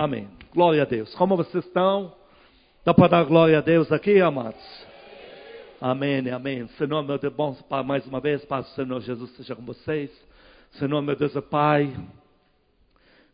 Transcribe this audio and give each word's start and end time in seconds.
Amém. 0.00 0.26
Glória 0.54 0.80
a 0.80 0.86
Deus. 0.86 1.14
Como 1.14 1.36
vocês 1.36 1.62
estão? 1.62 2.10
Dá 2.86 2.94
para 2.94 3.08
dar 3.08 3.24
glória 3.24 3.58
a 3.58 3.60
Deus 3.60 3.92
aqui, 3.92 4.18
amados? 4.18 4.58
Amém, 5.78 6.26
amém. 6.30 6.66
Senhor, 6.78 7.02
meu 7.02 7.18
Deus, 7.18 7.34
bom, 7.34 7.54
mais 7.84 8.06
uma 8.06 8.18
vez, 8.18 8.42
Pai, 8.46 8.62
Senhor 8.74 8.98
Jesus 9.02 9.30
seja 9.36 9.54
com 9.54 9.60
vocês. 9.60 10.10
Senhor, 10.70 11.02
meu 11.02 11.14
Deus, 11.14 11.34
Pai, 11.50 11.94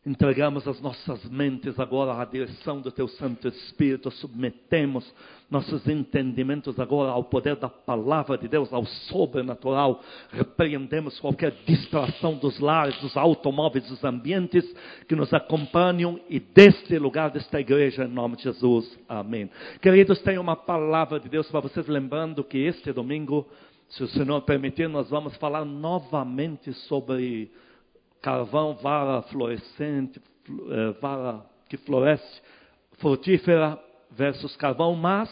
Entregamos 0.07 0.69
as 0.69 0.81
nossas 0.81 1.25
mentes 1.29 1.81
agora 1.81 2.15
à 2.17 2.25
direção 2.25 2.81
do 2.81 2.93
Teu 2.93 3.09
Santo 3.09 3.49
Espírito, 3.49 4.09
submetemos 4.13 5.13
nossos 5.51 5.85
entendimentos 5.89 6.79
agora 6.79 7.11
ao 7.11 7.25
poder 7.25 7.57
da 7.57 7.69
palavra 7.69 8.39
de 8.39 8.47
Deus, 8.47 8.73
ao 8.73 8.87
sobrenatural. 8.87 10.01
Repreendemos 10.31 11.19
qualquer 11.19 11.53
distração 11.67 12.37
dos 12.37 12.61
lares, 12.61 12.97
dos 13.01 13.17
automóveis, 13.17 13.89
dos 13.89 14.05
ambientes 14.05 14.65
que 15.09 15.17
nos 15.17 15.35
acompanham 15.35 16.21
e 16.31 16.39
deste 16.39 16.97
lugar, 17.01 17.31
desta 17.31 17.61
igreja, 17.61 18.05
em 18.05 18.09
nome 18.09 18.37
de 18.37 18.45
Jesus. 18.45 18.97
Amém. 19.09 19.51
Queridos, 19.83 20.23
tenho 20.23 20.41
uma 20.41 20.55
palavra 20.55 21.19
de 21.19 21.29
Deus 21.29 21.51
para 21.51 21.59
vocês, 21.59 21.89
lembrando 21.89 22.45
que 22.45 22.59
este 22.59 22.93
domingo, 22.93 23.45
se 23.89 24.05
o 24.05 24.09
Senhor 24.09 24.41
permitir, 24.43 24.89
nós 24.89 25.11
vamos 25.11 25.37
falar 25.39 25.65
novamente 25.65 26.73
sobre 26.73 27.51
carvão, 28.27 28.75
vara 28.75 29.23
florescente, 29.23 30.21
eh, 30.51 30.91
vara 31.01 31.47
que 31.69 31.77
floresce, 31.77 32.43
frutífera 32.99 33.81
versus 34.11 34.57
carvão, 34.57 34.97
mas 34.97 35.31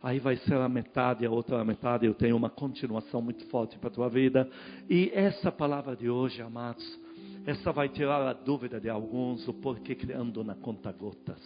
aí 0.00 0.20
vai 0.20 0.36
ser 0.36 0.54
a 0.54 0.68
metade, 0.68 1.26
a 1.26 1.30
outra 1.30 1.64
metade, 1.64 2.06
eu 2.06 2.14
tenho 2.14 2.36
uma 2.36 2.48
continuação 2.48 3.20
muito 3.20 3.44
forte 3.46 3.76
para 3.78 3.88
a 3.88 3.92
tua 3.92 4.08
vida. 4.08 4.48
E 4.88 5.10
essa 5.12 5.50
palavra 5.50 5.96
de 5.96 6.08
hoje, 6.08 6.40
amados, 6.40 7.00
essa 7.44 7.72
vai 7.72 7.88
tirar 7.88 8.24
a 8.24 8.32
dúvida 8.32 8.80
de 8.80 8.88
alguns, 8.88 9.48
o 9.48 9.54
porquê 9.54 9.96
que 9.96 10.12
ando 10.12 10.44
na 10.44 10.54
conta 10.54 10.92
gotas. 10.92 11.42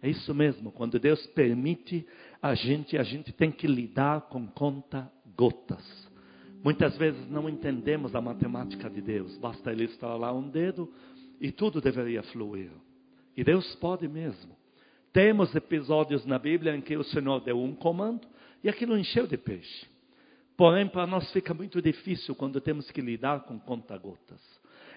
É 0.00 0.08
isso 0.08 0.34
mesmo, 0.34 0.72
quando 0.72 0.98
Deus 0.98 1.26
permite 1.26 2.06
a 2.40 2.54
gente, 2.54 2.96
a 2.96 3.02
gente 3.02 3.30
tem 3.30 3.52
que 3.52 3.66
lidar 3.66 4.22
com 4.22 4.46
conta 4.46 5.12
gotas. 5.36 6.07
Muitas 6.62 6.96
vezes 6.96 7.28
não 7.30 7.48
entendemos 7.48 8.14
a 8.14 8.20
matemática 8.20 8.90
de 8.90 9.00
Deus. 9.00 9.36
Basta 9.38 9.70
Ele 9.70 9.88
lá 10.02 10.32
um 10.32 10.48
dedo 10.48 10.92
e 11.40 11.52
tudo 11.52 11.80
deveria 11.80 12.22
fluir. 12.24 12.70
E 13.36 13.44
Deus 13.44 13.74
pode 13.76 14.08
mesmo. 14.08 14.56
Temos 15.12 15.54
episódios 15.54 16.26
na 16.26 16.38
Bíblia 16.38 16.74
em 16.74 16.80
que 16.80 16.96
o 16.96 17.04
Senhor 17.04 17.40
deu 17.40 17.62
um 17.62 17.74
comando 17.74 18.26
e 18.62 18.68
aquilo 18.68 18.98
encheu 18.98 19.26
de 19.26 19.36
peixe. 19.36 19.86
Porém, 20.56 20.88
para 20.88 21.06
nós 21.06 21.30
fica 21.32 21.54
muito 21.54 21.80
difícil 21.80 22.34
quando 22.34 22.60
temos 22.60 22.90
que 22.90 23.00
lidar 23.00 23.44
com 23.44 23.58
conta-gotas. 23.60 24.40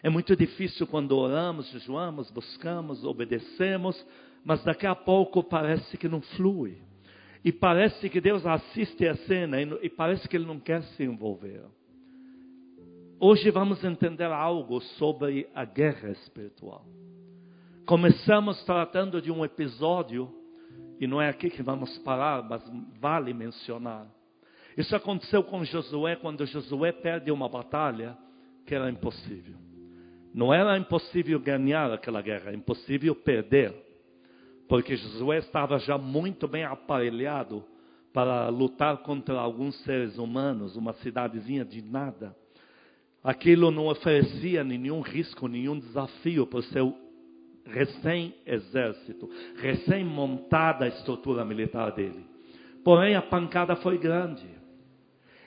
É 0.01 0.09
muito 0.09 0.35
difícil 0.35 0.87
quando 0.87 1.15
oramos, 1.15 1.69
jejuamos, 1.69 2.31
buscamos, 2.31 3.03
obedecemos, 3.03 4.03
mas 4.43 4.63
daqui 4.63 4.87
a 4.87 4.95
pouco 4.95 5.43
parece 5.43 5.95
que 5.97 6.09
não 6.09 6.21
flui. 6.21 6.79
E 7.43 7.51
parece 7.51 8.09
que 8.09 8.21
Deus 8.21 8.45
assiste 8.45 9.07
a 9.07 9.15
cena 9.15 9.57
e, 9.61 9.89
parece 9.89 10.27
que 10.27 10.35
Ele 10.35 10.45
não 10.45 10.59
quer 10.59 10.83
se 10.83 11.03
envolver. 11.03 11.63
Hoje 13.19 13.49
vamos 13.49 13.83
entender 13.83 14.25
algo 14.31 14.79
sobre 14.81 15.47
a 15.53 15.65
guerra 15.65 16.09
espiritual. 16.09 16.85
Começamos 17.85 18.63
tratando 18.63 19.21
de 19.21 19.31
um 19.31 19.43
episódio, 19.43 20.31
e 20.99 21.07
não 21.07 21.19
é 21.19 21.29
aqui 21.29 21.49
que 21.49 21.63
vamos 21.63 21.97
parar, 21.99 22.43
mas 22.43 22.61
vale 22.99 23.33
mencionar. 23.33 24.07
Isso 24.77 24.95
aconteceu 24.95 25.43
com 25.43 25.63
Josué 25.65 26.15
quando 26.15 26.45
Josué 26.45 26.91
perde 26.91 27.31
uma 27.31 27.49
batalha 27.49 28.17
que 28.65 28.73
era 28.73 28.89
impossível. 28.89 29.55
Não 30.33 30.53
era 30.53 30.77
impossível 30.77 31.39
ganhar 31.39 31.91
aquela 31.91 32.21
guerra, 32.21 32.47
era 32.47 32.55
impossível 32.55 33.15
perder 33.15 33.90
porque 34.71 34.95
Josué 34.95 35.39
estava 35.39 35.77
já 35.79 35.97
muito 35.97 36.47
bem 36.47 36.63
aparelhado 36.63 37.61
para 38.13 38.47
lutar 38.47 38.99
contra 38.99 39.37
alguns 39.37 39.75
seres 39.83 40.17
humanos, 40.17 40.77
uma 40.77 40.93
cidadezinha 40.93 41.65
de 41.65 41.81
nada. 41.81 42.33
Aquilo 43.21 43.69
não 43.69 43.87
oferecia 43.87 44.63
nenhum 44.63 45.01
risco, 45.01 45.49
nenhum 45.49 45.77
desafio 45.77 46.47
para 46.47 46.59
o 46.59 46.63
seu 46.63 46.97
recém-exército, 47.65 49.29
recém-montada 49.57 50.85
a 50.85 50.87
estrutura 50.87 51.43
militar 51.43 51.91
dele. 51.91 52.25
Porém, 52.81 53.13
a 53.15 53.21
pancada 53.21 53.75
foi 53.75 53.97
grande. 53.97 54.47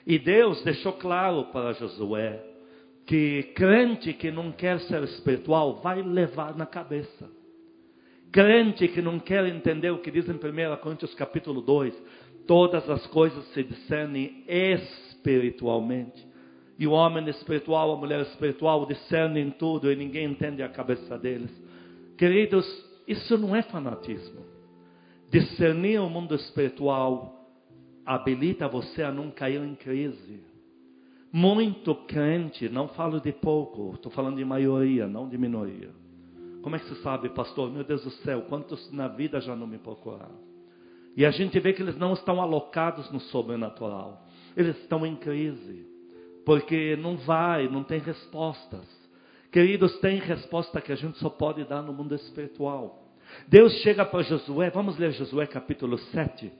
E 0.05 0.19
Deus 0.19 0.63
deixou 0.63 0.93
claro 0.93 1.45
para 1.45 1.73
Josué 1.73 2.45
que 3.07 3.41
crente 3.55 4.13
que 4.13 4.29
não 4.29 4.51
quer 4.51 4.79
ser 4.81 5.01
espiritual 5.01 5.81
vai 5.81 6.03
levar 6.03 6.55
na 6.55 6.67
cabeça. 6.67 7.27
Crente 8.35 8.89
que 8.89 9.01
não 9.01 9.17
quer 9.17 9.45
entender 9.45 9.91
o 9.91 9.99
que 9.99 10.11
diz 10.11 10.27
em 10.27 10.33
1 10.33 10.75
Coríntios 10.81 11.13
capítulo 11.13 11.61
2, 11.61 11.93
todas 12.45 12.89
as 12.89 13.07
coisas 13.07 13.45
se 13.53 13.63
discernem 13.63 14.43
espiritualmente. 14.45 16.27
E 16.77 16.85
o 16.85 16.91
homem 16.91 17.29
espiritual, 17.29 17.93
a 17.93 17.95
mulher 17.95 18.19
espiritual 18.23 18.85
discernem 18.87 19.51
tudo 19.51 19.89
e 19.89 19.95
ninguém 19.95 20.29
entende 20.29 20.61
a 20.61 20.67
cabeça 20.67 21.17
deles. 21.17 21.49
Queridos, 22.17 22.65
isso 23.07 23.37
não 23.37 23.55
é 23.55 23.61
fanatismo. 23.61 24.41
Discernir 25.31 26.01
o 26.01 26.09
mundo 26.09 26.35
espiritual 26.35 27.49
habilita 28.05 28.67
você 28.67 29.01
a 29.01 29.13
não 29.13 29.31
cair 29.31 29.61
em 29.61 29.75
crise. 29.75 30.43
Muito 31.31 31.95
crente, 32.05 32.67
não 32.67 32.89
falo 32.89 33.21
de 33.21 33.31
pouco, 33.31 33.93
estou 33.95 34.11
falando 34.11 34.35
de 34.35 34.43
maioria, 34.43 35.07
não 35.07 35.29
de 35.29 35.37
minoria 35.37 36.03
como 36.65 36.77
é 36.77 36.79
que 36.79 36.87
você 36.87 36.95
sabe, 37.03 37.29
pastor? 37.29 37.71
Meu 37.71 37.83
Deus 37.83 38.03
do 38.03 38.09
céu, 38.09 38.41
quantos 38.49 38.91
na 38.91 39.07
vida 39.07 39.39
já 39.39 39.55
não 39.55 39.67
me 39.67 39.77
procuraram? 39.77 40.33
E 41.15 41.23
a 41.23 41.29
gente 41.29 41.59
vê 41.59 41.73
que 41.73 41.83
eles 41.83 41.95
não 41.95 42.13
estão 42.13 42.41
alocados 42.41 43.11
no 43.11 43.19
sobrenatural. 43.19 44.25
Eles 44.57 44.75
estão 44.77 45.05
em 45.05 45.15
crise. 45.15 45.85
Porque 46.43 46.95
não 46.95 47.17
vai, 47.17 47.69
não 47.69 47.83
tem 47.83 47.99
respostas. 47.99 48.83
Queridos, 49.51 49.95
tem 49.99 50.17
resposta 50.17 50.81
que 50.81 50.91
a 50.91 50.95
gente 50.95 51.19
só 51.19 51.29
pode 51.29 51.63
dar 51.65 51.83
no 51.83 51.93
mundo 51.93 52.15
espiritual. 52.15 53.13
Deus 53.47 53.71
chega 53.83 54.03
para 54.03 54.23
Josué, 54.23 54.71
vamos 54.71 54.97
ler 54.97 55.11
Josué 55.11 55.45
capítulo 55.45 55.99
7, 55.99 56.51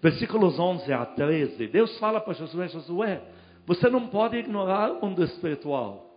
versículos 0.00 0.56
11 0.56 0.92
a 0.92 1.04
13. 1.04 1.66
Deus 1.66 1.98
fala 1.98 2.20
para 2.20 2.34
Josué: 2.34 2.68
Josué, 2.68 3.22
você 3.66 3.90
não 3.90 4.06
pode 4.06 4.36
ignorar 4.36 4.92
o 4.92 5.04
mundo 5.04 5.24
espiritual. 5.24 6.07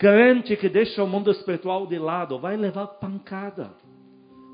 Crente 0.00 0.56
que 0.56 0.70
deixa 0.70 1.04
o 1.04 1.06
mundo 1.06 1.30
espiritual 1.30 1.86
de 1.86 1.98
lado 1.98 2.38
vai 2.38 2.56
levar 2.56 2.86
pancada. 2.86 3.70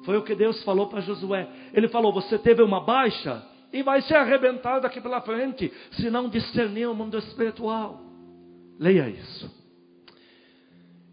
Foi 0.05 0.17
o 0.17 0.25
que 0.25 0.35
Deus 0.35 0.61
falou 0.65 0.89
para 0.89 1.01
Josué. 1.01 1.49
Ele 1.73 1.87
falou: 1.87 2.13
Você 2.13 2.37
teve 2.37 2.63
uma 2.63 2.81
baixa 2.81 3.47
e 3.73 3.81
vai 3.81 4.03
ser 4.03 4.17
arrebentado 4.17 4.81
daqui 4.81 5.01
pela 5.01 5.21
frente, 5.21 5.73
se 5.93 6.11
não 6.11 6.29
discernir 6.29 6.87
o 6.87 6.95
mundo 6.97 7.17
espiritual. 7.17 8.01
Leia 8.77 9.09
isso. 9.09 9.49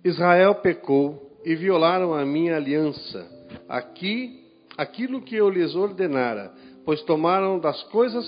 Israel 0.04 0.56
pecou 0.56 1.40
e 1.46 1.54
violaram 1.54 2.12
a 2.12 2.26
minha 2.26 2.56
aliança. 2.56 3.30
Aqui, 3.70 4.48
aquilo 4.76 5.22
que 5.22 5.36
eu 5.36 5.48
lhes 5.48 5.76
ordenara, 5.76 6.52
pois 6.84 7.04
tomaram 7.04 7.60
das 7.60 7.84
coisas 7.84 8.26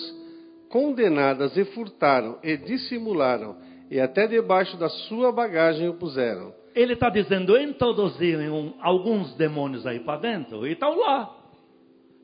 condenadas 0.69 1.57
e 1.57 1.65
furtaram 1.65 2.37
e 2.43 2.55
dissimularam 2.57 3.55
e 3.89 3.99
até 3.99 4.27
debaixo 4.27 4.77
da 4.77 4.89
sua 4.89 5.31
bagagem 5.31 5.87
o 5.87 5.93
puseram. 5.93 6.53
Ele 6.73 6.93
está 6.93 7.09
dizendo: 7.09 7.57
introduziram 7.57 8.73
alguns 8.81 9.33
demônios 9.35 9.85
aí 9.85 9.99
para 9.99 10.19
dentro 10.19 10.67
e 10.67 10.73
estão 10.73 10.99
lá. 10.99 11.35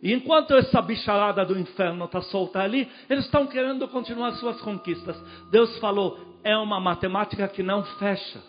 E 0.01 0.11
enquanto 0.13 0.55
essa 0.55 0.81
bicharada 0.81 1.45
do 1.45 1.57
inferno 1.57 2.05
está 2.05 2.21
solta 2.21 2.59
ali, 2.59 2.89
eles 3.09 3.25
estão 3.25 3.45
querendo 3.45 3.87
continuar 3.87 4.31
suas 4.33 4.59
conquistas. 4.61 5.15
Deus 5.51 5.77
falou: 5.79 6.19
é 6.43 6.57
uma 6.57 6.79
matemática 6.79 7.47
que 7.47 7.61
não 7.61 7.83
fecha, 7.83 8.41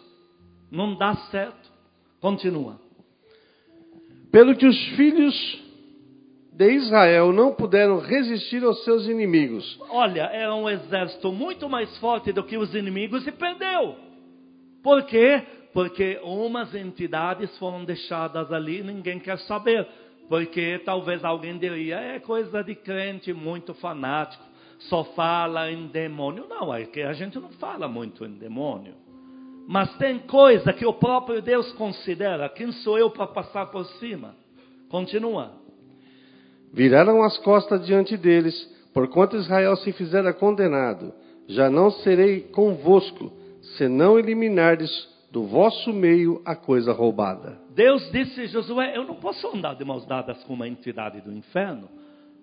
não 0.70 0.96
dá 0.96 1.14
certo. 1.30 1.70
Continua. 2.20 2.80
Pelo 4.30 4.56
que 4.56 4.66
os 4.66 4.78
filhos 4.96 5.62
de 6.52 6.70
Israel 6.70 7.32
não 7.32 7.54
puderam 7.54 7.98
resistir 7.98 8.62
aos 8.62 8.84
seus 8.84 9.06
inimigos. 9.06 9.80
Olha, 9.88 10.24
era 10.24 10.54
um 10.54 10.68
exército 10.68 11.32
muito 11.32 11.68
mais 11.68 11.96
forte 11.98 12.30
do 12.30 12.44
que 12.44 12.58
os 12.58 12.74
inimigos 12.74 13.26
e 13.26 13.32
perdeu. 13.32 13.96
Por 14.82 15.04
quê? 15.04 15.42
Porque 15.72 16.20
umas 16.22 16.74
entidades 16.74 17.56
foram 17.58 17.84
deixadas 17.84 18.52
ali, 18.52 18.82
ninguém 18.82 19.18
quer 19.18 19.38
saber. 19.40 19.88
Porque 20.28 20.80
talvez 20.84 21.24
alguém 21.24 21.56
diria, 21.56 21.96
é 21.96 22.20
coisa 22.20 22.62
de 22.62 22.74
crente 22.74 23.32
muito 23.32 23.72
fanático, 23.74 24.44
só 24.90 25.04
fala 25.04 25.70
em 25.70 25.86
demônio. 25.86 26.46
Não, 26.48 26.74
é 26.74 26.84
que 26.84 27.00
a 27.00 27.14
gente 27.14 27.38
não 27.38 27.50
fala 27.52 27.88
muito 27.88 28.26
em 28.26 28.32
demônio. 28.32 28.94
Mas 29.66 29.94
tem 29.96 30.18
coisa 30.18 30.72
que 30.72 30.84
o 30.84 30.92
próprio 30.92 31.40
Deus 31.40 31.72
considera. 31.72 32.48
Quem 32.48 32.72
sou 32.72 32.98
eu 32.98 33.08
para 33.10 33.26
passar 33.26 33.66
por 33.66 33.86
cima? 33.98 34.34
Continua. 34.90 35.61
Viraram 36.72 37.22
as 37.22 37.36
costas 37.38 37.84
diante 37.84 38.16
deles, 38.16 38.54
porquanto 38.94 39.36
Israel 39.36 39.76
se 39.76 39.92
fizera 39.92 40.32
condenado. 40.32 41.12
Já 41.46 41.68
não 41.68 41.90
serei 41.90 42.40
convosco, 42.40 43.30
se 43.76 43.88
não 43.88 44.18
eliminardes 44.18 44.90
do 45.30 45.44
vosso 45.44 45.92
meio 45.92 46.40
a 46.44 46.56
coisa 46.56 46.92
roubada. 46.92 47.58
Deus 47.74 48.10
disse 48.10 48.42
a 48.42 48.46
Josué: 48.46 48.96
Eu 48.96 49.04
não 49.04 49.16
posso 49.16 49.46
andar 49.48 49.74
de 49.74 49.84
mãos 49.84 50.06
dadas 50.06 50.42
com 50.44 50.54
uma 50.54 50.66
entidade 50.66 51.20
do 51.20 51.32
inferno. 51.32 51.88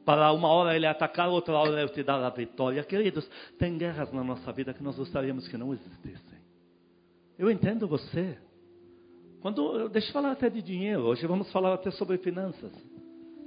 Para 0.06 0.32
uma 0.32 0.48
hora 0.48 0.75
ele 0.75 0.88
atacar, 0.88 1.30
outra 1.30 1.54
hora 1.54 1.82
eu 1.82 1.90
te 1.90 2.02
dar 2.02 2.24
a 2.24 2.30
vitória. 2.30 2.84
Queridos, 2.84 3.30
tem 3.60 3.78
guerras 3.78 4.12
na 4.12 4.24
nossa 4.24 4.52
vida 4.52 4.74
que 4.74 4.84
nós 4.84 4.96
gostaríamos 4.96 5.48
que 5.48 5.58
não 5.58 5.74
existissem. 5.74 6.40
Eu 7.38 7.50
entendo 7.50 7.88
você. 7.88 8.38
Quando, 9.42 9.88
deixa 9.90 10.10
eu 10.10 10.14
falar 10.14 10.32
até 10.32 10.50
de 10.50 10.62
dinheiro. 10.62 11.02
Hoje 11.02 11.25
vamos 11.28 11.52
falar 11.52 11.74
até 11.75 11.92
sobre 11.92 12.18
finanças. 12.18 12.72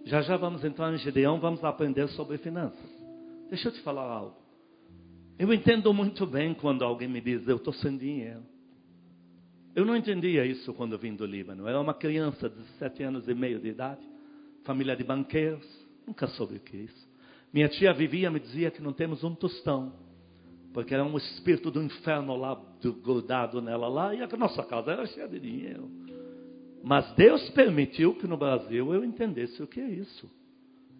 Já 0.04 0.20
já 0.22 0.36
vamos 0.36 0.64
entrar 0.64 0.92
em 0.92 0.98
Gedeão, 0.98 1.38
vamos 1.38 1.62
aprender 1.64 2.08
sobre 2.08 2.38
finanças. 2.38 2.90
Deixa 3.48 3.68
eu 3.68 3.72
te 3.72 3.80
falar 3.82 4.02
algo. 4.02 4.36
Eu 5.38 5.52
entendo 5.52 5.92
muito 5.92 6.26
bem 6.26 6.54
quando 6.54 6.84
alguém 6.84 7.08
me 7.08 7.20
diz, 7.20 7.46
eu 7.46 7.56
estou 7.56 7.72
sem 7.72 7.96
dinheiro. 7.96 8.42
Eu 9.74 9.84
não 9.84 9.96
entendia 9.96 10.44
isso 10.44 10.72
quando 10.74 10.98
vim 10.98 11.14
do 11.14 11.24
Líbano. 11.24 11.62
Eu 11.62 11.68
era 11.68 11.80
uma 11.80 11.94
criança 11.94 12.48
de 12.48 12.62
sete 12.78 13.02
anos 13.02 13.26
e 13.26 13.34
meio 13.34 13.58
de 13.58 13.68
idade, 13.68 14.02
família 14.64 14.94
de 14.94 15.02
banqueiros, 15.02 15.66
nunca 16.06 16.26
soube 16.26 16.56
o 16.56 16.60
que 16.60 16.76
é 16.76 16.80
isso. 16.80 17.08
Minha 17.52 17.68
tia 17.68 17.92
vivia 17.92 18.30
me 18.30 18.40
dizia 18.40 18.70
que 18.70 18.82
não 18.82 18.92
temos 18.92 19.24
um 19.24 19.34
tostão, 19.34 19.92
porque 20.72 20.94
era 20.94 21.04
um 21.04 21.16
espírito 21.16 21.70
do 21.70 21.82
inferno 21.82 22.36
lá, 22.36 22.60
grudado 23.02 23.60
nela 23.60 23.88
lá, 23.88 24.14
e 24.14 24.22
a 24.22 24.26
nossa 24.36 24.62
casa 24.62 24.92
era 24.92 25.06
cheia 25.06 25.28
de 25.28 25.38
dinheiro. 25.38 25.90
Mas 26.82 27.10
Deus 27.12 27.48
permitiu 27.50 28.14
que 28.14 28.26
no 28.26 28.36
Brasil 28.36 28.92
eu 28.92 29.04
entendesse 29.04 29.62
o 29.62 29.66
que 29.66 29.80
é 29.80 29.88
isso. 29.88 30.28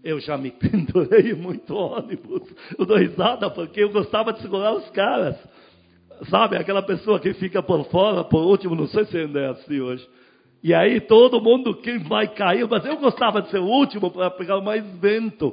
Eu 0.03 0.21
já 0.21 0.37
me 0.37 0.51
pendurei 0.53 1.35
muito 1.35 1.75
ônibus. 1.75 2.43
Eu 2.79 2.87
dou 2.87 2.97
risada 2.97 3.51
porque 3.51 3.83
eu 3.83 3.91
gostava 3.91 4.33
de 4.33 4.41
segurar 4.41 4.73
os 4.75 4.89
caras. 4.91 5.37
Sabe, 6.31 6.57
aquela 6.57 6.83
pessoa 6.83 7.19
que 7.19 7.35
fica 7.35 7.63
por 7.63 7.85
fora, 7.87 8.23
por 8.23 8.43
último, 8.43 8.77
não 8.77 8.87
sei 8.87 9.05
se 9.07 9.19
ainda 9.19 9.41
é 9.41 9.49
assim 9.49 9.81
hoje. 9.81 10.09
E 10.63 10.73
aí 10.73 11.01
todo 11.01 11.41
mundo 11.41 11.75
que 11.75 11.99
vai 11.99 12.29
cair, 12.29 12.69
mas 12.69 12.85
eu 12.85 12.97
gostava 12.97 13.43
de 13.43 13.51
ser 13.51 13.59
o 13.59 13.67
último 13.67 14.11
para 14.11 14.31
pegar 14.31 14.61
mais 14.61 14.85
vento. 14.99 15.53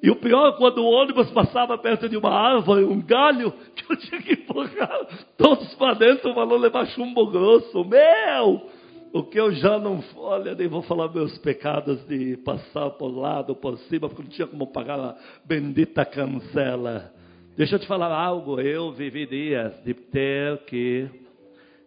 E 0.00 0.10
o 0.10 0.16
pior, 0.16 0.50
é 0.50 0.52
quando 0.58 0.78
o 0.78 0.90
ônibus 0.90 1.30
passava 1.30 1.76
perto 1.78 2.08
de 2.08 2.16
uma 2.16 2.30
árvore, 2.30 2.84
um 2.84 3.00
galho, 3.00 3.52
que 3.74 3.90
eu 3.90 3.96
tinha 3.96 4.22
que 4.22 4.34
empurrar 4.34 5.06
todos 5.36 5.74
para 5.74 5.94
dentro 5.94 6.32
para 6.32 6.46
não 6.46 6.56
levar 6.56 6.86
chumbo 6.88 7.26
grosso. 7.26 7.84
Meu! 7.84 8.68
O 9.14 9.22
que 9.22 9.38
eu 9.38 9.52
já 9.52 9.78
não. 9.78 10.02
Olha, 10.16 10.56
nem 10.56 10.66
vou 10.66 10.82
falar 10.82 11.08
meus 11.08 11.38
pecados 11.38 12.04
de 12.08 12.36
passar 12.38 12.90
por 12.90 13.06
lado, 13.06 13.54
por 13.54 13.78
cima, 13.78 14.08
porque 14.08 14.24
não 14.24 14.28
tinha 14.28 14.48
como 14.48 14.66
pagar 14.66 14.98
a 14.98 15.16
bendita 15.44 16.04
cancela. 16.04 17.14
Deixa 17.56 17.76
eu 17.76 17.78
te 17.78 17.86
falar 17.86 18.10
algo. 18.12 18.60
Eu 18.60 18.90
vivi 18.90 19.24
dias 19.24 19.72
de 19.84 19.94
ter 19.94 20.64
que 20.64 21.08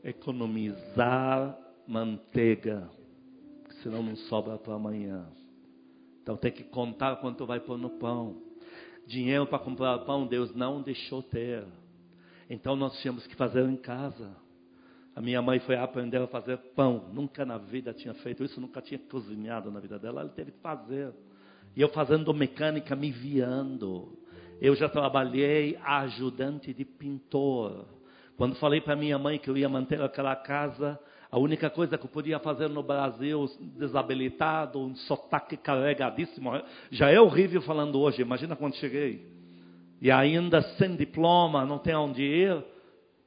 economizar 0.05 1.57
manteiga, 1.85 2.89
senão 3.83 4.01
não 4.01 4.15
sobra 4.15 4.57
para 4.57 4.75
amanhã. 4.75 5.25
Então 6.23 6.37
tem 6.37 6.53
que 6.53 6.63
contar 6.63 7.17
quanto 7.17 7.45
vai 7.45 7.59
pôr 7.59 7.77
no 7.77 7.89
pão. 7.89 8.37
Dinheiro 9.05 9.45
para 9.45 9.59
comprar 9.59 9.97
pão, 10.05 10.25
Deus 10.25 10.55
não 10.55 10.81
deixou 10.81 11.21
ter. 11.21 11.65
Então 12.49 12.77
nós 12.77 12.97
tínhamos 13.01 13.27
que 13.27 13.35
fazer 13.35 13.67
em 13.67 13.75
casa. 13.75 14.46
A 15.17 15.21
minha 15.21 15.41
mãe 15.41 15.57
foi 15.57 15.75
aprender 15.75 16.21
a 16.21 16.27
fazer 16.27 16.57
pão. 16.75 17.09
Nunca 17.11 17.43
na 17.43 17.57
vida 17.57 17.91
tinha 17.91 18.13
feito 18.13 18.43
isso, 18.43 18.61
nunca 18.61 18.83
tinha 18.83 18.99
cozinhado 18.99 19.71
na 19.71 19.79
vida 19.79 19.97
dela. 19.97 20.21
Ela 20.21 20.29
teve 20.29 20.51
que 20.51 20.59
fazer. 20.59 21.11
E 21.75 21.81
eu 21.81 21.89
fazendo 21.89 22.31
mecânica, 22.35 22.95
me 22.95 23.09
viando. 23.09 24.15
Eu 24.61 24.75
já 24.75 24.87
trabalhei 24.87 25.75
ajudante 25.83 26.71
de 26.71 26.85
pintor. 26.85 27.87
Quando 28.37 28.57
falei 28.57 28.79
para 28.79 28.95
minha 28.95 29.17
mãe 29.17 29.39
que 29.39 29.49
eu 29.49 29.57
ia 29.57 29.67
manter 29.67 29.99
aquela 29.99 30.35
casa, 30.35 30.99
a 31.31 31.39
única 31.39 31.67
coisa 31.67 31.97
que 31.97 32.05
eu 32.05 32.11
podia 32.11 32.37
fazer 32.37 32.69
no 32.69 32.83
Brasil, 32.83 33.49
desabilitado, 33.75 34.79
um 34.79 34.95
sotaque 34.95 35.57
carregadíssimo, 35.57 36.51
já 36.91 37.09
é 37.09 37.19
horrível 37.19 37.63
falando 37.63 37.99
hoje, 37.99 38.21
imagina 38.21 38.55
quando 38.55 38.75
cheguei. 38.75 39.25
E 39.99 40.11
ainda 40.11 40.61
sem 40.77 40.95
diploma, 40.95 41.65
não 41.65 41.79
tem 41.79 41.95
onde 41.95 42.21
ir. 42.21 42.76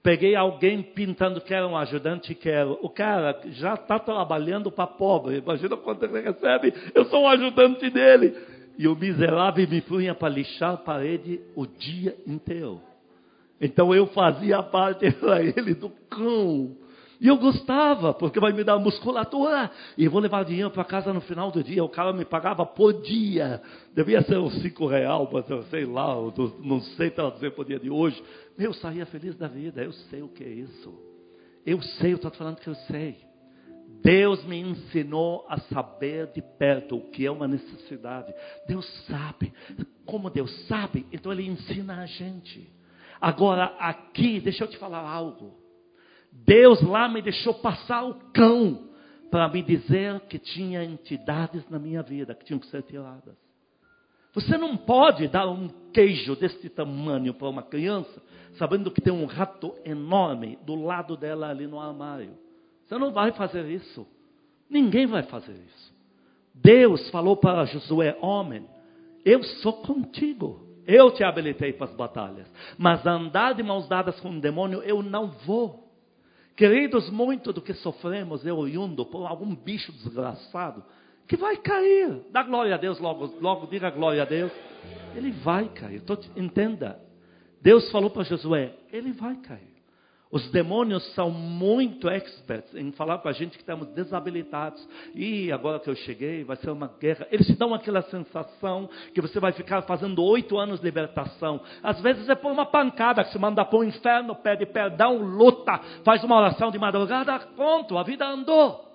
Peguei 0.03 0.35
alguém 0.35 0.83
pintando 0.83 1.41
que 1.43 1.53
era 1.53 1.67
um 1.67 1.77
ajudante, 1.77 2.35
que 2.35 2.49
era. 2.49 2.71
O 2.71 2.89
cara 2.89 3.39
já 3.51 3.75
está 3.75 3.99
trabalhando 3.99 4.71
para 4.71 4.87
pobre, 4.87 5.39
imagina 5.39 5.77
quanto 5.77 6.05
ele 6.05 6.21
recebe, 6.21 6.73
eu 6.95 7.05
sou 7.07 7.25
um 7.25 7.29
ajudante 7.29 7.91
dele. 7.91 8.35
E 8.79 8.89
o 8.89 8.97
miserável 8.97 9.69
me 9.69 9.83
punha 9.83 10.15
para 10.15 10.33
lixar 10.33 10.73
a 10.73 10.77
parede 10.79 11.41
o 11.55 11.67
dia 11.67 12.17
inteiro. 12.27 12.81
Então 13.61 13.95
eu 13.95 14.07
fazia 14.07 14.63
parte 14.63 15.11
para 15.21 15.43
ele 15.43 15.75
do 15.75 15.91
cão. 16.09 16.75
E 17.21 17.29
eu 17.29 17.37
gostava, 17.37 18.15
porque 18.15 18.41
vai 18.41 18.51
me 18.53 18.65
dar 18.65 18.79
musculatura. 18.79 19.71
E 19.99 20.07
eu 20.07 20.11
vou 20.11 20.23
levar 20.23 20.43
dinheiro 20.43 20.71
para 20.71 20.85
casa 20.85 21.13
no 21.13 21.21
final 21.21 21.51
do 21.51 21.63
dia. 21.63 21.85
O 21.85 21.89
cara 21.89 22.15
me 22.15 22.25
pagava 22.25 22.65
por 22.65 22.95
dia. 23.03 23.61
Devia 23.95 24.23
ser 24.23 24.39
uns 24.39 24.55
cinco 24.63 24.87
real, 24.87 25.29
mas 25.31 25.49
eu 25.51 25.63
sei 25.65 25.85
lá, 25.85 26.15
não 26.63 26.81
sei 26.81 27.11
traduzir 27.11 27.55
por 27.55 27.67
dia 27.67 27.79
de 27.79 27.91
hoje. 27.91 28.23
Eu 28.57 28.73
saía 28.73 29.05
feliz 29.05 29.37
da 29.37 29.49
vida. 29.49 29.83
Eu 29.83 29.93
sei 29.93 30.23
o 30.23 30.29
que 30.29 30.43
é 30.43 30.49
isso. 30.49 30.95
Eu 31.67 31.83
sei, 31.83 32.13
eu 32.13 32.17
estou 32.17 32.31
falando 32.31 32.57
que 32.57 32.69
eu 32.69 32.75
sei. 32.75 33.19
Deus 34.03 34.43
me 34.47 34.59
ensinou 34.59 35.45
a 35.47 35.59
saber 35.61 36.29
de 36.29 36.41
perto 36.41 36.97
o 36.97 37.11
que 37.11 37.27
é 37.27 37.31
uma 37.31 37.47
necessidade. 37.47 38.33
Deus 38.67 38.87
sabe. 39.07 39.53
Como 40.07 40.31
Deus 40.31 40.51
sabe, 40.67 41.07
então 41.13 41.31
Ele 41.31 41.47
ensina 41.47 42.01
a 42.01 42.07
gente. 42.07 42.67
Agora, 43.21 43.77
aqui, 43.79 44.41
deixa 44.41 44.65
eu 44.65 44.69
te 44.69 44.79
falar 44.79 45.07
algo. 45.07 45.60
Deus 46.33 46.81
lá 46.83 47.09
me 47.09 47.23
deixou 47.23 47.55
passar 47.55 48.05
o 48.05 48.15
cão 48.33 48.89
para 49.31 49.49
me 49.49 49.63
dizer 49.63 50.21
que 50.21 50.39
tinha 50.39 50.85
entidades 50.85 51.69
na 51.71 51.79
minha 51.79 52.03
vida 52.03 52.35
que 52.35 52.45
tinham 52.45 52.59
que 52.59 52.67
ser 52.67 52.83
tiradas. 52.83 53.37
Você 54.33 54.57
não 54.57 54.77
pode 54.77 55.27
dar 55.29 55.49
um 55.49 55.69
queijo 55.93 56.37
desse 56.37 56.69
tamanho 56.69 57.35
para 57.35 57.49
uma 57.49 57.63
criança, 57.63 58.23
sabendo 58.55 58.91
que 58.91 59.01
tem 59.01 59.13
um 59.13 59.27
rato 59.27 59.75
enorme 59.85 60.59
do 60.65 60.77
lado 60.77 61.17
dela 61.17 61.49
ali 61.49 61.67
no 61.67 61.81
armário. 61.81 62.37
Você 62.85 62.97
não 62.97 63.13
vai 63.13 63.33
fazer 63.33 63.67
isso. 63.67 64.07
Ninguém 64.69 65.07
vai 65.07 65.25
fazer 65.25 65.53
isso. 65.53 65.95
Deus 66.55 67.09
falou 67.11 67.37
para 67.37 67.65
Josué: 67.65 68.17
Homem, 68.21 68.67
eu 69.25 69.43
sou 69.43 69.75
contigo. 69.83 70.69
Eu 70.87 71.11
te 71.11 71.23
habilitei 71.23 71.73
para 71.73 71.87
as 71.87 71.95
batalhas. 71.95 72.51
Mas 72.79 73.05
andar 73.07 73.55
de 73.55 73.63
mãos 73.63 73.89
dadas 73.89 74.19
com 74.21 74.31
um 74.31 74.41
demônio, 74.41 74.83
eu 74.83 75.03
não 75.03 75.29
vou. 75.47 75.90
Queridos, 76.61 77.09
muito 77.09 77.55
do 77.55 77.63
que 77.63 77.73
sofremos 77.73 78.45
eu 78.45 78.59
oriundo 78.59 79.07
por 79.07 79.27
algum 79.27 79.57
bicho 79.57 79.91
desgraçado 79.93 80.85
que 81.27 81.35
vai 81.35 81.57
cair. 81.57 82.21
Dá 82.31 82.43
glória 82.43 82.75
a 82.75 82.77
Deus, 82.77 83.01
logo, 83.01 83.35
logo 83.41 83.67
diga 83.67 83.89
glória 83.89 84.21
a 84.21 84.27
Deus. 84.27 84.53
Ele 85.17 85.31
vai 85.31 85.71
cair. 85.71 86.03
Entenda. 86.37 87.01
Deus 87.63 87.91
falou 87.91 88.11
para 88.11 88.25
Josué: 88.25 88.77
Ele 88.93 89.11
vai 89.11 89.37
cair. 89.37 89.70
Os 90.31 90.49
demônios 90.53 91.05
são 91.15 91.29
muito 91.29 92.09
experts 92.09 92.73
em 92.77 92.93
falar 92.93 93.19
para 93.19 93.33
a 93.33 93.35
gente 93.35 93.53
que 93.53 93.63
estamos 93.63 93.89
desabilitados. 93.89 94.87
E 95.13 95.51
agora 95.51 95.81
que 95.81 95.91
eu 95.91 95.97
cheguei, 95.97 96.45
vai 96.45 96.57
ser 96.57 96.71
uma 96.71 96.87
guerra. 97.01 97.27
Eles 97.33 97.49
te 97.49 97.55
dão 97.55 97.75
aquela 97.75 98.01
sensação 98.03 98.89
que 99.13 99.21
você 99.21 99.41
vai 99.41 99.51
ficar 99.53 99.83
fazendo 99.83 100.23
oito 100.23 100.57
anos 100.57 100.79
de 100.79 100.85
libertação. 100.85 101.61
Às 101.83 102.01
vezes 102.01 102.29
é 102.29 102.37
por 102.37 102.53
uma 102.53 102.65
pancada 102.65 103.25
que 103.25 103.33
se 103.33 103.39
manda 103.41 103.65
para 103.65 103.79
o 103.79 103.83
inferno, 103.83 104.37
pede 104.37 104.67
perdão, 104.67 105.19
luta, 105.19 105.79
faz 106.05 106.23
uma 106.23 106.37
oração 106.37 106.71
de 106.71 106.79
madrugada, 106.79 107.37
pronto, 107.57 107.99
a 107.99 108.05
vida 108.05 108.25
andou. 108.25 108.89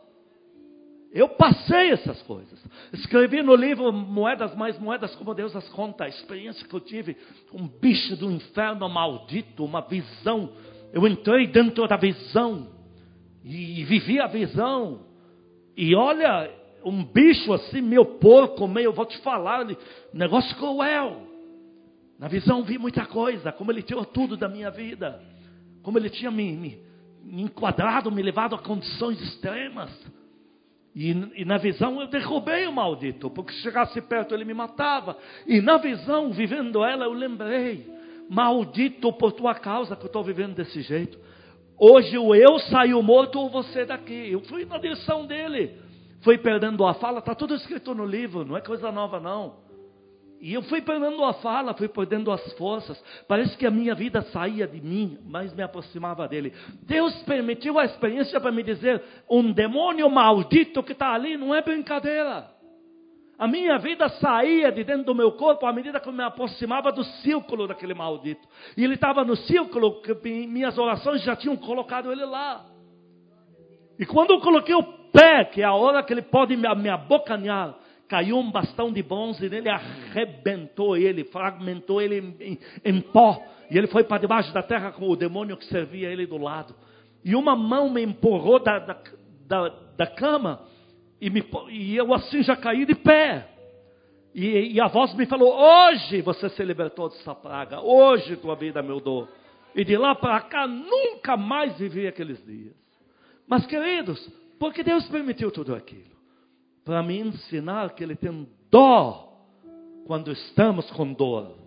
Eu 1.11 1.29
passei 1.29 1.91
essas 1.91 2.21
coisas. 2.23 2.61
Escrevi 2.93 3.41
no 3.41 3.55
livro 3.55 3.91
Moedas 3.91 4.55
Mais 4.55 4.77
Moedas, 4.79 5.15
como 5.15 5.33
Deus 5.33 5.55
as 5.55 5.67
conta, 5.69 6.05
a 6.05 6.09
experiência 6.09 6.65
que 6.67 6.73
eu 6.73 6.79
tive. 6.81 7.17
Um 7.53 7.67
bicho 7.67 8.15
do 8.17 8.31
inferno 8.31 8.87
maldito, 8.89 9.63
uma 9.63 9.81
visão 9.81 10.49
eu 10.95 11.05
entrei 11.05 11.45
dentro 11.47 11.85
da 11.89 11.97
visão 11.97 12.69
e 13.43 13.83
vivi 13.83 14.17
a 14.17 14.27
visão. 14.27 15.01
E 15.75 15.93
olha, 15.93 16.49
um 16.85 17.03
bicho 17.03 17.51
assim, 17.51 17.81
meu 17.81 18.05
porco, 18.05 18.65
meio, 18.65 18.93
vou 18.93 19.05
te 19.05 19.17
falar, 19.17 19.67
negócio 20.13 20.55
cruel. 20.55 21.27
Na 22.17 22.29
visão 22.29 22.63
vi 22.63 22.77
muita 22.77 23.05
coisa, 23.05 23.51
como 23.51 23.73
ele 23.73 23.81
tirou 23.81 24.05
tudo 24.05 24.37
da 24.37 24.47
minha 24.47 24.71
vida, 24.71 25.21
como 25.83 25.97
ele 25.97 26.09
tinha 26.09 26.31
me, 26.31 26.53
me, 26.53 26.79
me 27.21 27.41
enquadrado, 27.41 28.09
me 28.09 28.21
levado 28.21 28.55
a 28.55 28.59
condições 28.59 29.21
extremas. 29.21 29.91
E, 30.95 31.11
e, 31.35 31.43
na 31.43 31.57
visão 31.57 31.99
eu 31.99 32.07
derrubei 32.07 32.67
o 32.67 32.71
maldito, 32.71 33.29
porque 33.29 33.51
se 33.51 33.63
chegasse 33.63 33.99
perto 33.99 34.33
ele 34.33 34.45
me 34.45 34.53
matava. 34.53 35.17
E 35.45 35.59
na 35.59 35.75
visão, 35.75 36.31
vivendo 36.31 36.85
ela, 36.85 37.03
eu 37.03 37.11
lembrei 37.11 37.94
Maldito 38.29 39.11
por 39.13 39.31
tua 39.31 39.55
causa 39.55 39.95
que 39.95 40.03
eu 40.03 40.07
estou 40.07 40.23
vivendo 40.23 40.55
desse 40.55 40.81
jeito. 40.81 41.17
Hoje 41.77 42.17
o 42.17 42.33
eu 42.33 42.57
saiu 42.59 43.01
morto 43.01 43.39
ou 43.39 43.49
você 43.49 43.85
daqui. 43.85 44.31
Eu 44.31 44.41
fui 44.41 44.65
na 44.65 44.77
direção 44.77 45.25
dele. 45.25 45.77
Fui 46.21 46.37
perdendo 46.37 46.85
a 46.85 46.95
fala, 46.95 47.19
está 47.19 47.35
tudo 47.35 47.53
escrito 47.53 47.93
no 47.93 48.05
livro, 48.05 48.43
não 48.43 48.57
é 48.57 48.61
coisa 48.61 48.91
nova 48.91 49.19
não. 49.19 49.63
E 50.41 50.53
eu 50.53 50.61
fui 50.63 50.81
perdendo 50.81 51.23
a 51.23 51.33
fala, 51.33 51.73
fui 51.73 51.87
perdendo 51.87 52.31
as 52.31 52.53
forças. 52.53 53.01
Parece 53.27 53.55
que 53.57 53.65
a 53.65 53.71
minha 53.71 53.95
vida 53.95 54.21
saía 54.23 54.67
de 54.67 54.81
mim, 54.81 55.17
mas 55.25 55.53
me 55.53 55.63
aproximava 55.63 56.27
dele. 56.27 56.53
Deus 56.83 57.15
permitiu 57.23 57.79
a 57.79 57.85
experiência 57.85 58.39
para 58.39 58.51
me 58.51 58.63
dizer: 58.63 59.01
um 59.29 59.51
demônio 59.51 60.09
maldito 60.09 60.83
que 60.83 60.91
está 60.91 61.13
ali 61.13 61.37
não 61.37 61.53
é 61.53 61.61
brincadeira. 61.61 62.54
A 63.37 63.47
minha 63.47 63.77
vida 63.77 64.07
saía 64.07 64.71
de 64.71 64.83
dentro 64.83 65.05
do 65.05 65.15
meu 65.15 65.33
corpo 65.33 65.65
à 65.65 65.73
medida 65.73 65.99
que 65.99 66.07
eu 66.07 66.13
me 66.13 66.23
aproximava 66.23 66.91
do 66.91 67.03
círculo 67.03 67.67
daquele 67.67 67.93
maldito. 67.93 68.47
E 68.77 68.83
ele 68.83 68.93
estava 68.93 69.25
no 69.25 69.35
círculo 69.35 70.01
que 70.01 70.13
minhas 70.47 70.77
orações 70.77 71.21
já 71.21 71.35
tinham 71.35 71.57
colocado 71.57 72.11
ele 72.11 72.23
lá. 72.23 72.65
E 73.99 74.05
quando 74.05 74.31
eu 74.31 74.39
coloquei 74.39 74.73
o 74.73 74.83
pé, 75.11 75.45
que 75.45 75.61
é 75.61 75.65
a 75.65 75.73
hora 75.73 76.01
que 76.03 76.13
ele 76.13 76.21
pode 76.21 76.55
me, 76.55 76.89
abocanhar, 76.89 77.75
caiu 78.07 78.37
um 78.37 78.49
bastão 78.49 78.91
de 78.91 79.03
bronze 79.03 79.49
nele, 79.49 79.69
arrebentou 79.69 80.95
ele, 80.95 81.25
fragmentou 81.25 82.01
ele 82.01 82.19
em, 82.19 82.35
em, 82.39 82.59
em 82.85 83.01
pó. 83.01 83.41
E 83.69 83.77
ele 83.77 83.87
foi 83.87 84.05
para 84.05 84.19
debaixo 84.21 84.53
da 84.53 84.63
terra 84.63 84.91
com 84.91 85.09
o 85.09 85.15
demônio 85.15 85.57
que 85.57 85.65
servia 85.65 86.09
ele 86.09 86.25
do 86.25 86.37
lado. 86.37 86.73
E 87.23 87.35
uma 87.35 87.55
mão 87.55 87.89
me 87.89 88.01
empurrou 88.01 88.59
da, 88.59 88.79
da, 88.79 88.97
da, 89.47 89.69
da 89.97 90.07
cama 90.07 90.61
e, 91.19 91.29
me, 91.29 91.43
e 91.69 91.95
eu 91.95 92.13
assim 92.13 92.43
já 92.43 92.55
caí 92.55 92.85
de 92.85 92.95
pé. 92.95 93.49
E, 94.33 94.73
e, 94.73 94.81
a 94.81 94.87
voz 94.87 95.13
me 95.13 95.25
falou: 95.25 95.55
Hoje 95.55 96.21
você 96.21 96.49
se 96.49 96.63
libertou 96.63 97.09
dessa 97.09 97.33
praga, 97.33 97.79
hoje 97.79 98.35
tua 98.35 98.55
vida 98.55 98.83
mudou. 98.83 99.27
E 99.73 99.83
de 99.83 99.97
lá 99.97 100.15
para 100.15 100.41
cá 100.41 100.67
nunca 100.67 101.37
mais 101.37 101.77
vivi 101.77 102.07
aqueles 102.07 102.43
dias. 102.45 102.75
Mas 103.47 103.65
queridos, 103.65 104.19
porque 104.59 104.83
Deus 104.83 105.07
permitiu 105.07 105.51
tudo 105.51 105.73
aquilo? 105.73 106.15
Para 106.83 107.01
me 107.01 107.19
ensinar 107.19 107.93
que 107.93 108.03
Ele 108.03 108.15
tem 108.15 108.47
dó 108.69 109.33
quando 110.05 110.31
estamos 110.31 110.89
com 110.91 111.13
dor. 111.13 111.57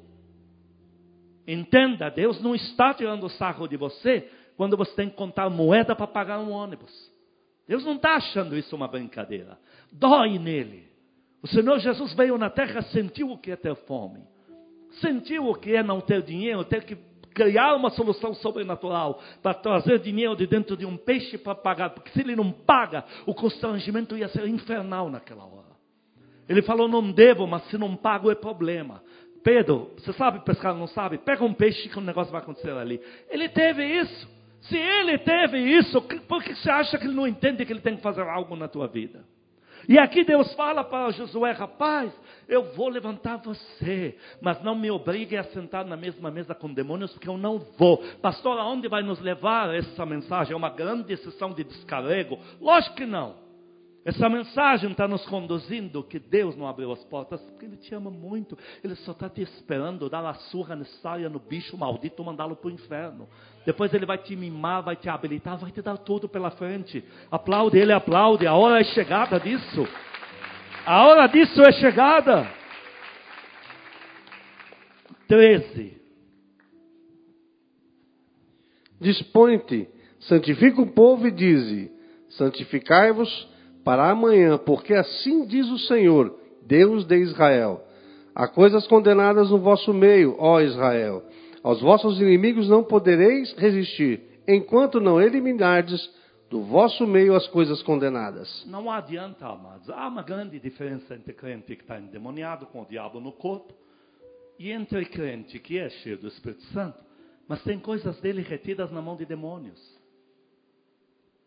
Entenda, 1.47 2.11
Deus 2.11 2.41
não 2.43 2.55
está 2.55 2.93
tirando 2.93 3.29
sarro 3.31 3.67
de 3.67 3.77
você 3.77 4.31
quando 4.57 4.77
você 4.77 4.95
tem 4.95 5.09
que 5.09 5.17
contar 5.17 5.49
moeda 5.49 5.97
para 5.97 6.07
pagar 6.07 6.39
um 6.39 6.51
ônibus. 6.51 6.93
Deus 7.69 7.85
não 7.85 7.97
está 7.97 8.15
achando 8.15 8.57
isso 8.57 8.75
uma 8.75 8.89
brincadeira. 8.89 9.59
Dói 9.93 10.39
nele. 10.39 10.89
O 11.43 11.47
Senhor 11.47 11.79
Jesus 11.79 12.15
veio 12.15 12.39
na 12.39 12.49
terra, 12.49 12.81
sentiu 12.83 13.31
o 13.31 13.39
que 13.39 13.51
é 13.51 13.57
ter 13.57 13.77
fome. 13.87 14.21
Sentiu 15.01 15.47
o 15.47 15.55
que 15.55 15.77
é 15.77 15.83
não 15.83 16.01
ter 16.01 16.23
dinheiro, 16.23 16.65
ter 16.65 16.83
que 16.85 16.97
criar 17.35 17.77
uma 17.77 17.91
solução 17.91 18.35
sobrenatural 18.35 19.21
para 19.43 19.55
trazer 19.55 20.01
dinheiro 20.01 20.35
de 20.35 20.47
dentro 20.47 20.77
de 20.77 20.87
um 20.87 20.97
peixe 20.97 21.37
para 21.37 21.55
pagar. 21.55 21.91
Porque 21.91 22.11
se 22.11 22.21
ele 22.21 22.35
não 22.35 22.51
paga, 22.51 23.05
o 23.27 23.35
constrangimento 23.35 24.17
ia 24.17 24.29
ser 24.29 24.49
infernal 24.49 25.11
naquela 25.11 25.45
hora. 25.45 25.69
Ele 26.49 26.63
falou: 26.63 26.89
não 26.89 27.13
devo, 27.13 27.47
mas 27.47 27.63
se 27.69 27.77
não 27.77 27.95
pago 27.95 28.31
é 28.31 28.35
problema. 28.35 29.03
Pedro, 29.45 29.93
você 29.97 30.13
sabe 30.15 30.45
pescar, 30.45 30.75
não 30.75 30.89
sabe? 30.89 31.19
Pega 31.19 31.45
um 31.45 31.55
peixe 31.55 31.89
que 31.89 31.99
o 31.99 32.01
um 32.01 32.05
negócio 32.05 32.33
vai 32.33 32.41
acontecer 32.41 32.71
ali. 32.71 33.01
Ele 33.29 33.49
teve 33.49 33.85
isso. 33.85 34.38
Se 34.63 34.77
ele 34.77 35.19
teve 35.19 35.59
isso, 35.59 36.01
por 36.03 36.43
que 36.43 36.55
você 36.55 36.71
acha 36.71 36.99
que 36.99 37.07
ele 37.07 37.15
não 37.15 37.27
entende 37.27 37.65
que 37.65 37.73
ele 37.73 37.81
tem 37.81 37.97
que 37.97 38.03
fazer 38.03 38.23
algo 38.23 38.57
na 38.57 38.69
tua 38.69 38.89
vida? 38.89 39.25
E 39.89 39.99
aqui 39.99 40.23
Deus 40.23 40.53
fala 40.55 40.85
para 40.85 41.11
Josué, 41.13 41.53
rapaz, 41.53 42.13
eu 42.47 42.75
vou 42.75 42.91
levantar 42.91 43.39
você, 43.39 44.19
mas 44.41 44.63
não 44.63 44.75
me 44.75 44.91
obrigue 44.91 45.37
a 45.37 45.45
sentar 45.45 45.85
na 45.85 45.97
mesma 45.97 46.31
mesa 46.31 46.55
com 46.55 46.73
demônios, 46.73 47.13
porque 47.13 47.29
eu 47.29 47.39
não 47.39 47.59
vou. 47.79 47.99
Pastor, 48.21 48.59
aonde 48.59 48.87
vai 48.87 49.03
nos 49.03 49.21
levar 49.21 49.75
essa 49.75 50.05
mensagem? 50.05 50.53
É 50.53 50.57
uma 50.57 50.69
grande 50.69 51.17
sessão 51.17 51.51
de 51.51 51.65
descarrego? 51.65 52.39
Lógico 52.61 52.97
que 52.97 53.07
não. 53.07 53.48
Essa 54.05 54.29
mensagem 54.29 54.91
está 54.91 55.07
nos 55.07 55.27
conduzindo 55.27 56.03
que 56.03 56.19
Deus 56.19 56.57
não 56.57 56.67
abriu 56.67 56.91
as 56.93 57.03
portas 57.05 57.41
porque 57.43 57.67
Ele 57.67 57.77
te 57.77 57.95
ama 57.95 58.11
muito. 58.11 58.57
Ele 58.83 58.95
só 58.97 59.13
está 59.13 59.29
te 59.29 59.43
esperando 59.43 60.09
dar 60.09 60.25
a 60.25 60.35
surra 60.35 60.77
necessária 60.77 61.29
no 61.29 61.39
bicho 61.39 61.77
maldito, 61.77 62.25
mandá-lo 62.25 62.57
para 62.57 62.69
o 62.69 62.73
inferno. 62.73 63.29
Depois 63.67 63.93
Ele 63.93 64.07
vai 64.07 64.19
te 64.19 64.35
mimar, 64.35 64.83
vai 64.83 64.97
te 64.97 65.09
habilitar, 65.09 65.59
vai 65.59 65.71
te 65.71 65.83
dar 65.83 65.99
tudo 65.99 66.29
pela 66.29 66.51
frente. 66.51 67.05
Aplaude 67.31 67.77
Ele, 67.77 67.93
aplaude. 67.93 68.47
A 68.47 68.55
hora 68.55 68.81
é 68.81 68.85
chegada 68.85 69.39
disso. 69.39 69.87
A 70.87 71.07
hora 71.07 71.27
disso 71.27 71.61
é 71.61 71.73
chegada. 71.73 72.51
13. 75.27 75.99
Dispõe-te, 79.01 79.89
santifica 80.21 80.81
o 80.81 80.91
povo 80.93 81.27
e 81.27 81.31
dize: 81.31 81.93
santificai-vos 82.31 83.58
para 83.89 84.11
amanhã, 84.11 84.59
porque 84.59 84.93
assim 84.93 85.47
diz 85.47 85.67
o 85.71 85.79
Senhor, 85.79 86.39
Deus 86.61 87.07
de 87.07 87.17
Israel: 87.23 87.83
Há 88.35 88.47
coisas 88.47 88.87
condenadas 88.87 89.49
no 89.49 89.61
vosso 89.61 89.95
meio, 89.95 90.37
ó 90.39 90.61
Israel. 90.61 91.23
Aos 91.63 91.81
vossos 91.81 92.21
inimigos 92.21 92.69
não 92.69 92.85
podereis 92.85 93.51
resistir, 93.55 94.43
enquanto 94.47 95.01
não 95.01 95.19
eliminardes 95.19 96.07
do 96.51 96.65
vosso 96.65 97.07
meio 97.07 97.35
as 97.35 97.47
coisas 97.49 97.83
condenadas. 97.83 98.63
Não 98.67 98.91
adianta, 98.91 99.47
amados. 99.47 99.89
Há 99.89 100.07
uma 100.07 100.23
grande 100.23 100.61
diferença 100.61 101.15
entre 101.15 101.33
crente 101.33 101.75
que 101.75 101.81
está 101.81 101.99
endemoniado 101.99 102.67
com 102.67 102.83
o 102.83 102.87
diabo 102.87 103.21
no 103.21 103.33
corpo 103.33 103.73
e 104.59 104.71
entre 104.71 105.07
crente 105.07 105.59
que 105.59 105.79
é 105.79 105.89
cheio 105.89 106.19
do 106.19 106.29
Espírito 106.29 106.63
Santo, 106.75 107.03
mas 107.49 107.63
tem 107.63 107.79
coisas 107.79 108.21
dele 108.21 108.43
retidas 108.43 108.93
na 108.93 109.01
mão 109.01 109.17
de 109.17 109.25
demônios. 109.25 109.81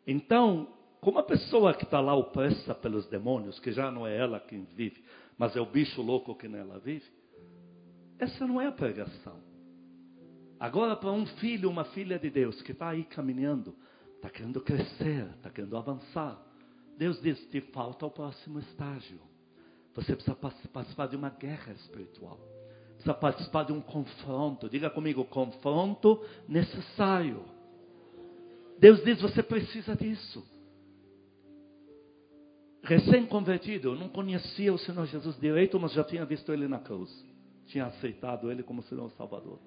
Então, 0.07 0.80
como 1.01 1.17
a 1.17 1.23
pessoa 1.23 1.73
que 1.73 1.83
está 1.83 1.99
lá 1.99 2.13
opressa 2.13 2.75
pelos 2.75 3.07
demônios, 3.07 3.59
que 3.59 3.71
já 3.71 3.89
não 3.89 4.05
é 4.05 4.15
ela 4.15 4.39
quem 4.39 4.65
vive, 4.75 5.03
mas 5.35 5.55
é 5.55 5.59
o 5.59 5.65
bicho 5.65 5.99
louco 5.99 6.35
que 6.35 6.47
nela 6.47 6.77
vive, 6.77 7.05
essa 8.19 8.45
não 8.45 8.61
é 8.61 8.67
a 8.67 8.71
pregação. 8.71 9.41
Agora, 10.59 10.95
para 10.95 11.11
um 11.11 11.25
filho, 11.25 11.71
uma 11.71 11.85
filha 11.85 12.19
de 12.19 12.29
Deus 12.29 12.61
que 12.61 12.71
está 12.71 12.89
aí 12.89 13.03
caminhando, 13.03 13.75
está 14.15 14.29
querendo 14.29 14.61
crescer, 14.61 15.27
está 15.37 15.49
querendo 15.49 15.75
avançar, 15.75 16.39
Deus 16.99 17.19
diz: 17.19 17.39
te 17.49 17.61
falta 17.61 18.05
o 18.05 18.11
próximo 18.11 18.59
estágio. 18.59 19.19
Você 19.95 20.13
precisa 20.13 20.35
participar 20.35 21.07
de 21.07 21.15
uma 21.15 21.31
guerra 21.31 21.73
espiritual. 21.73 22.39
Precisa 22.93 23.15
participar 23.15 23.63
de 23.63 23.73
um 23.73 23.81
confronto. 23.81 24.69
Diga 24.69 24.87
comigo: 24.87 25.25
confronto 25.25 26.23
necessário. 26.47 27.43
Deus 28.77 29.03
diz: 29.03 29.19
você 29.19 29.41
precisa 29.41 29.95
disso 29.95 30.50
recém-convertido, 32.83 33.95
não 33.95 34.09
conhecia 34.09 34.73
o 34.73 34.77
Senhor 34.77 35.05
Jesus 35.05 35.39
direito, 35.39 35.79
mas 35.79 35.93
já 35.93 36.03
tinha 36.03 36.25
visto 36.25 36.51
Ele 36.51 36.67
na 36.67 36.79
cruz. 36.79 37.09
Tinha 37.67 37.85
aceitado 37.85 38.51
Ele 38.51 38.63
como 38.63 38.81
Senhor 38.83 39.09
Salvador. 39.11 39.59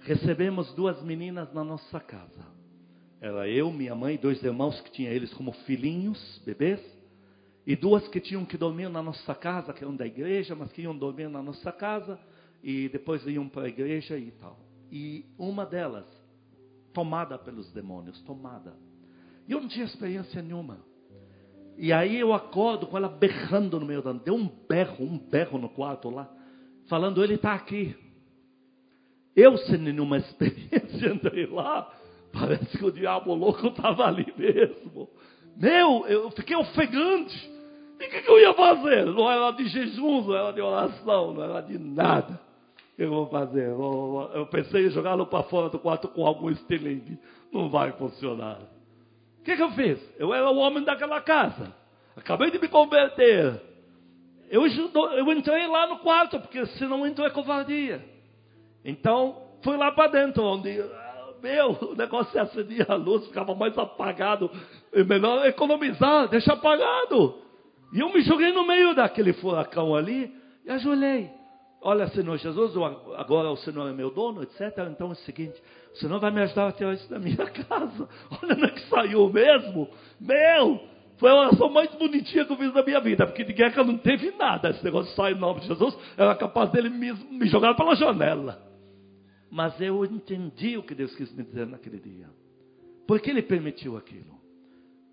Recebemos 0.00 0.72
duas 0.74 1.02
meninas 1.02 1.52
na 1.52 1.64
nossa 1.64 1.98
casa. 1.98 2.44
Era 3.20 3.48
eu, 3.48 3.72
minha 3.72 3.94
mãe, 3.94 4.18
dois 4.18 4.42
irmãos 4.42 4.80
que 4.82 4.90
tinham 4.90 5.10
eles 5.10 5.32
como 5.32 5.52
filhinhos, 5.52 6.42
bebês. 6.44 6.80
E 7.66 7.74
duas 7.74 8.06
que 8.08 8.20
tinham 8.20 8.44
que 8.44 8.58
dormir 8.58 8.90
na 8.90 9.02
nossa 9.02 9.34
casa, 9.34 9.72
que 9.72 9.82
eram 9.82 9.96
da 9.96 10.06
igreja, 10.06 10.54
mas 10.54 10.70
que 10.72 10.82
iam 10.82 10.96
dormir 10.96 11.28
na 11.28 11.42
nossa 11.42 11.72
casa. 11.72 12.20
E 12.62 12.88
depois 12.90 13.26
iam 13.26 13.48
para 13.48 13.62
a 13.62 13.68
igreja 13.68 14.18
e 14.18 14.30
tal. 14.32 14.58
E 14.92 15.24
uma 15.38 15.64
delas, 15.64 16.06
tomada 16.92 17.38
pelos 17.38 17.72
demônios, 17.72 18.20
tomada. 18.22 18.76
E 19.48 19.52
eu 19.52 19.60
não 19.60 19.68
tinha 19.68 19.86
experiência 19.86 20.42
nenhuma. 20.42 20.78
E 21.76 21.92
aí 21.92 22.18
eu 22.18 22.32
acordo 22.32 22.86
com 22.86 22.96
ela 22.96 23.08
berrando 23.08 23.80
no 23.80 23.86
meio 23.86 24.02
da 24.02 24.12
Deu 24.12 24.34
um 24.34 24.48
berro, 24.68 25.04
um 25.04 25.18
berro 25.18 25.58
no 25.58 25.68
quarto 25.68 26.10
lá. 26.10 26.28
Falando, 26.88 27.22
ele 27.22 27.34
está 27.34 27.54
aqui. 27.54 27.96
Eu, 29.34 29.56
sem 29.58 29.78
nenhuma 29.78 30.18
experiência, 30.18 31.08
entrei 31.12 31.46
lá. 31.46 31.90
Parece 32.32 32.76
que 32.78 32.84
o 32.84 32.92
diabo 32.92 33.34
louco 33.34 33.68
estava 33.68 34.06
ali 34.06 34.32
mesmo. 34.36 35.08
Meu, 35.56 36.04
eu 36.06 36.30
fiquei 36.32 36.56
ofegante. 36.56 37.52
E 38.00 38.06
o 38.06 38.10
que, 38.10 38.22
que, 38.22 38.30
eu 38.30 38.40
ia 38.40 38.54
fazer? 38.54 39.06
Não 39.06 39.30
era 39.30 39.50
de 39.52 39.68
jejum, 39.68 40.22
não 40.22 40.34
era 40.34 40.52
de 40.52 40.60
oração, 40.60 41.32
não 41.32 41.42
era 41.42 41.60
de 41.60 41.78
nada. 41.78 42.40
O 42.92 42.96
que 42.96 43.02
eu 43.02 43.10
vou 43.10 43.26
fazer? 43.28 43.68
Eu 43.68 44.48
pensei 44.50 44.86
em 44.86 44.90
jogá-lo 44.90 45.26
para 45.26 45.44
fora 45.44 45.68
do 45.68 45.78
quarto 45.78 46.08
com 46.08 46.26
algum 46.26 46.50
estilingue. 46.50 47.18
Não 47.52 47.68
vai 47.70 47.92
funcionar. 47.92 48.58
O 49.44 49.46
que, 49.46 49.56
que 49.56 49.62
eu 49.62 49.72
fiz? 49.72 49.98
Eu 50.18 50.32
era 50.32 50.50
o 50.50 50.56
homem 50.56 50.82
daquela 50.82 51.20
casa. 51.20 51.70
Acabei 52.16 52.50
de 52.50 52.58
me 52.58 52.66
converter. 52.66 53.60
Eu, 54.48 54.66
eu 54.66 55.32
entrei 55.32 55.66
lá 55.66 55.86
no 55.86 55.98
quarto, 55.98 56.40
porque 56.40 56.64
se 56.64 56.86
não 56.86 57.06
entro 57.06 57.26
é 57.26 57.28
covardia. 57.28 58.02
Então, 58.82 59.36
fui 59.62 59.76
lá 59.76 59.92
para 59.92 60.12
dentro, 60.12 60.42
onde, 60.42 60.82
meu, 61.42 61.72
o 61.72 61.94
negócio 61.94 62.32
se 62.32 62.38
acendia 62.38 62.86
a 62.88 62.94
luz, 62.94 63.26
ficava 63.26 63.54
mais 63.54 63.76
apagado. 63.76 64.50
É 64.94 65.04
melhor 65.04 65.44
economizar, 65.44 66.26
deixar 66.28 66.54
apagado. 66.54 67.38
E 67.92 68.00
eu 68.00 68.10
me 68.10 68.22
joguei 68.22 68.50
no 68.50 68.66
meio 68.66 68.94
daquele 68.94 69.34
furacão 69.34 69.94
ali 69.94 70.34
e 70.64 70.70
ajoelhei. 70.70 71.30
Olha, 71.86 72.08
Senhor 72.08 72.38
Jesus, 72.38 72.72
agora 73.14 73.50
o 73.50 73.56
Senhor 73.58 73.86
é 73.86 73.92
meu 73.92 74.10
dono, 74.10 74.42
etc. 74.42 74.60
Então 74.90 75.08
é 75.08 75.12
o 75.12 75.16
seguinte: 75.16 75.62
o 75.92 75.98
Senhor 75.98 76.18
vai 76.18 76.30
me 76.30 76.40
ajudar 76.40 76.68
a 76.68 76.72
tirar 76.72 76.94
isso 76.94 77.08
da 77.10 77.18
minha 77.18 77.36
casa. 77.68 78.08
Olha 78.42 78.54
onde 78.54 78.64
é 78.64 78.70
que 78.70 78.88
saiu 78.88 79.28
mesmo. 79.28 79.86
Meu, 80.18 80.80
Foi 81.18 81.30
a 81.30 81.34
oração 81.34 81.68
mais 81.68 81.94
bonitinha 81.94 82.46
que 82.46 82.52
eu 82.52 82.56
fiz 82.56 82.72
na 82.72 82.82
minha 82.82 83.00
vida, 83.00 83.26
porque 83.26 83.44
de 83.44 83.52
guerra 83.52 83.84
não 83.84 83.98
teve 83.98 84.30
nada. 84.30 84.70
Esse 84.70 84.82
negócio 84.82 85.10
de 85.10 85.16
sair 85.16 85.36
em 85.36 85.38
nome 85.38 85.60
de 85.60 85.66
Jesus, 85.66 85.94
era 86.16 86.34
capaz 86.34 86.70
dele 86.70 86.88
me, 86.88 87.12
me 87.12 87.46
jogar 87.48 87.74
pela 87.74 87.94
janela. 87.94 88.62
Mas 89.50 89.78
eu 89.78 90.06
entendi 90.06 90.78
o 90.78 90.82
que 90.82 90.94
Deus 90.94 91.14
quis 91.14 91.30
me 91.34 91.44
dizer 91.44 91.66
naquele 91.66 92.00
dia. 92.00 92.30
Por 93.06 93.20
que 93.20 93.28
Ele 93.28 93.42
permitiu 93.42 93.98
aquilo? 93.98 94.34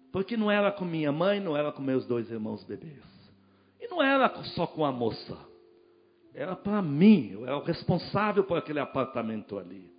Porque 0.10 0.38
não 0.38 0.50
era 0.50 0.72
com 0.72 0.86
minha 0.86 1.12
mãe, 1.12 1.42
não 1.42 1.56
era 1.56 1.70
com 1.74 1.82
meus 1.82 2.06
dois 2.06 2.32
irmãos 2.32 2.64
bebês. 2.64 3.04
E 3.80 3.90
não 3.90 4.02
era 4.02 4.34
só 4.56 4.66
com 4.66 4.86
a 4.86 4.92
moça. 4.92 5.51
Era 6.34 6.56
para 6.56 6.82
mim, 6.82 7.32
eu 7.34 7.46
era 7.46 7.58
o 7.58 7.64
responsável 7.64 8.44
por 8.44 8.58
aquele 8.58 8.80
apartamento 8.80 9.58
ali. 9.58 9.92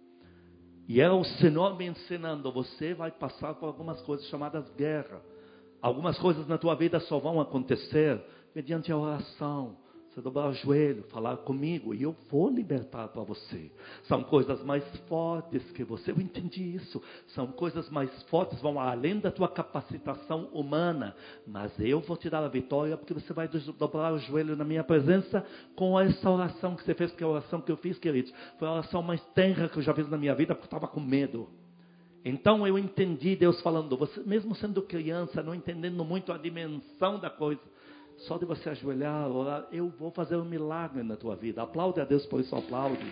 E 0.89 1.01
era 1.01 1.15
o 1.15 1.25
Senhor 1.25 1.77
me 1.77 1.87
ensinando: 1.87 2.53
você 2.53 2.95
vai 2.95 3.11
passar 3.11 3.55
por 3.55 3.67
algumas 3.67 4.01
coisas 4.03 4.27
chamadas 4.29 4.69
guerra. 4.71 5.21
Algumas 5.81 6.19
coisas 6.19 6.47
na 6.47 6.57
tua 6.57 6.75
vida 6.75 7.01
só 7.01 7.19
vão 7.19 7.41
acontecer 7.41 8.23
mediante 8.55 8.93
a 8.93 8.97
oração, 8.97 9.77
você 10.13 10.21
dobrar 10.21 10.49
o 10.49 10.53
joelho, 10.53 11.05
falar 11.05 11.39
comigo 11.39 11.95
e 11.95 12.03
eu 12.03 12.15
vou 12.31 12.51
libertar 12.51 13.09
para 13.09 13.23
você. 13.23 13.71
São 14.03 14.23
coisas 14.23 14.63
mais 14.63 14.85
fortes 15.09 15.63
que 15.71 15.83
você. 15.83 16.11
Eu 16.11 16.21
entendi 16.21 16.75
isso. 16.75 17.03
São 17.29 17.47
coisas 17.47 17.89
mais 17.89 18.11
fortes, 18.25 18.61
vão 18.61 18.79
além 18.79 19.19
da 19.19 19.31
tua 19.31 19.49
capacitação 19.49 20.51
humana. 20.53 21.17
Mas 21.47 21.73
eu 21.81 22.01
vou 22.01 22.17
te 22.17 22.29
dar 22.29 22.45
a 22.45 22.49
vitória 22.49 22.97
porque 22.97 23.15
você 23.15 23.33
vai 23.33 23.49
dobrar 23.49 24.13
o 24.13 24.19
joelho 24.19 24.55
na 24.55 24.65
minha 24.65 24.85
presença 24.85 25.47
com 25.75 25.99
essa 25.99 26.31
oração 26.31 26.77
que 26.77 26.85
você 26.85 26.95
fez, 26.95 27.11
que 27.13 27.25
é 27.25 27.27
a 27.27 27.31
oração 27.31 27.63
que 27.63 27.73
eu 27.73 27.77
fiz, 27.79 27.99
queridos. 27.99 28.33
Foi 28.59 28.69
a 28.69 28.73
oração 28.73 29.03
mais 29.03 29.25
tenra 29.35 29.69
que 29.69 29.79
eu 29.79 29.83
já 29.83 29.95
fiz 29.95 30.09
na 30.11 30.19
minha 30.19 30.35
vida 30.35 30.55
porque 30.55 30.65
eu 30.67 30.77
estava 30.77 30.89
com 30.89 31.01
medo. 31.01 31.49
Então 32.23 32.67
eu 32.67 32.79
entendi 32.79 33.35
Deus 33.35 33.61
falando, 33.63 33.97
você, 33.97 34.21
mesmo 34.21 34.55
sendo 34.55 34.83
criança, 34.83 35.43
não 35.43 35.55
entendendo 35.55 36.05
muito 36.05 36.33
a 36.33 36.39
dimensão 36.39 37.19
da 37.19 37.31
coisa 37.31 37.72
só 38.19 38.39
de 38.39 38.45
você 38.45 38.71
ajoelhar, 38.71 39.31
orar, 39.31 39.67
eu 39.73 39.89
vou 39.89 40.11
fazer 40.11 40.37
um 40.37 40.45
milagre 40.45 41.03
na 41.03 41.17
tua 41.17 41.37
vida. 41.37 41.63
Aplaude 41.63 42.01
a 42.01 42.05
Deus 42.05 42.25
por 42.27 42.41
isso, 42.41 42.55
aplaude. 42.55 43.05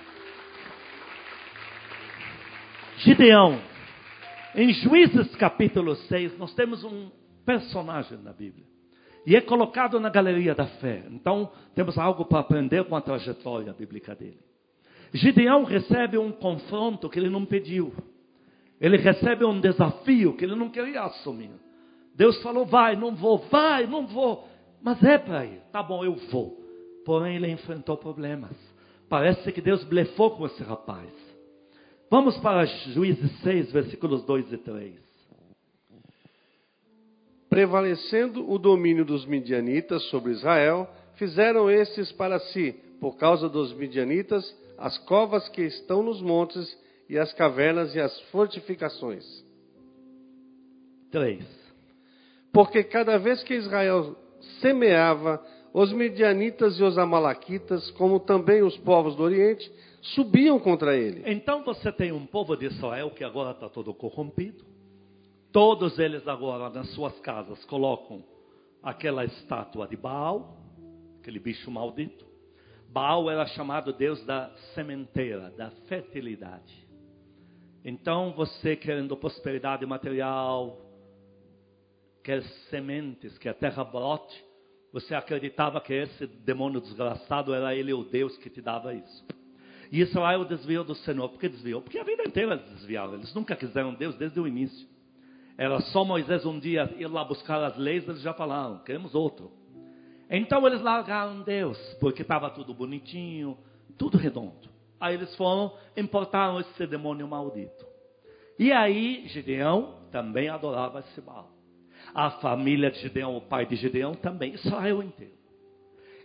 Gideão. 2.99 3.61
Em 4.55 4.73
Juízes 4.73 5.35
capítulo 5.37 5.95
6, 5.95 6.39
nós 6.39 6.55
temos 6.55 6.85
um 6.85 7.11
personagem 7.45 8.19
na 8.19 8.33
Bíblia. 8.33 8.67
E 9.27 9.37
é 9.37 9.41
colocado 9.41 10.01
na 10.01 10.09
galeria 10.09 10.55
da 10.55 10.67
fé. 10.67 11.05
Então, 11.11 11.51
temos 11.75 11.99
algo 11.99 12.25
para 12.25 12.41
aprender 12.41 12.85
com 12.85 12.97
a 12.97 13.01
trajetória 13.01 13.73
bíblica 13.73 14.15
dele. 14.15 14.41
Gideão 15.13 15.65
recebe 15.65 16.17
um 16.17 16.33
confronto 16.33 17.09
que 17.09 17.19
ele 17.19 17.29
não 17.29 17.45
pediu. 17.45 17.93
Ele 18.81 18.97
recebe 18.97 19.45
um 19.45 19.61
desafio 19.61 20.37
que 20.37 20.45
ele 20.45 20.55
não 20.55 20.71
queria 20.71 21.03
assumir. 21.03 21.51
Deus 22.15 22.41
falou: 22.43 22.65
vai, 22.65 22.97
não 22.97 23.15
vou, 23.15 23.39
vai, 23.51 23.87
não 23.87 24.07
vou. 24.07 24.49
Mas 24.83 25.03
é 25.03 25.19
para 25.19 25.45
ir. 25.45 25.61
Tá 25.73 25.83
bom, 25.83 26.05
eu 26.05 26.15
vou. 26.15 26.59
Porém, 27.05 27.37
ele 27.37 27.51
enfrentou 27.51 27.97
problemas. 27.97 28.57
Parece 29.09 29.51
que 29.53 29.61
Deus 29.61 29.83
blefou 29.85 30.31
com 30.37 30.47
esse 30.47 30.63
rapaz. 30.63 31.11
Vamos 32.11 32.37
para 32.39 32.65
Juízes 32.65 33.31
6, 33.41 33.73
versículos 33.73 34.25
2 34.25 34.53
e 34.53 34.57
3. 34.57 34.95
Prevalecendo 37.49 38.49
o 38.51 38.59
domínio 38.59 39.05
dos 39.05 39.27
midianitas 39.27 40.03
sobre 40.05 40.33
Israel, 40.33 40.89
fizeram 41.17 41.71
estes 41.71 42.13
para 42.13 42.39
si, 42.39 42.73
por 43.01 43.17
causa 43.17 43.49
dos 43.49 43.73
midianitas, 43.73 44.57
as 44.79 44.97
covas 44.99 45.49
que 45.49 45.63
estão 45.63 46.03
nos 46.03 46.23
montes 46.23 46.79
e 47.09 47.19
as 47.19 47.33
cavernas 47.33 47.95
e 47.95 48.01
as 48.01 48.19
fortificações. 48.31 49.25
3. 51.11 51.45
Porque 52.53 52.85
cada 52.85 53.19
vez 53.19 53.43
que 53.43 53.55
Israel 53.55 54.17
semeava, 54.61 55.45
os 55.73 55.93
medianitas 55.93 56.79
e 56.79 56.83
os 56.83 56.99
amalaquitas, 56.99 57.91
como 57.93 58.19
também 58.21 58.63
os 58.63 58.77
povos 58.79 59.15
do 59.15 59.23
Oriente, 59.23 59.71
subiam 60.03 60.59
contra 60.59 60.97
ele. 60.97 61.23
Então 61.27 61.63
você 61.63 61.93
tem 61.93 62.11
um 62.13 62.27
povo 62.27 62.57
de 62.57 62.67
Israel 62.67 63.11
que 63.11 63.23
agora 63.23 63.53
está 63.53 63.69
todo 63.69 63.95
corrompido. 63.95 64.65
Todos 65.53 65.99
eles 65.99 66.27
agora 66.27 66.71
nas 66.71 66.91
suas 66.95 67.19
casas 67.21 67.65
colocam 67.65 68.25
aquela 68.83 69.25
estátua 69.25 69.87
de 69.87 69.97
Baal, 69.97 70.57
aquele 71.21 71.39
bicho 71.39 71.71
maldito. 71.71 72.25
Baal 72.89 73.31
era 73.31 73.47
chamado 73.47 73.93
Deus 73.93 74.25
da 74.25 74.51
sementeira, 74.75 75.51
da 75.57 75.71
fertilidade. 75.89 76.89
Então 77.85 78.33
você 78.33 78.77
querendo 78.77 79.17
prosperidade 79.17 79.87
material, 79.87 80.79
quer 82.31 82.45
sementes, 82.71 83.37
que 83.39 83.49
a 83.49 83.55
terra 83.55 83.83
brote, 83.83 84.45
você 84.93 85.17
acreditava 85.17 85.81
que 85.81 85.93
esse 85.93 86.29
demônio 86.29 86.81
desgraçado 86.81 87.53
era 87.53 87.75
ele 87.75 87.93
o 87.93 88.05
Deus 88.05 88.37
que 88.39 88.49
te 88.49 88.63
dava 88.63 88.95
isso. 88.95 89.27
E 89.91 90.01
Israel 90.01 90.45
desviou 90.45 90.85
do 90.85 90.95
Senhor. 90.95 91.29
Por 91.29 91.41
que 91.41 91.49
desviou? 91.49 91.83
Porque 91.83 91.99
a 91.99 92.05
vida 92.05 92.23
inteira 92.23 92.55
eles 92.55 92.71
desviaram. 92.71 93.15
Eles 93.15 93.35
nunca 93.35 93.57
quiseram 93.57 93.95
Deus 93.95 94.15
desde 94.15 94.39
o 94.39 94.47
início. 94.47 94.87
Era 95.59 95.81
só 95.81 96.05
Moisés 96.05 96.47
um 96.47 96.61
dia 96.61 96.95
ir 96.97 97.09
lá 97.09 97.25
buscar 97.25 97.65
as 97.65 97.77
leis, 97.77 98.09
eles 98.09 98.23
já 98.23 98.33
falaram, 98.33 98.79
queremos 98.79 99.13
outro. 99.13 99.51
Então 100.31 100.65
eles 100.69 100.81
largaram 100.81 101.43
Deus, 101.43 101.77
porque 102.01 102.23
estava 102.23 102.49
tudo 102.51 102.73
bonitinho, 102.73 103.59
tudo 103.99 104.17
redondo. 104.17 104.71
Aí 105.01 105.15
eles 105.15 105.35
foram, 105.35 105.77
importaram 105.97 106.61
esse 106.61 106.87
demônio 106.87 107.27
maldito. 107.27 107.85
E 108.57 108.71
aí 108.71 109.27
Gideão 109.27 109.99
também 110.13 110.49
adorava 110.49 111.01
esse 111.01 111.21
mal 111.23 111.59
a 112.15 112.31
família 112.33 112.91
de 112.91 113.01
Gideão, 113.01 113.37
o 113.37 113.41
pai 113.41 113.67
de 113.67 113.77
Gideão 113.77 114.15
também, 114.15 114.55
Israel 114.55 115.03
inteiro. 115.03 115.35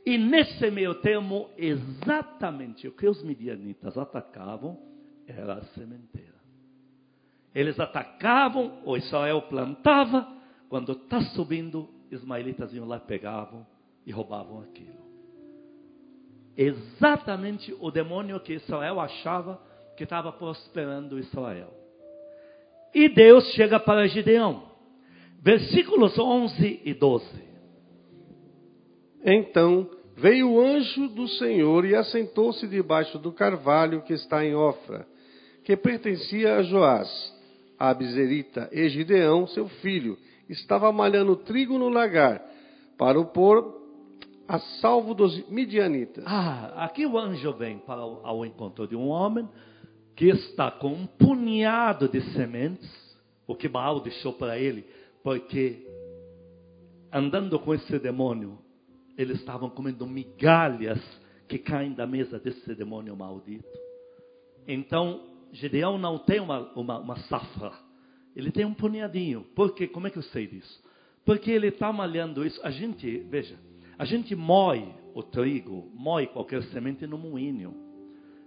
E 0.05 0.17
nesse 0.17 0.69
meio 0.69 0.93
termo, 0.95 1.49
exatamente 1.57 2.87
o 2.87 2.91
que 2.91 3.07
os 3.07 3.23
midianitas 3.23 3.97
atacavam 3.97 4.77
era 5.27 5.55
a 5.55 5.63
sementeira. 5.65 6.35
Eles 7.53 7.79
atacavam, 7.79 8.81
o 8.85 8.95
Israel 8.95 9.41
plantava, 9.43 10.27
quando 10.69 10.91
está 10.91 11.21
subindo, 11.21 11.89
ismaelitas 12.11 12.73
iam 12.73 12.85
lá, 12.85 12.99
pegavam 12.99 13.65
e 14.05 14.11
roubavam 14.11 14.61
aquilo. 14.61 15.05
Exatamente 16.55 17.75
o 17.79 17.89
demônio 17.89 18.39
que 18.39 18.53
Israel 18.53 18.99
achava 18.99 19.59
que 19.97 20.03
estava 20.03 20.31
prosperando 20.31 21.17
Israel. 21.17 21.73
E 22.93 23.09
Deus 23.09 23.43
chega 23.53 23.79
para 23.79 24.07
Gideão 24.07 24.74
versículos 25.45 26.17
11 26.17 26.81
e 26.83 26.93
12. 26.95 27.23
Então 29.23 29.87
veio 30.17 30.53
o 30.53 30.59
anjo 30.59 31.07
do 31.09 31.27
Senhor 31.27 31.85
e 31.85 31.93
assentou-se 31.93 32.67
debaixo 32.67 33.19
do 33.19 33.31
carvalho 33.31 34.01
que 34.01 34.13
está 34.13 34.43
em 34.43 34.55
Ofra, 34.55 35.07
que 35.63 35.77
pertencia 35.77 36.55
a 36.55 36.63
Joás, 36.63 37.07
a 37.77 37.89
Abizerita, 37.89 38.67
e 38.71 38.89
Gideão, 38.89 39.45
seu 39.45 39.67
filho, 39.67 40.17
estava 40.49 40.91
malhando 40.91 41.35
trigo 41.35 41.77
no 41.77 41.89
lagar, 41.89 42.43
para 42.97 43.19
o 43.19 43.25
pôr 43.25 43.83
a 44.47 44.57
salvo 44.81 45.13
dos 45.13 45.47
midianitas. 45.47 46.23
Ah, 46.25 46.73
aqui 46.85 47.05
o 47.05 47.19
anjo 47.19 47.53
vem 47.53 47.77
para 47.77 48.01
ao 48.01 48.43
encontro 48.43 48.87
de 48.87 48.95
um 48.95 49.09
homem 49.09 49.47
que 50.15 50.27
está 50.27 50.71
com 50.71 50.87
um 50.87 51.05
punhado 51.05 52.09
de 52.09 52.21
sementes, 52.33 52.89
o 53.45 53.53
que 53.53 53.67
Baal 53.67 53.99
deixou 53.99 54.33
para 54.33 54.57
ele 54.57 54.85
porque 55.25 55.83
andando 57.11 57.57
com 57.57 57.73
esse 57.73 57.97
demônio, 57.97 58.59
eles 59.17 59.39
estavam 59.39 59.71
comendo 59.71 60.05
migalhas 60.05 61.01
que 61.47 61.57
caem 61.57 61.93
da 61.93 62.05
mesa 62.05 62.37
desse 62.37 62.75
demônio 62.75 63.17
maldito. 63.17 63.67
Então, 64.67 65.23
Gideão 65.51 65.97
não 65.97 66.19
tem 66.19 66.39
uma, 66.39 66.71
uma, 66.75 66.99
uma 66.99 67.17
safra, 67.21 67.73
ele 68.35 68.51
tem 68.51 68.65
um 68.65 68.73
punhadinho. 68.75 69.41
Por 69.55 69.73
quê? 69.73 69.87
Como 69.87 70.05
é 70.05 70.11
que 70.11 70.19
eu 70.19 70.23
sei 70.23 70.45
disso? 70.45 70.83
Porque 71.25 71.49
ele 71.49 71.69
está 71.69 71.91
malhando 71.91 72.45
isso. 72.45 72.61
A 72.63 72.69
gente, 72.69 73.17
veja, 73.27 73.57
a 73.97 74.05
gente 74.05 74.35
moe 74.35 74.93
o 75.15 75.23
trigo, 75.23 75.89
moe 75.95 76.27
qualquer 76.27 76.61
semente 76.65 77.07
no 77.07 77.17
moinho. 77.17 77.73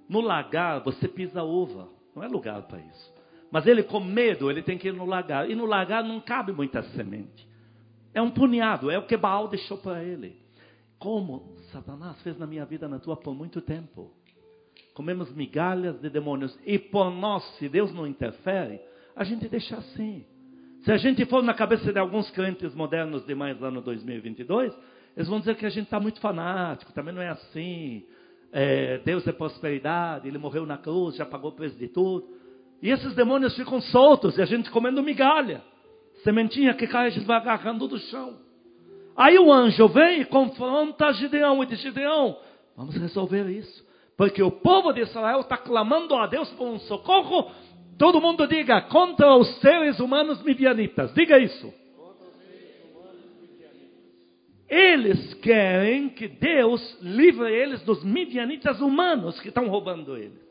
No 0.08 0.20
lagar, 0.20 0.84
você 0.84 1.08
pisa 1.08 1.42
uva, 1.42 1.88
não 2.14 2.22
é 2.22 2.28
lugar 2.28 2.62
para 2.68 2.78
isso. 2.78 3.17
Mas 3.50 3.66
ele, 3.66 3.82
com 3.82 4.00
medo, 4.00 4.50
ele 4.50 4.62
tem 4.62 4.76
que 4.76 4.88
ir 4.88 4.92
no 4.92 5.06
lagar. 5.06 5.50
E 5.50 5.54
no 5.54 5.64
lagar 5.64 6.04
não 6.04 6.20
cabe 6.20 6.52
muita 6.52 6.82
semente. 6.94 7.48
É 8.12 8.20
um 8.20 8.30
punhado, 8.30 8.90
é 8.90 8.98
o 8.98 9.06
que 9.06 9.16
Baal 9.16 9.48
deixou 9.48 9.78
para 9.78 10.02
ele. 10.02 10.36
Como 10.98 11.54
Satanás 11.72 12.20
fez 12.22 12.38
na 12.38 12.46
minha 12.46 12.64
vida, 12.64 12.88
na 12.88 12.98
tua, 12.98 13.16
por 13.16 13.34
muito 13.34 13.60
tempo. 13.60 14.10
Comemos 14.94 15.32
migalhas 15.34 16.00
de 16.00 16.10
demônios. 16.10 16.58
E 16.66 16.78
por 16.78 17.10
nós, 17.10 17.44
se 17.56 17.68
Deus 17.68 17.92
não 17.94 18.06
interfere, 18.06 18.80
a 19.14 19.24
gente 19.24 19.48
deixa 19.48 19.76
assim. 19.76 20.24
Se 20.82 20.92
a 20.92 20.96
gente 20.96 21.24
for 21.26 21.42
na 21.42 21.54
cabeça 21.54 21.92
de 21.92 21.98
alguns 21.98 22.30
crentes 22.30 22.74
modernos 22.74 23.24
demais 23.26 23.60
lá 23.60 23.70
no 23.70 23.80
2022, 23.80 24.76
eles 25.16 25.28
vão 25.28 25.40
dizer 25.40 25.56
que 25.56 25.66
a 25.66 25.70
gente 25.70 25.84
está 25.84 25.98
muito 25.98 26.20
fanático, 26.20 26.92
também 26.92 27.14
não 27.14 27.22
é 27.22 27.28
assim. 27.28 28.04
É, 28.52 28.98
Deus 28.98 29.26
é 29.26 29.32
prosperidade, 29.32 30.26
Ele 30.26 30.38
morreu 30.38 30.64
na 30.64 30.78
cruz, 30.78 31.16
já 31.16 31.26
pagou 31.26 31.50
o 31.50 31.54
preço 31.54 31.76
de 31.76 31.88
tudo. 31.88 32.37
E 32.80 32.90
esses 32.90 33.14
demônios 33.14 33.56
ficam 33.56 33.80
soltos 33.80 34.38
e 34.38 34.42
a 34.42 34.46
gente 34.46 34.70
comendo 34.70 35.02
migalha. 35.02 35.62
sementinha 36.22 36.74
que 36.74 36.86
cai, 36.86 37.06
a 37.06 37.10
gente 37.10 37.26
vai 37.26 37.36
agarrando 37.36 37.88
do 37.88 37.98
chão. 37.98 38.36
Aí 39.16 39.36
o 39.38 39.52
anjo 39.52 39.88
vem 39.88 40.20
e 40.20 40.24
confronta 40.24 41.12
Gideão 41.12 41.62
e 41.62 41.66
diz: 41.66 41.80
Gideão, 41.80 42.38
vamos 42.76 42.94
resolver 42.96 43.48
isso. 43.50 43.86
Porque 44.16 44.42
o 44.42 44.50
povo 44.50 44.92
de 44.92 45.00
Israel 45.00 45.40
está 45.40 45.56
clamando 45.56 46.14
a 46.14 46.26
Deus 46.26 46.48
por 46.50 46.68
um 46.68 46.78
socorro. 46.80 47.50
Todo 47.98 48.20
mundo 48.20 48.46
diga 48.46 48.80
contra 48.82 49.34
os 49.36 49.60
seres 49.60 49.98
humanos 49.98 50.40
midianitas. 50.42 51.12
Diga 51.14 51.38
isso. 51.38 51.72
Eles 54.68 55.34
querem 55.34 56.10
que 56.10 56.28
Deus 56.28 56.98
livre 57.00 57.50
eles 57.50 57.82
dos 57.82 58.04
midianitas 58.04 58.80
humanos 58.80 59.40
que 59.40 59.48
estão 59.48 59.66
roubando 59.68 60.16
eles. 60.16 60.47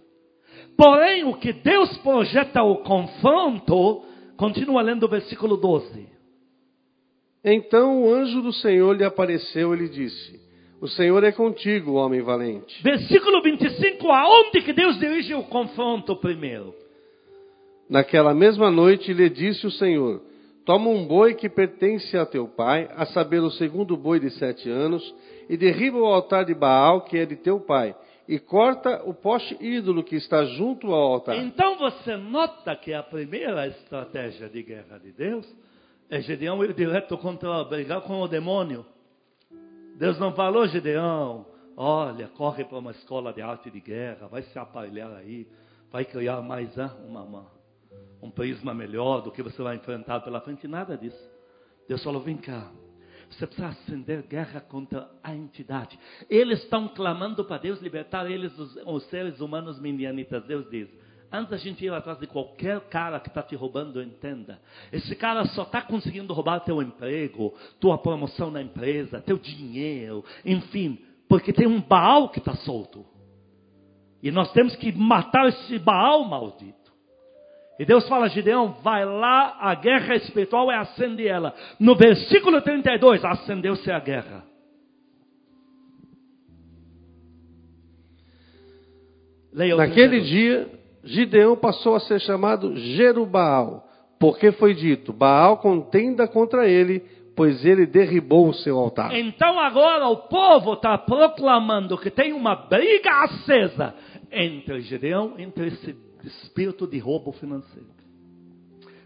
Porém, 0.77 1.23
o 1.23 1.33
que 1.33 1.51
Deus 1.51 1.97
projeta 1.97 2.61
o 2.61 2.77
confronto, 2.77 4.03
continua 4.37 4.83
lendo 4.83 5.03
o 5.03 5.09
versículo 5.09 5.57
12. 5.57 6.07
Então 7.43 8.03
o 8.03 8.13
anjo 8.13 8.41
do 8.41 8.53
Senhor 8.53 8.95
lhe 8.95 9.03
apareceu 9.03 9.73
e 9.73 9.77
lhe 9.77 9.89
disse: 9.89 10.39
O 10.79 10.87
Senhor 10.87 11.23
é 11.23 11.31
contigo, 11.31 11.93
homem 11.93 12.21
valente. 12.21 12.81
Versículo 12.83 13.41
25, 13.41 14.07
aonde 14.11 14.61
que 14.61 14.71
Deus 14.71 14.99
dirige 14.99 15.33
o 15.33 15.43
confronto 15.43 16.15
primeiro? 16.17 16.75
Naquela 17.89 18.33
mesma 18.33 18.69
noite 18.69 19.13
lhe 19.13 19.29
disse 19.29 19.65
o 19.65 19.71
Senhor: 19.71 20.21
Toma 20.65 20.89
um 20.89 21.07
boi 21.07 21.33
que 21.33 21.49
pertence 21.49 22.17
a 22.17 22.25
teu 22.25 22.47
pai, 22.47 22.87
a 22.95 23.05
saber, 23.05 23.39
o 23.39 23.49
segundo 23.49 23.95
boi 23.95 24.19
de 24.19 24.29
sete 24.31 24.69
anos, 24.69 25.15
e 25.49 25.55
derriba 25.55 25.97
o 25.97 26.05
altar 26.05 26.45
de 26.45 26.53
Baal, 26.53 27.01
que 27.01 27.17
é 27.17 27.25
de 27.25 27.37
teu 27.37 27.61
pai, 27.61 27.95
e 28.27 28.37
corta 28.39 29.03
o 29.05 29.13
poste 29.13 29.57
ídolo 29.61 30.03
que 30.03 30.15
está 30.15 30.43
junto 30.45 30.87
ao 30.87 31.13
altar. 31.13 31.37
Então 31.37 31.77
você 31.77 32.17
nota 32.17 32.75
que 32.75 32.93
a 32.93 33.01
primeira 33.01 33.67
estratégia 33.67 34.49
de 34.49 34.63
guerra 34.63 34.97
de 34.97 35.11
Deus 35.11 35.47
é 36.09 36.21
Gedeão 36.21 36.63
ir 36.63 36.73
direto 36.73 37.17
contra, 37.17 37.63
brigar 37.63 38.01
com 38.01 38.21
o 38.21 38.27
demônio. 38.27 38.85
Deus 39.97 40.19
não 40.19 40.33
falou, 40.33 40.67
Gedeão, 40.67 41.45
olha, 41.75 42.27
corre 42.29 42.63
para 42.65 42.77
uma 42.77 42.91
escola 42.91 43.33
de 43.33 43.41
arte 43.41 43.71
de 43.71 43.79
guerra, 43.79 44.27
vai 44.27 44.43
se 44.43 44.59
aparelhar 44.59 45.11
aí, 45.15 45.47
vai 45.91 46.05
criar 46.05 46.41
mais 46.41 46.75
uma, 47.07 47.23
uma 47.23 47.57
um 48.21 48.29
prisma 48.29 48.73
melhor 48.73 49.21
do 49.21 49.31
que 49.31 49.43
você 49.43 49.61
vai 49.61 49.75
enfrentar 49.75 50.19
pela 50.21 50.41
frente, 50.41 50.67
nada 50.67 50.97
disso. 50.97 51.31
Deus 51.87 52.03
falou: 52.03 52.21
vem 52.21 52.37
cá, 52.37 52.71
você 53.29 53.45
precisa 53.45 53.67
acender 53.67 54.23
guerra 54.23 54.61
contra 54.61 55.09
a 55.23 55.35
entidade. 55.35 55.99
Eles 56.29 56.63
estão 56.63 56.87
clamando 56.87 57.43
para 57.43 57.57
Deus 57.57 57.81
libertar 57.81 58.29
eles, 58.29 58.57
os, 58.57 58.75
os 58.85 59.03
seres 59.09 59.39
humanos 59.39 59.79
minianitas. 59.79 60.43
Deus 60.45 60.69
diz: 60.69 60.87
Antes 61.31 61.49
da 61.49 61.57
gente 61.57 61.83
ir 61.83 61.91
atrás 61.91 62.17
de 62.19 62.27
qualquer 62.27 62.79
cara 62.89 63.19
que 63.19 63.27
está 63.27 63.43
te 63.43 63.55
roubando, 63.55 64.01
entenda. 64.01 64.61
Esse 64.91 65.15
cara 65.15 65.45
só 65.47 65.63
está 65.63 65.81
conseguindo 65.81 66.33
roubar 66.33 66.61
teu 66.61 66.81
emprego, 66.81 67.53
tua 67.79 67.97
promoção 67.97 68.49
na 68.49 68.61
empresa, 68.61 69.21
teu 69.21 69.37
dinheiro, 69.37 70.23
enfim, 70.45 70.99
porque 71.27 71.51
tem 71.51 71.67
um 71.67 71.81
Baal 71.81 72.29
que 72.29 72.39
está 72.39 72.55
solto. 72.55 73.05
E 74.23 74.31
nós 74.31 74.51
temos 74.53 74.75
que 74.77 74.91
matar 74.93 75.47
esse 75.49 75.77
Baal 75.79 76.23
maldito. 76.25 76.76
E 77.79 77.85
Deus 77.85 78.07
fala 78.07 78.25
a 78.25 78.29
Gideão, 78.29 78.75
vai 78.81 79.05
lá, 79.05 79.57
a 79.59 79.75
guerra 79.75 80.15
espiritual 80.15 80.71
é 80.71 80.77
acender 80.77 81.27
ela. 81.27 81.53
No 81.79 81.95
versículo 81.95 82.59
32, 82.61 83.23
acendeu-se 83.23 83.91
a 83.91 83.99
guerra. 83.99 84.43
Leia 89.53 89.75
Naquele 89.75 90.21
32. 90.21 90.27
dia, 90.27 90.71
Gideão 91.03 91.55
passou 91.55 91.95
a 91.95 91.99
ser 91.99 92.19
chamado 92.21 92.75
Jerubaal, 92.75 93.87
porque 94.19 94.51
foi 94.53 94.73
dito: 94.73 95.13
Baal 95.13 95.57
contenda 95.57 96.27
contra 96.27 96.67
ele, 96.67 97.03
pois 97.35 97.63
ele 97.63 97.85
derribou 97.85 98.49
o 98.49 98.53
seu 98.53 98.77
altar. 98.77 99.15
Então 99.15 99.59
agora 99.59 100.07
o 100.07 100.17
povo 100.17 100.73
está 100.73 100.97
proclamando 100.97 101.97
que 101.97 102.09
tem 102.09 102.33
uma 102.33 102.55
briga 102.55 103.23
acesa 103.23 103.93
entre 104.31 104.81
Gideão, 104.81 105.35
entre 105.37 105.67
esse 105.67 106.06
espírito 106.27 106.87
de 106.87 106.97
roubo 106.99 107.31
financeiro. 107.33 107.89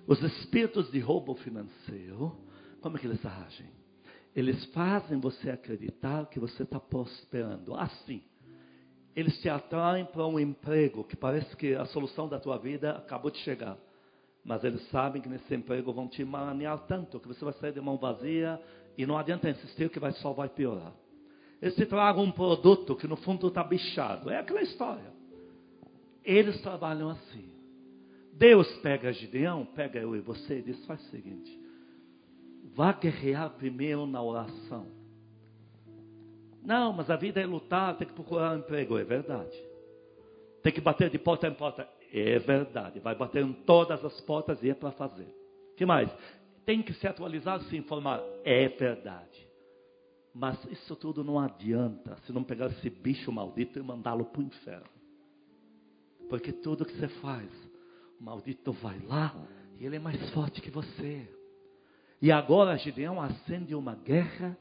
Os 0.08 0.22
espíritos 0.22 0.92
de 0.92 1.00
roubo 1.00 1.36
financeiro, 1.36 2.36
como 2.82 2.98
é 2.98 3.00
que 3.00 3.08
eles 3.08 3.26
agem? 3.26 3.70
Eles 4.36 4.66
fazem 4.74 5.20
você 5.20 5.50
acreditar 5.50 6.26
que 6.28 6.40
você 6.40 6.64
está 6.64 6.80
prosperando. 6.80 7.76
Assim, 7.76 8.22
eles 9.16 9.40
te 9.42 9.50
atraem 9.50 10.06
para 10.06 10.26
um 10.26 10.40
emprego 10.40 11.04
que 11.04 11.16
parece 11.16 11.56
que 11.56 11.76
a 11.76 11.86
solução 11.86 12.28
da 12.28 12.40
tua 12.40 12.58
vida 12.58 12.92
acabou 12.92 13.30
de 13.30 13.38
chegar. 13.40 13.78
Mas 14.44 14.64
eles 14.64 14.82
sabem 14.90 15.22
que 15.22 15.30
nesse 15.30 15.54
emprego 15.54 15.94
vão 15.94 16.08
te 16.08 16.24
manear 16.26 16.80
tanto 16.88 17.20
que 17.20 17.28
você 17.28 17.44
vai 17.44 17.54
sair 17.54 17.74
de 17.74 17.82
mão 17.82 17.98
vazia 17.98 18.60
e 18.98 19.06
não 19.06 19.18
adianta 19.18 19.50
insistir 19.50 19.90
que 19.90 20.00
vai 20.00 20.14
só 20.14 20.34
vai 20.34 20.50
piorar. 20.50 20.94
Eles 21.62 21.76
te 21.76 21.86
tragam 21.86 22.24
um 22.24 22.32
produto 22.32 22.96
que 22.96 23.08
no 23.08 23.16
fundo 23.18 23.48
está 23.48 23.64
bichado. 23.64 24.32
É 24.32 24.40
aquela 24.40 24.62
história. 24.62 25.21
Eles 26.24 26.62
trabalham 26.62 27.10
assim. 27.10 27.50
Deus 28.34 28.68
pega 28.78 29.12
Gideão, 29.12 29.66
pega 29.66 30.00
eu 30.00 30.16
e 30.16 30.20
você 30.20 30.60
e 30.60 30.62
diz: 30.62 30.86
faz 30.86 31.02
o 31.02 31.10
seguinte, 31.10 31.60
vá 32.74 32.92
guerrear 32.92 33.52
primeiro 33.52 34.06
na 34.06 34.22
oração. 34.22 34.88
Não, 36.64 36.94
mas 36.94 37.10
a 37.10 37.16
vida 37.16 37.42
é 37.42 37.46
lutar, 37.46 37.98
tem 37.98 38.08
que 38.08 38.14
procurar 38.14 38.56
um 38.56 38.60
emprego, 38.60 38.98
é 38.98 39.04
verdade. 39.04 39.56
Tem 40.62 40.72
que 40.72 40.80
bater 40.80 41.10
de 41.10 41.18
porta 41.18 41.48
em 41.48 41.54
porta, 41.54 41.88
é 42.14 42.38
verdade. 42.38 43.00
Vai 43.00 43.16
bater 43.16 43.44
em 43.44 43.54
todas 43.54 44.04
as 44.06 44.22
portas 44.22 44.62
e 44.62 44.70
é 44.70 44.74
para 44.74 44.92
fazer. 44.92 45.28
que 45.76 45.86
mais? 45.86 46.12
Tem 46.64 46.84
que 46.84 46.94
se 46.94 47.08
atualizar, 47.08 47.60
se 47.62 47.76
informar, 47.76 48.22
é 48.44 48.68
verdade. 48.70 49.48
Mas 50.34 50.64
isso 50.66 50.96
tudo 50.96 51.24
não 51.24 51.40
adianta 51.40 52.16
se 52.26 52.32
não 52.32 52.44
pegar 52.44 52.68
esse 52.68 52.90
bicho 52.90 53.32
maldito 53.32 53.80
e 53.80 53.82
mandá-lo 53.84 54.26
para 54.26 54.42
o 54.42 54.44
inferno. 54.44 55.01
Porque 56.32 56.54
tudo 56.54 56.86
que 56.86 56.96
você 56.96 57.10
faz, 57.10 57.50
o 58.18 58.24
maldito 58.24 58.72
vai 58.72 58.98
lá 59.00 59.36
e 59.78 59.86
ele 59.86 59.98
é 59.98 60.00
mais 60.00 60.30
forte 60.30 60.62
que 60.62 60.72
você. 60.72 61.28
E 62.22 62.32
agora 62.32 62.78
Gideão 62.78 63.22
acende 63.22 63.76
uma 63.76 63.96
guerra 63.96 64.58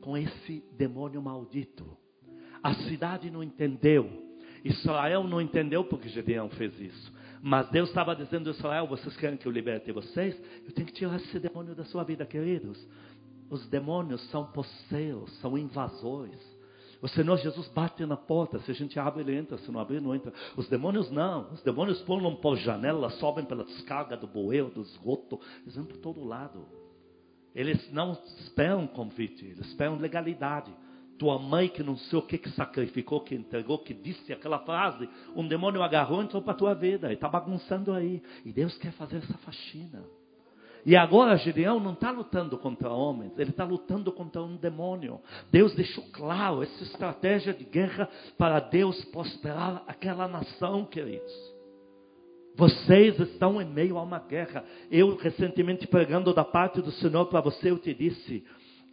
com 0.00 0.18
esse 0.18 0.64
demônio 0.76 1.22
maldito. 1.22 1.96
A 2.60 2.74
cidade 2.74 3.30
não 3.30 3.44
entendeu. 3.44 4.10
Israel 4.64 5.22
não 5.22 5.40
entendeu 5.40 5.84
porque 5.84 6.08
Gideão 6.08 6.50
fez 6.50 6.80
isso. 6.80 7.12
Mas 7.40 7.70
Deus 7.70 7.90
estava 7.90 8.16
dizendo 8.16 8.50
a 8.50 8.52
Israel: 8.52 8.88
vocês 8.88 9.16
querem 9.16 9.38
que 9.38 9.46
eu 9.46 9.52
liberte 9.52 9.92
vocês? 9.92 10.36
Eu 10.66 10.72
tenho 10.72 10.88
que 10.88 10.94
tirar 10.94 11.14
esse 11.14 11.38
demônio 11.38 11.76
da 11.76 11.84
sua 11.84 12.02
vida, 12.02 12.26
queridos. 12.26 12.84
Os 13.48 13.64
demônios 13.68 14.20
são 14.30 14.46
posseiros, 14.46 15.32
são 15.38 15.56
invasores. 15.56 16.53
O 17.04 17.08
Senhor 17.08 17.36
Jesus 17.36 17.68
bate 17.68 18.06
na 18.06 18.16
porta. 18.16 18.58
Se 18.60 18.70
a 18.70 18.74
gente 18.74 18.98
abre, 18.98 19.20
ele 19.20 19.36
entra. 19.36 19.58
Se 19.58 19.70
não 19.70 19.78
abrir, 19.78 20.00
não 20.00 20.14
entra. 20.14 20.32
Os 20.56 20.66
demônios 20.70 21.10
não. 21.10 21.52
Os 21.52 21.60
demônios 21.60 22.00
pulam 22.00 22.34
por 22.34 22.56
janela, 22.56 23.10
sobem 23.10 23.44
pela 23.44 23.62
descarga 23.62 24.16
do 24.16 24.26
bueiro, 24.26 24.70
do 24.70 24.80
esgoto. 24.80 25.38
Eles 25.64 25.76
vão 25.76 25.84
por 25.84 25.98
todo 25.98 26.24
lado. 26.24 26.66
Eles 27.54 27.92
não 27.92 28.12
esperam 28.38 28.86
convite, 28.86 29.44
eles 29.44 29.66
esperam 29.66 29.98
legalidade. 29.98 30.74
Tua 31.18 31.38
mãe 31.38 31.68
que 31.68 31.82
não 31.82 31.94
sei 31.94 32.18
o 32.18 32.22
que, 32.22 32.38
que 32.38 32.48
sacrificou, 32.52 33.20
que 33.20 33.34
entregou, 33.34 33.80
que 33.80 33.92
disse 33.92 34.32
aquela 34.32 34.60
frase, 34.60 35.06
um 35.36 35.46
demônio 35.46 35.82
agarrou 35.82 36.22
e 36.22 36.24
entrou 36.24 36.40
para 36.40 36.54
a 36.54 36.56
tua 36.56 36.74
vida. 36.74 37.10
E 37.10 37.16
está 37.16 37.28
bagunçando 37.28 37.92
aí. 37.92 38.22
E 38.46 38.50
Deus 38.50 38.78
quer 38.78 38.92
fazer 38.92 39.18
essa 39.18 39.36
faxina. 39.36 40.02
E 40.86 40.94
agora 40.96 41.36
Gideão 41.38 41.80
não 41.80 41.94
está 41.94 42.10
lutando 42.10 42.58
contra 42.58 42.90
homens, 42.90 43.32
ele 43.38 43.50
está 43.50 43.64
lutando 43.64 44.12
contra 44.12 44.42
um 44.42 44.56
demônio. 44.56 45.18
Deus 45.50 45.74
deixou 45.74 46.04
claro 46.12 46.62
essa 46.62 46.82
estratégia 46.82 47.54
de 47.54 47.64
guerra 47.64 48.08
para 48.36 48.60
Deus 48.60 49.02
prosperar 49.06 49.82
aquela 49.86 50.28
nação, 50.28 50.84
queridos. 50.84 51.32
Vocês 52.54 53.18
estão 53.18 53.60
em 53.60 53.64
meio 53.64 53.96
a 53.96 54.02
uma 54.02 54.18
guerra. 54.18 54.62
Eu 54.90 55.16
recentemente 55.16 55.86
pregando 55.86 56.34
da 56.34 56.44
parte 56.44 56.82
do 56.82 56.92
Senhor 56.92 57.26
para 57.26 57.40
você, 57.40 57.70
eu 57.70 57.78
te 57.78 57.94
disse 57.94 58.44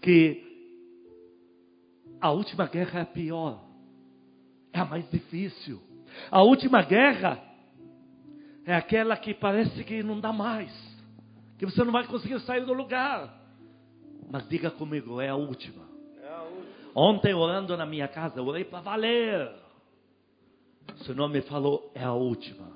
que 0.02 0.50
a 2.22 2.32
última 2.32 2.68
guerra 2.68 3.00
é 3.00 3.02
a 3.04 3.06
pior, 3.06 3.62
é 4.72 4.80
a 4.80 4.86
mais 4.86 5.10
difícil. 5.12 5.82
A 6.32 6.42
última 6.42 6.82
guerra 6.84 7.44
é 8.66 8.74
aquela 8.74 9.18
que 9.18 9.34
parece 9.34 9.84
que 9.84 10.02
não 10.02 10.20
dá 10.20 10.32
mais 10.32 10.91
que 11.62 11.66
você 11.68 11.84
não 11.84 11.92
vai 11.92 12.08
conseguir 12.08 12.40
sair 12.40 12.66
do 12.66 12.74
lugar. 12.74 13.32
Mas 14.32 14.50
diga 14.50 14.72
comigo, 14.72 15.22
é 15.22 15.30
a 15.30 15.36
última. 15.36 15.84
É 16.20 16.28
a 16.28 16.42
última. 16.42 16.66
Ontem, 16.96 17.36
orando 17.36 17.78
na 17.78 17.86
minha 17.86 18.08
casa, 18.08 18.40
eu 18.40 18.48
orei 18.48 18.64
para 18.64 18.82
valer. 18.82 19.48
O 21.00 21.04
Senhor 21.04 21.30
me 21.30 21.40
falou, 21.42 21.92
é 21.94 22.04
a 22.04 22.14
última. 22.14 22.68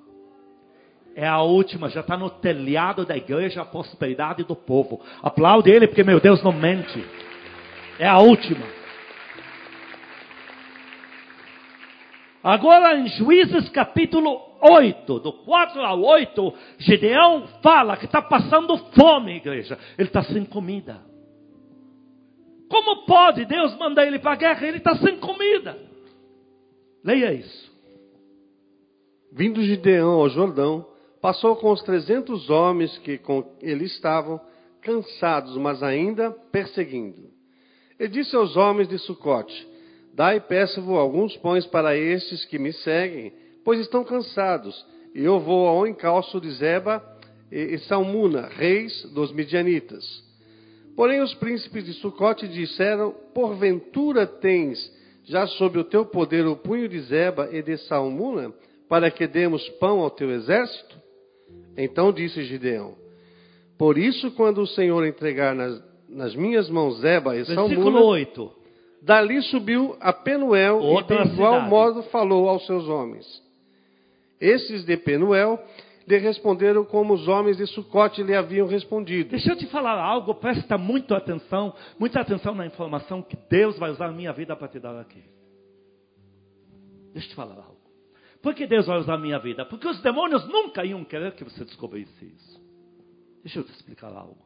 É 1.15 1.25
a 1.27 1.41
última, 1.41 1.89
já 1.89 2.01
está 2.01 2.15
no 2.15 2.29
telhado 2.29 3.07
da 3.07 3.17
igreja 3.17 3.63
a 3.63 3.65
prosperidade 3.65 4.43
do 4.43 4.55
povo. 4.55 5.01
Aplaude 5.23 5.71
ele, 5.71 5.87
porque 5.87 6.03
meu 6.03 6.19
Deus 6.19 6.43
não 6.43 6.51
mente. 6.51 7.03
É 7.97 8.05
a 8.05 8.19
última. 8.19 8.67
Agora 12.45 12.95
em 12.99 13.07
Juízes 13.07 13.69
capítulo 13.69 14.39
8, 14.61 15.19
do 15.19 15.33
4 15.33 15.81
ao 15.81 15.99
8, 15.99 16.53
Gideão 16.77 17.47
fala 17.63 17.97
que 17.97 18.05
está 18.05 18.21
passando 18.21 18.77
fome, 18.93 19.37
igreja. 19.37 19.79
Ele 19.97 20.07
está 20.07 20.21
sem 20.21 20.45
comida. 20.45 21.01
Como 22.69 23.03
pode 23.07 23.45
Deus 23.45 23.75
mandar 23.79 24.05
ele 24.05 24.19
para 24.19 24.33
a 24.33 24.35
guerra? 24.35 24.67
Ele 24.67 24.77
está 24.77 24.95
sem 24.97 25.17
comida. 25.17 25.75
Leia 27.03 27.33
isso. 27.33 27.73
Vindo 29.33 29.63
Gideão 29.63 30.11
ao 30.11 30.29
Jordão, 30.29 30.85
passou 31.19 31.55
com 31.55 31.71
os 31.71 31.81
trezentos 31.81 32.47
homens 32.51 32.95
que 32.99 33.17
com 33.17 33.55
ele 33.59 33.85
estavam, 33.85 34.39
cansados, 34.83 35.57
mas 35.57 35.81
ainda 35.81 36.29
perseguindo. 36.51 37.27
E 37.99 38.07
disse 38.07 38.35
aos 38.35 38.55
homens 38.55 38.87
de 38.87 38.99
Sucote: 38.99 39.74
Dai, 40.15 40.39
peço-vos 40.39 40.97
alguns 40.97 41.35
pães 41.37 41.65
para 41.67 41.97
estes 41.97 42.45
que 42.45 42.57
me 42.57 42.71
seguem, 42.71 43.33
pois 43.65 43.81
estão 43.81 44.01
cansados, 44.01 44.85
e 45.13 45.21
eu 45.21 45.41
vou 45.41 45.67
ao 45.67 45.85
encalço 45.85 46.39
de 46.39 46.49
Zeba 46.51 47.03
e 47.51 47.77
Salmuna, 47.79 48.47
reis 48.47 49.03
dos 49.13 49.33
midianitas. 49.33 50.23
Porém 50.95 51.21
os 51.21 51.33
príncipes 51.33 51.83
de 51.83 51.93
Sucote 51.95 52.47
disseram: 52.47 53.13
Porventura 53.33 54.25
tens 54.25 54.89
já 55.25 55.45
sob 55.47 55.79
o 55.79 55.83
teu 55.83 56.05
poder 56.05 56.47
o 56.47 56.55
punho 56.55 56.87
de 56.87 57.01
Zeba 57.01 57.49
e 57.51 57.61
de 57.61 57.77
Salmuna, 57.79 58.53
para 58.87 59.11
que 59.11 59.27
demos 59.27 59.67
pão 59.71 59.99
ao 59.99 60.09
teu 60.09 60.31
exército? 60.31 60.95
Então 61.75 62.13
disse 62.13 62.41
Gideão: 62.45 62.95
Por 63.77 63.97
isso, 63.97 64.31
quando 64.31 64.61
o 64.61 64.67
Senhor 64.67 65.05
entregar 65.05 65.53
nas, 65.53 65.83
nas 66.07 66.33
minhas 66.33 66.69
mãos 66.69 67.01
Zeba 67.01 67.35
e 67.35 67.43
Versículo 67.43 67.67
Salmuna, 67.67 68.01
8. 68.01 68.64
Dali 69.05 69.41
subiu 69.43 69.95
a 69.99 70.11
Penuel 70.11 70.79
Outra 70.79 71.21
e 71.21 71.27
de 71.27 71.33
igual 71.33 71.53
cidade. 71.53 71.69
modo 71.69 72.03
falou 72.03 72.49
aos 72.49 72.65
seus 72.65 72.87
homens. 72.87 73.25
Esses 74.41 74.83
de 74.83 74.97
Penuel 74.97 75.63
lhe 76.07 76.17
responderam 76.17 76.83
como 76.83 77.13
os 77.13 77.27
homens 77.27 77.57
de 77.57 77.67
Sucote 77.67 78.23
lhe 78.23 78.35
haviam 78.35 78.67
respondido. 78.67 79.29
Deixa 79.29 79.51
eu 79.51 79.55
te 79.55 79.67
falar 79.67 79.99
algo, 79.99 80.33
presta 80.35 80.77
muito 80.77 81.13
atenção, 81.13 81.73
muita 81.99 82.19
atenção 82.19 82.55
na 82.55 82.65
informação 82.65 83.21
que 83.21 83.37
Deus 83.49 83.77
vai 83.77 83.91
usar 83.91 84.07
a 84.07 84.11
minha 84.11 84.33
vida 84.33 84.55
para 84.55 84.67
te 84.67 84.79
dar 84.79 84.99
aqui. 84.99 85.23
Deixa 87.13 87.27
eu 87.27 87.29
te 87.29 87.35
falar 87.35 87.55
algo. 87.55 87.75
Por 88.41 88.53
que 88.53 88.67
Deus 88.67 88.87
vai 88.87 88.99
usar 88.99 89.15
a 89.15 89.19
minha 89.19 89.39
vida? 89.39 89.65
Porque 89.65 89.87
os 89.87 90.01
demônios 90.01 90.47
nunca 90.47 90.83
iam 90.83 91.03
querer 91.03 91.33
que 91.33 91.43
você 91.43 91.63
descobrisse 91.63 92.25
isso. 92.25 92.61
Deixa 93.43 93.59
eu 93.59 93.63
te 93.63 93.71
explicar 93.71 94.11
algo. 94.11 94.45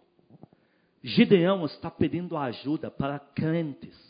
Gideão 1.02 1.66
está 1.66 1.90
pedindo 1.90 2.38
ajuda 2.38 2.92
para 2.92 3.20
crentes. 3.20 4.09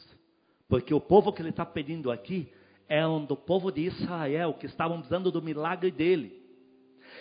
Porque 0.70 0.94
o 0.94 1.02
povo 1.02 1.34
que 1.34 1.42
ele 1.42 1.50
está 1.50 1.66
pedindo 1.66 2.12
aqui 2.12 2.48
é 2.88 3.06
um 3.06 3.26
do 3.26 3.36
povo 3.36 3.72
de 3.72 3.82
Israel, 3.82 4.54
que 4.54 4.68
estavam 4.68 5.00
precisando 5.00 5.32
do 5.32 5.42
milagre 5.42 5.90
dele. 5.90 6.40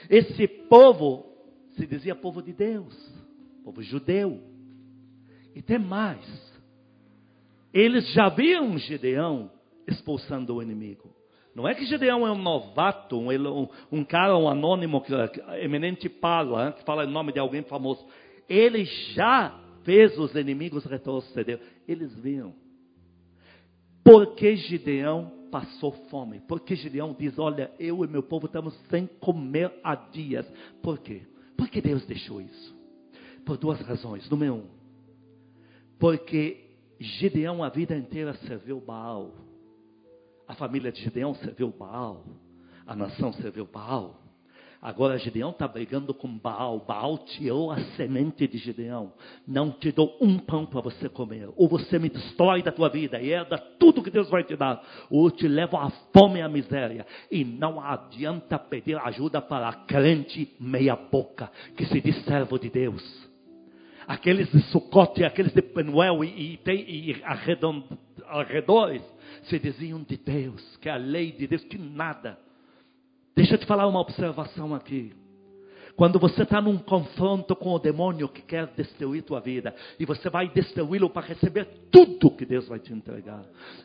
Esse 0.09 0.47
povo 0.47 1.27
se 1.71 1.87
dizia 1.87 2.15
povo 2.15 2.43
de 2.43 2.53
Deus, 2.53 2.95
povo 3.65 3.83
judeu. 3.83 4.39
E 5.55 5.63
tem 5.63 5.79
mais. 5.79 6.21
Eles 7.73 8.13
já 8.13 8.29
viam 8.29 8.77
Gideão 8.79 9.51
expulsando 9.87 10.55
o 10.55 10.63
inimigo. 10.63 11.15
Não 11.55 11.67
é 11.67 11.75
que 11.75 11.87
Gideão 11.87 12.27
é 12.27 12.31
um 12.31 12.41
novato, 12.41 13.19
um, 13.19 13.31
um, 13.31 13.69
um 13.91 14.05
cara, 14.05 14.37
um 14.37 14.49
anônimo, 14.49 15.01
que, 15.01 15.13
eminente 15.63 16.09
fala, 16.09 16.73
que 16.73 16.85
fala 16.85 17.05
em 17.05 17.11
nome 17.11 17.33
de 17.33 17.41
alguém 17.41 17.63
famoso. 17.63 18.07
Ele 18.49 18.85
já 18.85 19.59
fez 19.85 20.17
os 20.19 20.35
inimigos 20.35 20.85
retroceder. 20.85 21.61
Eles 21.87 22.15
viam. 22.21 22.55
Porque 24.11 24.57
Gideão 24.57 25.31
passou 25.51 25.93
fome. 26.09 26.41
Porque 26.41 26.75
Gideão 26.75 27.15
diz: 27.19 27.39
Olha, 27.39 27.71
eu 27.79 28.03
e 28.03 28.09
meu 28.09 28.23
povo 28.23 28.47
estamos 28.47 28.75
sem 28.89 29.07
comer 29.07 29.71
há 29.85 29.95
dias. 29.95 30.51
Por 30.83 30.99
quê? 30.99 31.23
Porque 31.57 31.83
Deus 31.83 32.07
deixou 32.07 32.41
isso. 32.41 32.75
Por 33.45 33.59
duas 33.59 33.79
razões. 33.81 34.29
Número 34.31 34.55
um, 34.55 34.67
porque 35.99 36.71
Gideão 36.99 37.63
a 37.63 37.69
vida 37.69 37.95
inteira 37.95 38.33
serviu 38.47 38.81
Baal. 38.81 39.35
A 40.47 40.55
família 40.55 40.91
de 40.91 41.03
Gideão 41.03 41.35
serviu 41.35 41.69
Baal. 41.71 42.25
A 42.87 42.97
nação 42.97 43.33
serviu 43.35 43.67
Baal. 43.67 44.28
Agora 44.81 45.19
Gideão 45.19 45.51
está 45.51 45.67
brigando 45.67 46.15
com 46.15 46.29
Baal. 46.39 46.79
Baal 46.87 47.19
tirou 47.19 47.73
a 47.73 47.81
semente 47.97 48.47
de 48.47 48.59
Gideão. 48.59 49.13
Não 49.47 49.73
te 49.73 49.91
dou 49.91 50.17
um 50.21 50.39
pão 50.39 50.65
para 50.65 50.81
você 50.81 51.09
comer. 51.09 51.49
Ou 51.57 51.69
você 51.69 51.99
me 51.99 52.09
destrói 52.09 52.63
da 52.63 52.71
tua 52.71 52.89
vida 52.89 53.21
e 53.21 53.31
herda 53.31 53.59
tudo 53.59 54.03
que 54.03 54.11
Deus 54.11 54.31
vai 54.31 54.45
te 54.45 54.55
dar. 54.55 54.81
Ou 55.11 55.31
te 55.33 55.49
levo 55.49 55.77
à 55.77 55.91
fome 56.13 56.39
e 56.39 56.43
à 56.43 56.49
miséria. 56.49 57.05
E 57.29 57.45
não 57.45 57.81
adianta 57.81 58.57
pedir 58.57 58.97
ajuda 58.99 59.43
para 59.43 59.73
crente 59.73 60.55
meia 60.61 60.95
boca 60.95 61.51
que 61.77 61.85
se 61.87 62.01
diz 62.01 62.25
servo 62.25 62.57
de 62.57 62.71
Deus. 62.71 63.29
Aqueles 64.07 64.51
de 64.51 64.63
Sucote, 64.71 65.25
aqueles 65.25 65.53
de 65.53 65.61
Penuel 65.61 66.23
e, 66.25 66.59
e, 66.65 67.11
e 67.11 67.23
arredond, 67.25 67.85
arredores 68.27 69.03
se 69.43 69.59
diziam 69.59 70.03
de 70.03 70.17
Deus, 70.17 70.77
que 70.79 70.89
é 70.89 70.93
a 70.93 70.97
lei 70.97 71.33
de 71.33 71.47
Deus, 71.47 71.65
que 71.65 71.77
nada. 71.77 72.39
Deixa 73.39 73.55
eu 73.55 73.59
te 73.59 73.67
falar 73.67 73.87
uma 73.87 74.01
observação 74.01 74.75
aqui. 74.75 75.13
Quando 75.95 76.19
você 76.19 76.43
está 76.43 76.61
num 76.61 76.77
confronto 76.77 77.55
com 77.55 77.71
o 77.71 77.79
demônio 77.79 78.29
que 78.29 78.43
quer 78.43 78.67
destruir 78.77 79.23
tua 79.23 79.39
vida, 79.39 79.73
e 79.97 80.05
você 80.05 80.29
vai 80.29 80.49
destruí-lo 80.49 81.09
para 81.09 81.29
receber 81.29 81.65
tudo 81.89 82.33
que 82.33 82.45
Deus 82.45 82.67
vai 82.67 82.81
te 82.81 82.93
entregar, 82.93 83.45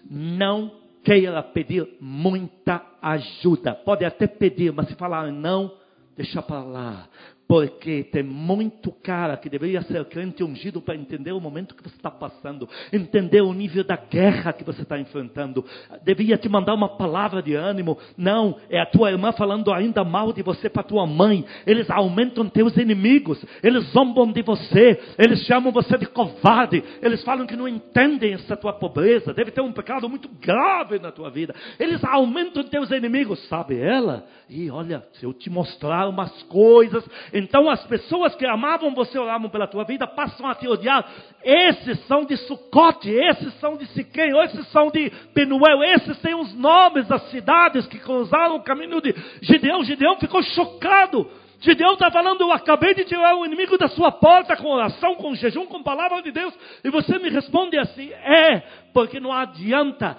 não 0.10 0.72
queira 1.04 1.44
pedir 1.44 1.88
muita 2.02 2.84
ajuda. 3.00 3.76
Pode 3.76 4.04
até 4.04 4.26
pedir, 4.26 4.74
mas 4.74 4.88
se 4.88 4.96
falar 4.96 5.32
não, 5.32 5.72
deixa 6.18 6.42
para 6.42 6.64
lá. 6.64 7.08
Porque 7.48 8.04
tem 8.06 8.24
muito 8.24 8.92
cara 8.92 9.36
que 9.38 9.50
deveria 9.50 9.82
ser 9.84 10.04
crente 10.06 10.44
ungido 10.44 10.82
para 10.82 10.96
entender 10.96 11.34
o 11.34 11.42
momento 11.42 11.76
que 11.76 11.84
você 11.84 11.96
está 11.96 12.10
passando, 12.10 12.68
entender 12.92 13.42
o 13.42 13.54
nível 13.54 13.84
da 13.84 13.98
guerra 13.98 14.54
que 14.54 14.64
você 14.64 14.82
está 14.82 14.98
enfrentando. 14.98 15.64
Devia 16.04 16.38
te 16.38 16.48
mandar 16.48 16.74
uma 16.74 16.98
palavra 16.98 17.44
de 17.44 17.54
ânimo. 17.54 17.98
Não, 18.18 18.58
é 18.70 18.80
a 18.80 18.86
tua 18.86 19.12
irmã 19.12 19.32
falando 19.34 19.72
ainda 19.74 20.04
mal 20.04 20.32
de 20.32 20.42
você 20.42 20.70
para 20.70 20.84
tua 20.84 21.06
mãe. 21.06 21.46
Eles 21.68 21.90
aumentam 21.92 22.48
teus 22.48 22.78
inimigos, 22.78 23.44
eles 23.62 23.84
zombam 23.92 24.32
de 24.32 24.42
você, 24.42 25.00
eles 25.18 25.46
chamam 25.46 25.72
você 25.72 25.98
de 25.98 26.06
covarde, 26.08 26.84
eles 27.02 27.24
falam 27.24 27.46
que 27.46 27.56
não 27.56 27.68
entendem 27.68 28.34
essa 28.34 28.56
tua 28.56 28.74
pobreza. 28.74 29.34
Deve 29.34 29.52
ter 29.52 29.62
um 29.62 29.74
pecado 29.74 30.08
muito 30.08 30.30
grave 30.42 30.98
na 30.98 31.12
tua 31.12 31.30
vida. 31.30 31.54
Eles 31.78 32.04
aumentam 32.04 32.64
teus 32.64 32.90
inimigos, 32.90 33.48
sabe 33.48 33.80
ela? 33.80 34.26
E 34.50 34.70
olha, 34.70 35.04
se 35.14 35.26
eu 35.26 35.34
te 35.34 35.50
mostrar 35.50 36.08
umas 36.08 36.44
coisas, 36.44 37.04
então 37.34 37.68
as 37.68 37.84
pessoas 37.86 38.36
que 38.36 38.46
amavam 38.46 38.94
você, 38.94 39.18
oravam 39.18 39.50
pela 39.50 39.66
tua 39.66 39.84
vida, 39.84 40.06
passam 40.06 40.48
a 40.48 40.54
te 40.54 40.68
odiar. 40.68 41.04
Esses 41.44 42.00
são 42.06 42.24
de 42.26 42.38
Sucote, 42.38 43.10
esses 43.10 43.54
são 43.56 43.76
de 43.76 43.88
Siquém, 43.88 44.38
esses 44.44 44.68
são 44.68 44.92
de 44.92 45.10
Penuel, 45.34 45.84
esses 45.84 46.20
têm 46.20 46.36
os 46.36 46.54
nomes 46.54 47.08
das 47.08 47.24
cidades 47.32 47.88
que 47.88 47.98
cruzaram 47.98 48.58
o 48.58 48.64
caminho 48.64 49.02
de 49.02 49.16
Gideão. 49.42 49.84
Gideão 49.84 50.16
ficou 50.18 50.44
chocado. 50.44 51.28
Gideão 51.60 51.94
está 51.94 52.12
falando, 52.12 52.42
eu 52.42 52.52
acabei 52.52 52.94
de 52.94 53.06
tirar 53.06 53.36
o 53.36 53.46
inimigo 53.46 53.78
da 53.78 53.88
sua 53.88 54.12
porta 54.12 54.56
com 54.56 54.68
oração, 54.68 55.16
com 55.16 55.34
jejum, 55.34 55.66
com 55.66 55.82
palavra 55.82 56.22
de 56.22 56.30
Deus, 56.30 56.54
e 56.84 56.90
você 56.90 57.18
me 57.18 57.30
responde 57.30 57.80
assim, 57.80 58.12
é, 58.12 58.62
porque 58.94 59.20
não 59.20 59.32
adianta. 59.32 60.18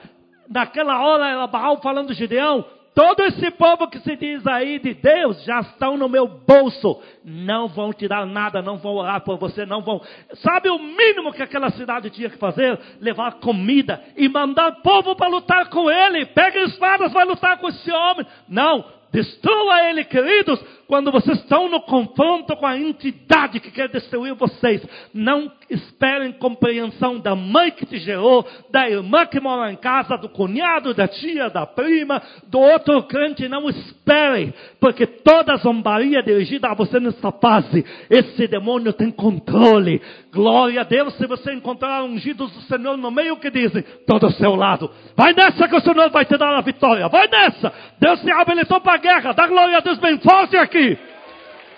Naquela 0.49 1.01
hora 1.07 1.29
era 1.29 1.47
Baal 1.47 1.81
falando, 1.83 2.15
Gideão, 2.15 2.65
Todo 2.95 3.25
esse 3.25 3.51
povo 3.51 3.89
que 3.89 3.99
se 3.99 4.15
diz 4.15 4.47
aí 4.47 4.79
de 4.79 4.95
Deus 4.95 5.43
já 5.45 5.59
estão 5.61 5.97
no 5.97 6.09
meu 6.09 6.29
bolso. 6.29 7.03
Não 7.25 7.67
vão 7.67 7.93
te 7.93 8.07
dar 8.07 8.25
nada, 8.25 8.63
não 8.63 8.77
vão 8.77 8.95
orar 8.95 9.21
por 9.23 9.37
você, 9.37 9.67
não 9.67 9.83
vão. 9.83 10.01
Sabe 10.35 10.71
o 10.71 10.79
mínimo 10.79 11.33
que 11.33 11.43
aquela 11.43 11.71
cidade 11.71 12.09
tinha 12.11 12.31
que 12.31 12.39
fazer? 12.39 12.79
Levar 13.01 13.41
comida 13.41 14.01
e 14.17 14.29
mandar 14.29 14.81
povo 14.81 15.17
para 15.17 15.27
lutar 15.27 15.69
com 15.71 15.91
ele. 15.91 16.25
Pega 16.27 16.61
espadas, 16.61 17.13
vai 17.13 17.25
lutar 17.25 17.59
com 17.59 17.69
esse 17.69 17.91
homem. 17.91 18.25
Não, 18.49 18.85
destrua 19.15 19.89
ele, 19.89 20.05
queridos, 20.05 20.61
quando 20.89 21.13
vocês 21.13 21.39
estão 21.39 21.69
no 21.69 21.81
confronto 21.83 22.57
com 22.57 22.67
a 22.67 22.77
entidade 22.77 23.61
que 23.61 23.71
quer 23.71 23.89
destruir 23.89 24.35
vocês. 24.35 24.85
Não 25.15 25.51
esperem 25.71 26.33
compreensão 26.33 27.21
da 27.21 27.35
mãe 27.35 27.71
que 27.71 27.87
te 27.87 27.99
gerou, 27.99 28.45
da 28.73 28.91
irmã 28.91 29.25
que 29.25 29.39
mora 29.39 29.71
em 29.71 29.77
casa, 29.77 30.17
do 30.17 30.29
cunhado, 30.29 30.93
da 30.93 31.07
tia, 31.07 31.49
da 31.49 31.65
prima, 31.65 32.21
do 32.49 32.59
outro 32.59 33.05
crente. 33.05 33.49
Não 33.49 33.69
esperem, 33.69 34.53
porque 34.81 35.07
toda 35.07 35.57
zombaria 35.59 36.21
dirigida 36.21 36.69
a 36.69 36.75
você 36.75 36.99
nessa 36.99 37.31
fase, 37.31 37.85
esse 38.11 38.49
demônio 38.49 38.93
tem 38.93 39.13
controle. 39.13 40.03
Glória 40.35 40.81
a 40.81 40.85
Deus 40.85 41.15
se 41.15 41.29
você 41.29 41.53
encontrar 41.53 42.03
ungidos 42.03 42.51
do 42.51 42.61
Senhor 42.63 42.97
no 42.97 43.11
meio 43.11 43.37
que 43.37 43.49
dizem, 43.51 43.85
todo 44.05 44.27
ao 44.27 44.33
seu 44.33 44.57
lado. 44.57 44.91
Vai 45.17 45.33
nessa 45.33 45.69
que 45.69 45.77
o 45.77 45.81
Senhor 45.81 46.11
vai 46.11 46.25
te 46.25 46.37
dar 46.37 46.57
a 46.57 46.61
vitória. 46.61 47.09
Vai 47.09 47.29
nessa. 47.29 47.73
Deus 48.01 48.21
te 48.21 48.33
habilitou 48.33 48.81
para 48.81 48.95
a 48.95 48.99
guerra. 48.99 49.33
Dá 49.33 49.47
glória 49.47 49.79
a 49.79 49.81
Deus 49.81 49.97
bem 49.99 50.19
forte 50.19 50.57
aqui. 50.57 50.99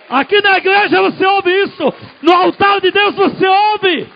Aqui 0.09 0.41
na 0.41 0.57
igreja 0.57 1.03
você 1.03 1.27
ouve 1.27 1.65
isso. 1.65 1.95
No 2.23 2.33
altar 2.33 2.81
de 2.81 2.91
Deus 2.91 3.15
você 3.15 3.47
ouve. 3.47 4.09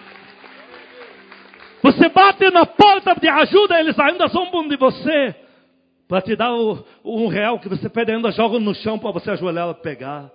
Você 1.83 2.09
bate 2.09 2.51
na 2.51 2.65
porta 2.65 3.15
de 3.15 3.29
ajuda, 3.29 3.79
eles 3.79 3.99
ainda 3.99 4.27
zombam 4.29 4.67
de 4.69 4.77
você. 4.79 5.35
Para 6.09 6.23
te 6.23 6.35
dar 6.35 6.55
o, 6.55 6.83
um 7.05 7.29
real 7.29 7.59
que 7.59 7.69
você 7.69 7.91
pede 7.91 8.11
ainda, 8.11 8.31
joga 8.33 8.59
no 8.59 8.75
chão 8.75 8.99
para 8.99 9.13
você 9.13 9.33
ajoelhar 9.33 9.69
e 9.69 9.75
pegar. 9.75 10.31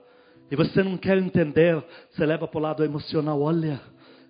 E 0.49 0.55
você 0.55 0.83
não 0.83 0.95
quer 0.95 1.17
entender, 1.17 1.83
você 2.11 2.23
leva 2.23 2.47
para 2.47 2.59
o 2.59 2.61
lado 2.61 2.83
emocional. 2.83 3.41
Olha, 3.41 3.79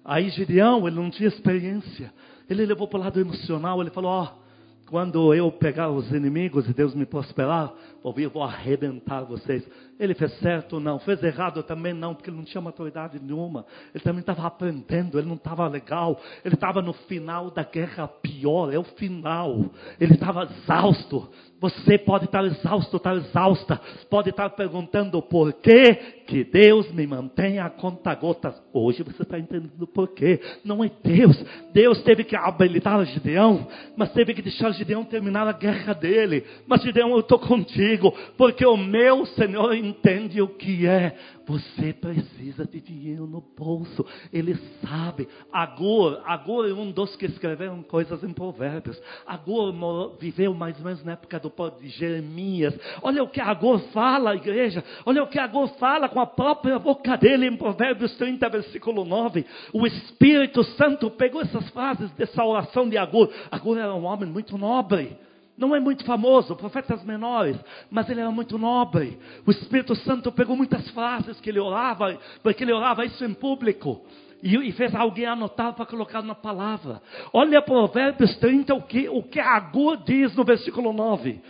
aí 0.06 0.30
Gideão, 0.30 0.88
ele 0.88 0.96
não 0.96 1.10
tinha 1.10 1.28
experiência. 1.28 2.14
Ele 2.50 2.66
levou 2.66 2.88
para 2.88 3.00
o 3.00 3.04
lado 3.04 3.20
emocional, 3.20 3.82
ele 3.82 3.90
falou, 3.90 4.12
ó, 4.12 4.45
quando 4.90 5.34
eu 5.34 5.52
pegar 5.52 5.90
os 5.90 6.12
inimigos 6.12 6.70
e 6.70 6.74
Deus 6.74 6.94
me 6.94 7.06
prosperar, 7.06 7.74
eu 8.04 8.30
vou 8.30 8.44
arrebentar 8.44 9.24
vocês. 9.24 9.68
Ele 10.00 10.14
fez 10.14 10.38
certo? 10.40 10.80
Não. 10.80 11.00
Fez 11.00 11.24
errado 11.24 11.64
também? 11.64 11.94
Não, 11.94 12.14
porque 12.14 12.30
ele 12.30 12.38
não 12.38 12.44
tinha 12.44 12.62
maturidade 12.62 13.20
nenhuma. 13.20 13.66
Ele 13.94 14.04
também 14.04 14.20
estava 14.20 14.46
aprendendo, 14.46 15.18
ele 15.18 15.28
não 15.28 15.36
estava 15.36 15.68
legal. 15.68 16.20
Ele 16.44 16.54
estava 16.54 16.82
no 16.82 16.94
final 16.94 17.50
da 17.50 17.64
guerra 17.64 18.08
pior, 18.08 18.74
é 18.74 18.78
o 18.78 18.84
final. 18.84 19.66
Ele 20.00 20.14
estava 20.14 20.44
exausto. 20.44 21.30
Você 21.60 21.98
pode 21.98 22.26
estar 22.26 22.44
exausto, 22.44 22.98
estar 22.98 23.16
exausta. 23.16 23.82
Pode 24.10 24.30
estar 24.30 24.50
perguntando 24.52 25.22
por 25.22 25.54
que 25.54 25.96
que 26.28 26.44
Deus 26.44 26.92
me 26.92 27.08
mantém 27.08 27.60
a 27.60 27.70
conta 27.70 28.14
gotas. 28.14 28.62
Hoje 28.74 29.04
você 29.04 29.24
está 29.24 29.40
entendendo 29.40 29.88
por 29.88 30.10
quê. 30.10 30.40
Não 30.64 30.84
é 30.84 30.92
Deus. 31.04 31.38
Deus 31.74 32.02
teve 32.04 32.24
que 32.24 32.36
habilitar 32.36 33.04
Gideão, 33.06 33.68
mas 33.96 34.12
teve 34.12 34.34
que 34.34 34.42
deixar 34.42 34.72
Gideão 34.76 35.04
terminar 35.04 35.48
a 35.48 35.52
guerra 35.52 35.94
dele. 35.94 36.46
Mas 36.68 36.82
Gideão, 36.82 37.12
eu 37.12 37.20
estou 37.20 37.40
contigo, 37.40 38.14
porque 38.38 38.66
o 38.66 38.78
meu 38.78 39.26
Senhor 39.26 39.74
entende 39.74 40.42
o 40.42 40.48
que 40.48 40.86
é. 40.88 41.16
Você 41.48 41.94
precisa 41.94 42.66
de 42.66 42.82
dinheiro 42.82 43.28
no 43.28 43.42
bolso. 43.56 44.06
Ele 44.34 44.56
sabe. 44.82 45.28
Agur, 45.54 46.20
Agur 46.26 46.68
é 46.68 46.74
um 46.74 46.92
dos 46.92 47.16
que 47.16 47.28
escreveram 47.28 47.84
coisas 47.84 48.24
em 48.24 48.34
Provérbios. 48.34 49.00
Agur 49.28 49.74
viveu 50.20 50.54
mais 50.54 50.78
ou 50.80 50.86
menos 50.86 51.04
na 51.04 51.12
época 51.14 51.40
do 51.40 51.54
de 51.80 51.90
Jeremias. 51.90 52.78
Olha 53.02 53.24
o 53.24 53.30
que 53.30 53.40
Agur 53.40 53.80
fala, 53.94 54.36
igreja. 54.36 54.84
Olha 55.06 55.24
o 55.24 55.28
que 55.28 55.38
Agur 55.38 55.68
fala 55.80 56.10
com 56.10 56.20
a 56.20 56.26
própria 56.26 56.80
boca 56.80 57.16
dele 57.16 57.48
em 57.48 57.56
Provérbios 57.56 58.16
30, 58.18 58.50
versículo 58.50 59.06
9. 59.06 59.46
O 59.72 59.86
Espírito 59.86 60.64
Santo 60.64 61.12
pegou 61.12 61.42
essas 61.42 61.70
frases 61.70 62.12
dessa 62.12 62.44
oração 62.44 62.90
de 62.90 62.98
Agur. 62.98 63.30
Agur 63.52 63.78
era 63.78 63.94
um 63.94 64.06
homem 64.06 64.28
muito 64.28 64.58
nobre. 64.66 65.18
Não 65.58 65.74
é 65.74 65.80
muito 65.80 66.04
famoso, 66.04 66.56
profetas 66.56 67.02
menores, 67.06 67.58
mas 67.90 68.10
ele 68.10 68.20
era 68.20 68.32
muito 68.32 68.58
nobre. 68.58 69.18
O 69.46 69.52
Espírito 69.52 69.96
Santo 69.96 70.32
pegou 70.32 70.56
muitas 70.56 70.90
frases 70.90 71.40
que 71.40 71.50
ele 71.50 71.60
orava, 71.60 72.18
porque 72.44 72.64
ele 72.64 72.74
orava 72.74 73.06
isso 73.06 73.24
em 73.24 73.34
público. 73.34 74.02
E, 74.44 74.72
fez 74.74 74.94
alguém 74.94 75.26
anotar 75.26 75.74
para 75.74 75.86
colocar 75.86 76.22
na 76.22 76.36
palavra. 76.36 77.02
Olha 77.32 77.62
Provérbios 77.62 78.36
30, 78.38 78.76
o 78.76 78.82
que, 78.82 79.08
o 79.08 79.24
que 79.24 79.40
Agur 79.40 79.98
diz 80.04 80.36
no 80.36 80.44
versículo 80.44 80.92
9. 80.92 81.42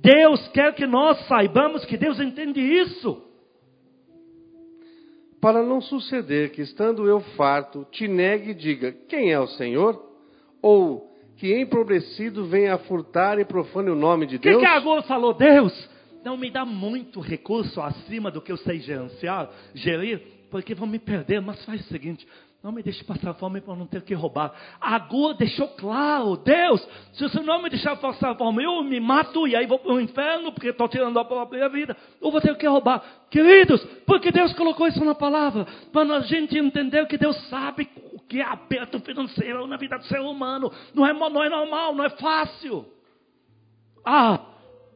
Deus 0.00 0.48
quer 0.48 0.72
que 0.74 0.86
nós 0.86 1.18
saibamos 1.26 1.84
que 1.84 1.96
Deus 1.96 2.20
entende 2.20 2.60
isso. 2.60 3.20
Para 5.40 5.62
não 5.62 5.80
suceder 5.80 6.52
que, 6.52 6.62
estando 6.62 7.06
eu 7.06 7.20
farto, 7.36 7.84
te 7.90 8.06
negue 8.06 8.50
e 8.50 8.54
diga: 8.54 8.92
Quem 9.08 9.32
é 9.32 9.40
o 9.40 9.48
Senhor? 9.48 10.00
Ou 10.62 11.09
que 11.40 11.58
empobrecido 11.58 12.44
venha 12.44 12.74
a 12.74 12.78
furtar 12.78 13.38
e 13.38 13.46
profane 13.46 13.88
o 13.88 13.94
nome 13.94 14.26
de 14.26 14.36
Deus? 14.36 14.56
O 14.56 14.60
que, 14.60 14.66
que 14.66 15.08
falou? 15.08 15.32
Deus, 15.32 15.88
não 16.22 16.36
me 16.36 16.50
dá 16.50 16.66
muito 16.66 17.18
recurso 17.18 17.80
acima 17.80 18.30
do 18.30 18.42
que 18.42 18.52
eu 18.52 18.58
sei 18.58 18.78
gerenciar, 18.80 19.48
gerir, 19.74 20.20
porque 20.50 20.74
vão 20.74 20.86
me 20.86 20.98
perder. 20.98 21.40
Mas 21.40 21.64
faz 21.64 21.80
o 21.80 21.84
seguinte: 21.84 22.28
não 22.62 22.70
me 22.70 22.82
deixe 22.82 23.02
passar 23.04 23.32
fome 23.32 23.62
para 23.62 23.74
não 23.74 23.86
ter 23.86 24.02
que 24.02 24.12
roubar. 24.12 24.52
Agur 24.78 25.32
deixou 25.32 25.66
claro, 25.68 26.36
Deus, 26.36 26.86
se 27.14 27.24
o 27.24 27.30
Senhor 27.30 27.46
não 27.46 27.62
me 27.62 27.70
deixar 27.70 27.96
passar 27.96 28.34
fome, 28.34 28.62
eu 28.62 28.82
me 28.84 29.00
mato 29.00 29.48
e 29.48 29.56
aí 29.56 29.66
vou 29.66 29.78
para 29.78 29.94
o 29.94 30.00
inferno, 30.00 30.52
porque 30.52 30.68
estou 30.68 30.88
tirando 30.90 31.18
a 31.18 31.24
própria 31.24 31.70
vida, 31.70 31.96
ou 32.20 32.30
vou 32.30 32.42
ter 32.42 32.54
que 32.58 32.66
roubar. 32.66 33.02
Queridos, 33.30 33.82
porque 34.06 34.30
Deus 34.30 34.52
colocou 34.52 34.86
isso 34.86 35.02
na 35.02 35.14
palavra, 35.14 35.66
para 35.90 36.16
a 36.16 36.20
gente 36.20 36.58
entender 36.58 37.06
que 37.06 37.16
Deus 37.16 37.34
sabe 37.48 37.88
que 38.30 38.40
é 38.40 38.44
aperto 38.44 39.00
financeiro 39.00 39.66
na 39.66 39.76
vida 39.76 39.98
do 39.98 40.04
ser 40.04 40.20
humano. 40.20 40.72
Não 40.94 41.04
é, 41.04 41.12
não 41.12 41.42
é 41.42 41.48
normal, 41.48 41.92
não 41.92 42.04
é 42.04 42.10
fácil. 42.10 42.86
Ah, 44.04 44.40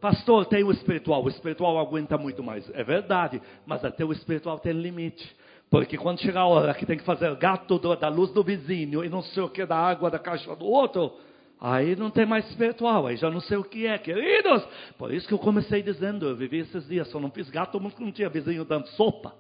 pastor, 0.01 0.47
tem 0.47 0.63
o 0.63 0.71
espiritual, 0.71 1.25
o 1.25 1.29
espiritual 1.29 1.77
aguenta 1.81 2.17
muito 2.17 2.45
mais. 2.45 2.71
É 2.73 2.85
verdade, 2.85 3.43
mas 3.67 3.85
até 3.85 4.05
o 4.05 4.13
espiritual 4.13 4.61
tem 4.61 4.73
limite. 4.73 5.29
Porque 5.69 5.99
quando 5.99 6.21
chega 6.21 6.39
a 6.39 6.47
hora 6.47 6.73
que 6.75 6.87
tem 6.87 6.97
que 6.97 7.03
fazer 7.03 7.35
gato 7.35 7.77
da 7.97 8.09
luz 8.09 8.31
do 8.31 8.45
vizinho 8.45 9.05
e 9.05 9.09
não 9.09 9.21
sei 9.21 9.43
o 9.43 9.49
que 9.49 9.67
da 9.67 9.77
água 9.77 10.09
da 10.09 10.19
caixa 10.21 10.55
do 10.55 10.65
outro, 10.65 11.13
aí 11.61 11.97
não 11.97 12.11
tem 12.11 12.25
mais 12.25 12.49
espiritual, 12.51 13.09
aí 13.09 13.17
já 13.17 13.29
não 13.29 13.41
sei 13.41 13.57
o 13.57 13.65
que 13.65 13.85
é, 13.85 13.99
queridos. 13.99 14.65
Por 14.97 15.13
isso 15.13 15.27
que 15.27 15.35
eu 15.35 15.41
comecei 15.41 15.83
dizendo, 15.83 16.29
eu 16.29 16.37
vivi 16.37 16.59
esses 16.59 16.87
dias, 16.87 17.09
só 17.09 17.19
não 17.19 17.33
fiz 17.33 17.51
gato 17.51 17.81
porque 17.81 18.05
não 18.05 18.13
tinha 18.13 18.29
vizinho 18.29 18.65
dando 18.65 18.87
sopa. 18.91 19.35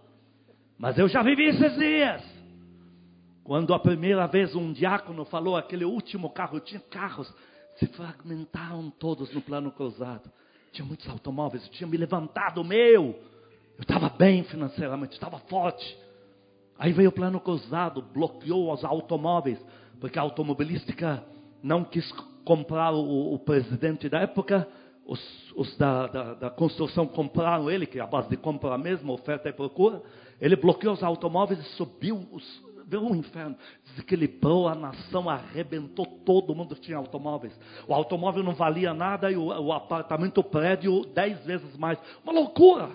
Mas 0.76 0.98
eu 0.98 1.07
já 1.07 1.22
vivi 1.22 1.44
esses 1.44 1.76
dias. 1.76 2.43
Quando 3.44 3.74
a 3.74 3.78
primeira 3.78 4.26
vez 4.26 4.54
um 4.54 4.72
diácono 4.72 5.26
falou 5.26 5.54
aquele 5.54 5.85
último 5.85 6.30
carro, 6.30 6.59
tinha 6.61 6.80
carros, 6.80 7.30
se 7.76 7.87
fragmentaram 7.88 8.90
todos 8.98 9.33
no 9.35 9.42
plano 9.42 9.70
cruzado. 9.70 10.30
Tinha 10.72 10.87
muitos 10.87 11.07
automóveis, 11.11 11.62
eu 11.62 11.70
tinha 11.70 11.87
me 11.87 11.98
levantado 11.98 12.62
o 12.62 12.64
meu. 12.64 13.14
Eu 13.76 13.83
estava 13.83 14.09
bem 14.09 14.44
financeiramente, 14.44 15.12
estava 15.12 15.38
forte. 15.40 15.98
Aí 16.78 16.90
veio 16.92 17.11
o 17.11 17.12
plano 17.12 17.38
cruzado, 17.38 18.00
bloqueou 18.00 18.72
os 18.72 18.83
automóveis, 18.83 19.62
porque 20.00 20.18
a 20.18 20.22
automobilística 20.22 21.22
não 21.62 21.85
quis 21.85 22.11
comprar 22.46 22.94
o, 22.94 23.35
o 23.35 23.38
presidente 23.38 24.09
da 24.09 24.20
época, 24.20 24.66
os, 25.07 25.20
os 25.54 25.76
da, 25.76 26.07
da, 26.07 26.35
da, 26.35 26.50
construção 26.50 27.07
compraram 27.07 27.70
ele, 27.70 27.85
que 27.85 27.98
é 27.98 28.02
a 28.02 28.07
base 28.07 28.30
de 28.30 28.38
compra 28.38 28.78
mesmo, 28.78 29.12
oferta 29.12 29.50
e 29.50 29.52
procura. 29.52 30.02
Ele 30.40 30.57
bloqueou 30.57 30.94
os 30.94 31.02
automóveis 31.02 31.61
e 31.61 31.76
subiu, 31.76 32.26
os, 32.33 32.64
veio 32.87 33.03
um 33.03 33.14
inferno, 33.14 33.57
desequilibrou 33.85 34.68
a 34.68 34.75
nação, 34.75 35.29
arrebentou 35.29 36.07
todo 36.25 36.55
mundo 36.55 36.75
que 36.75 36.81
tinha 36.83 36.97
automóveis. 36.97 37.59
O 37.87 37.94
automóvel 37.94 38.42
não 38.42 38.55
valia 38.55 38.94
nada 38.94 39.31
e 39.31 39.37
o, 39.37 39.47
o 39.47 39.73
apartamento, 39.73 40.38
o 40.38 40.44
prédio, 40.44 41.05
dez 41.14 41.44
vezes 41.44 41.77
mais. 41.77 41.99
Uma 42.23 42.33
loucura! 42.33 42.90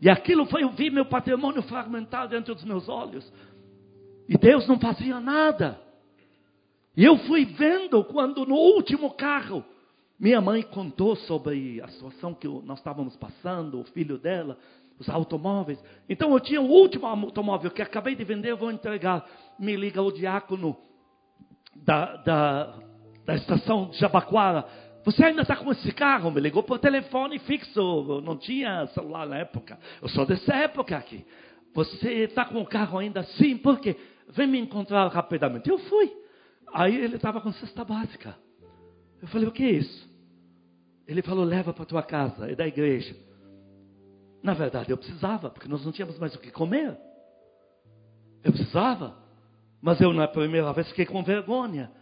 E 0.00 0.08
aquilo 0.08 0.46
foi, 0.46 0.62
eu 0.62 0.70
vi 0.70 0.90
meu 0.90 1.04
patrimônio 1.04 1.62
fragmentado 1.62 2.30
diante 2.30 2.52
dos 2.54 2.64
meus 2.64 2.88
olhos. 2.88 3.30
E 4.28 4.36
Deus 4.36 4.68
não 4.68 4.78
fazia 4.78 5.18
nada. 5.18 5.80
E 6.96 7.04
eu 7.04 7.16
fui 7.18 7.44
vendo 7.44 8.04
quando 8.04 8.44
no 8.44 8.54
último 8.54 9.12
carro, 9.14 9.64
minha 10.18 10.40
mãe 10.40 10.62
contou 10.62 11.14
sobre 11.14 11.80
a 11.80 11.88
situação 11.88 12.34
que 12.34 12.48
nós 12.48 12.78
estávamos 12.78 13.16
passando, 13.16 13.80
o 13.80 13.84
filho 13.84 14.18
dela, 14.18 14.58
os 14.98 15.08
automóveis. 15.08 15.82
Então 16.08 16.32
eu 16.32 16.40
tinha 16.40 16.60
o 16.60 16.66
último 16.66 17.06
automóvel 17.06 17.70
que 17.70 17.82
acabei 17.82 18.14
de 18.14 18.24
vender, 18.24 18.50
eu 18.50 18.56
vou 18.56 18.70
entregar. 18.70 19.24
Me 19.58 19.76
liga 19.76 20.02
o 20.02 20.12
diácono 20.12 20.76
da, 21.76 22.16
da, 22.16 22.78
da 23.24 23.34
estação 23.34 23.90
de 23.90 23.98
Jabaquara 23.98 24.64
você 25.08 25.24
ainda 25.24 25.40
está 25.40 25.56
com 25.56 25.72
esse 25.72 25.90
carro? 25.92 26.30
Me 26.30 26.38
ligou 26.38 26.62
por 26.62 26.78
telefone 26.78 27.38
fixo, 27.38 28.20
não 28.22 28.36
tinha 28.36 28.86
celular 28.88 29.26
na 29.26 29.38
época. 29.38 29.78
Eu 30.02 30.08
sou 30.10 30.26
dessa 30.26 30.54
época 30.54 30.98
aqui. 30.98 31.24
Você 31.74 32.24
está 32.24 32.44
com 32.44 32.60
o 32.60 32.66
carro 32.66 32.98
ainda? 32.98 33.22
Sim, 33.22 33.56
por 33.56 33.80
quê? 33.80 33.96
Vem 34.28 34.46
me 34.46 34.58
encontrar 34.58 35.08
rapidamente. 35.08 35.70
Eu 35.70 35.78
fui. 35.78 36.12
Aí 36.74 36.94
ele 36.94 37.16
estava 37.16 37.40
com 37.40 37.50
cesta 37.52 37.86
básica. 37.86 38.36
Eu 39.22 39.28
falei, 39.28 39.48
o 39.48 39.50
que 39.50 39.64
é 39.64 39.70
isso? 39.70 40.08
Ele 41.06 41.22
falou, 41.22 41.42
leva 41.42 41.72
para 41.72 41.86
tua 41.86 42.02
casa, 42.02 42.50
é 42.50 42.54
da 42.54 42.66
igreja. 42.66 43.16
Na 44.48 44.54
verdade, 44.54 44.90
eu 44.90 44.96
precisava, 44.96 45.50
porque 45.50 45.68
nós 45.68 45.84
não 45.84 45.92
tínhamos 45.92 46.18
mais 46.18 46.34
o 46.34 46.38
que 46.38 46.50
comer. 46.50 46.98
Eu 48.42 48.50
precisava. 48.50 49.14
Mas 49.78 50.00
eu, 50.00 50.10
na 50.10 50.26
primeira 50.26 50.72
vez, 50.72 50.88
fiquei 50.88 51.04
com 51.04 51.22
vergonha. 51.22 51.92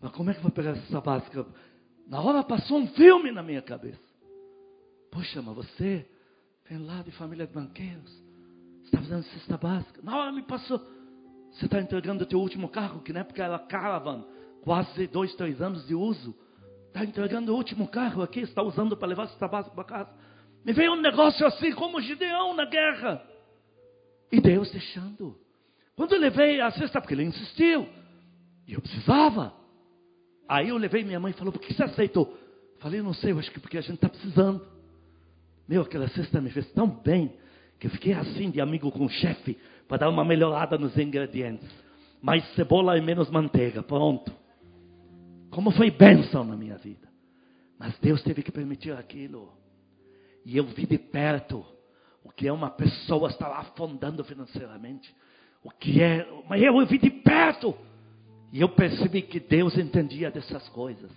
Mas 0.00 0.12
como 0.12 0.30
é 0.30 0.32
que 0.32 0.38
eu 0.38 0.44
vou 0.44 0.52
pegar 0.52 0.70
essa 0.70 1.00
básica? 1.00 1.44
Na 2.06 2.20
hora 2.20 2.44
passou 2.44 2.78
um 2.78 2.86
filme 2.86 3.32
na 3.32 3.42
minha 3.42 3.60
cabeça. 3.60 3.98
Poxa, 5.10 5.42
mas 5.42 5.56
você 5.56 6.08
vem 6.70 6.78
lá 6.78 7.02
de 7.02 7.10
família 7.10 7.44
de 7.44 7.52
banqueiros. 7.52 8.12
Você 8.12 8.84
está 8.84 8.98
fazendo 8.98 9.24
cesta 9.24 9.56
básica. 9.56 10.00
Na 10.00 10.16
hora 10.16 10.30
me 10.30 10.42
passou. 10.42 10.80
Você 11.54 11.64
está 11.64 11.80
entregando 11.80 12.22
o 12.22 12.26
teu 12.26 12.38
último 12.38 12.68
carro, 12.68 13.00
que 13.00 13.12
na 13.12 13.20
época 13.20 13.42
era 13.42 13.58
Caravan. 13.58 14.24
Quase 14.62 15.08
dois, 15.08 15.34
três 15.34 15.60
anos 15.60 15.84
de 15.88 15.94
uso. 15.96 16.36
Está 16.86 17.04
entregando 17.04 17.52
o 17.52 17.56
último 17.56 17.88
carro 17.88 18.22
aqui. 18.22 18.42
Está 18.42 18.62
usando 18.62 18.96
para 18.96 19.08
levar 19.08 19.26
cesta 19.26 19.48
básica 19.48 19.74
para 19.74 19.84
casa. 19.84 20.25
Me 20.66 20.72
veio 20.72 20.94
um 20.94 21.00
negócio 21.00 21.46
assim 21.46 21.70
como 21.70 22.00
Gideão 22.00 22.52
na 22.52 22.64
guerra. 22.64 23.22
E 24.32 24.40
Deus 24.40 24.68
deixando. 24.72 25.38
Quando 25.94 26.14
eu 26.14 26.18
levei 26.18 26.60
a 26.60 26.72
cesta, 26.72 27.00
porque 27.00 27.14
ele 27.14 27.22
insistiu. 27.22 27.88
E 28.66 28.74
eu 28.74 28.80
precisava. 28.80 29.54
Aí 30.48 30.70
eu 30.70 30.76
levei 30.76 31.04
minha 31.04 31.20
mãe 31.20 31.30
e 31.30 31.34
falou, 31.34 31.52
por 31.52 31.62
que 31.62 31.72
você 31.72 31.84
aceitou? 31.84 32.36
Falei, 32.80 33.00
não 33.00 33.14
sei, 33.14 33.30
eu 33.30 33.38
acho 33.38 33.48
que 33.52 33.60
porque 33.60 33.78
a 33.78 33.80
gente 33.80 33.94
está 33.94 34.08
precisando. 34.08 34.66
Meu, 35.68 35.82
aquela 35.82 36.08
cesta 36.08 36.40
me 36.40 36.50
fez 36.50 36.68
tão 36.72 36.88
bem 36.88 37.32
que 37.78 37.86
eu 37.86 37.90
fiquei 37.92 38.14
assim 38.14 38.50
de 38.50 38.60
amigo 38.60 38.90
com 38.90 39.04
o 39.04 39.08
chefe 39.08 39.56
para 39.86 39.98
dar 39.98 40.08
uma 40.08 40.24
melhorada 40.24 40.76
nos 40.76 40.98
ingredientes. 40.98 41.70
Mais 42.20 42.44
cebola 42.56 42.98
e 42.98 43.00
menos 43.00 43.30
manteiga, 43.30 43.84
pronto. 43.84 44.32
Como 45.48 45.70
foi 45.70 45.92
bênção 45.92 46.42
na 46.42 46.56
minha 46.56 46.76
vida. 46.76 47.06
Mas 47.78 47.96
Deus 48.00 48.20
teve 48.24 48.42
que 48.42 48.50
permitir 48.50 48.90
aquilo. 48.90 49.64
E 50.46 50.56
eu 50.56 50.64
vi 50.64 50.86
de 50.86 50.96
perto 50.96 51.66
o 52.22 52.30
que 52.30 52.46
é 52.46 52.52
uma 52.52 52.70
pessoa 52.70 53.28
estar 53.28 53.50
afundando 53.50 54.22
financeiramente. 54.22 55.12
O 55.60 55.70
que 55.70 56.00
é, 56.00 56.24
mas 56.48 56.62
eu 56.62 56.86
vi 56.86 56.98
de 56.98 57.10
perto. 57.10 57.76
E 58.52 58.60
eu 58.60 58.68
percebi 58.68 59.22
que 59.22 59.40
Deus 59.40 59.76
entendia 59.76 60.30
dessas 60.30 60.68
coisas. 60.68 61.10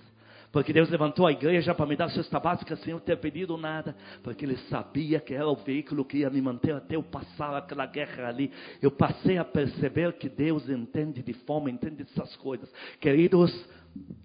Porque 0.52 0.74
Deus 0.74 0.90
levantou 0.90 1.28
a 1.28 1.32
igreja 1.32 1.76
para 1.76 1.86
me 1.86 1.96
dar 1.96 2.10
cesta 2.10 2.40
básica 2.40 2.76
sem 2.78 2.92
eu 2.92 3.00
ter 3.00 3.18
pedido 3.18 3.56
nada. 3.56 3.96
Porque 4.24 4.46
Ele 4.46 4.58
sabia 4.68 5.20
que 5.20 5.36
era 5.36 5.48
o 5.48 5.56
veículo 5.56 6.04
que 6.04 6.18
ia 6.18 6.30
me 6.32 6.42
manter 6.42 6.74
até 6.74 6.96
eu 6.96 7.04
passar 7.04 7.56
aquela 7.56 7.86
guerra 7.86 8.30
ali. 8.30 8.52
Eu 8.82 8.90
passei 8.90 9.38
a 9.38 9.46
perceber 9.46 10.14
que 10.14 10.28
Deus 10.28 10.68
entende 10.68 11.22
de 11.22 11.34
fome, 11.34 11.72
entende 11.72 12.04
dessas 12.04 12.36
coisas. 12.38 12.68
Queridos, 13.00 13.54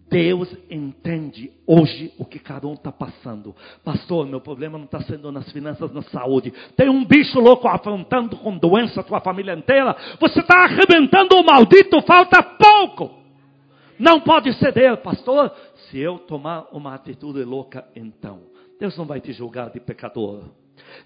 Deus 0.09 0.55
entende 0.71 1.51
hoje 1.67 2.13
o 2.19 2.25
que 2.25 2.39
cada 2.39 2.67
um 2.67 2.75
está 2.75 2.93
passando. 2.93 3.55
Pastor, 3.83 4.27
meu 4.27 4.41
problema 4.41 4.79
não 4.79 4.85
está 4.85 5.01
sendo 5.01 5.33
nas 5.33 5.51
finanças, 5.51 5.93
na 5.93 6.03
saúde. 6.03 6.53
Tem 6.77 6.89
um 6.89 7.05
bicho 7.05 7.41
louco 7.41 7.67
afrontando 7.67 8.37
com 8.37 8.57
doença 8.57 9.01
a 9.01 9.05
tua 9.05 9.21
família 9.21 9.55
inteira. 9.55 9.97
Você 10.21 10.41
está 10.41 10.65
arrebentando 10.65 11.37
o 11.37 11.45
maldito, 11.45 12.01
falta 12.03 12.43
pouco. 12.43 13.11
Não 13.99 14.21
pode 14.21 14.53
ceder, 14.55 14.97
pastor. 14.99 15.53
Se 15.89 15.99
eu 15.99 16.19
tomar 16.19 16.67
uma 16.73 16.95
atitude 16.95 17.43
louca, 17.45 17.85
então, 17.95 18.41
Deus 18.79 18.97
não 18.97 19.07
vai 19.07 19.21
te 19.21 19.33
julgar 19.33 19.71
de 19.71 19.81
pecador. 19.81 20.45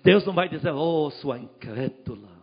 Deus 0.03 0.25
não 0.27 0.33
vai 0.33 0.49
dizer, 0.49 0.73
oh, 0.73 1.11
sua 1.11 1.39
incrédula 1.39 2.38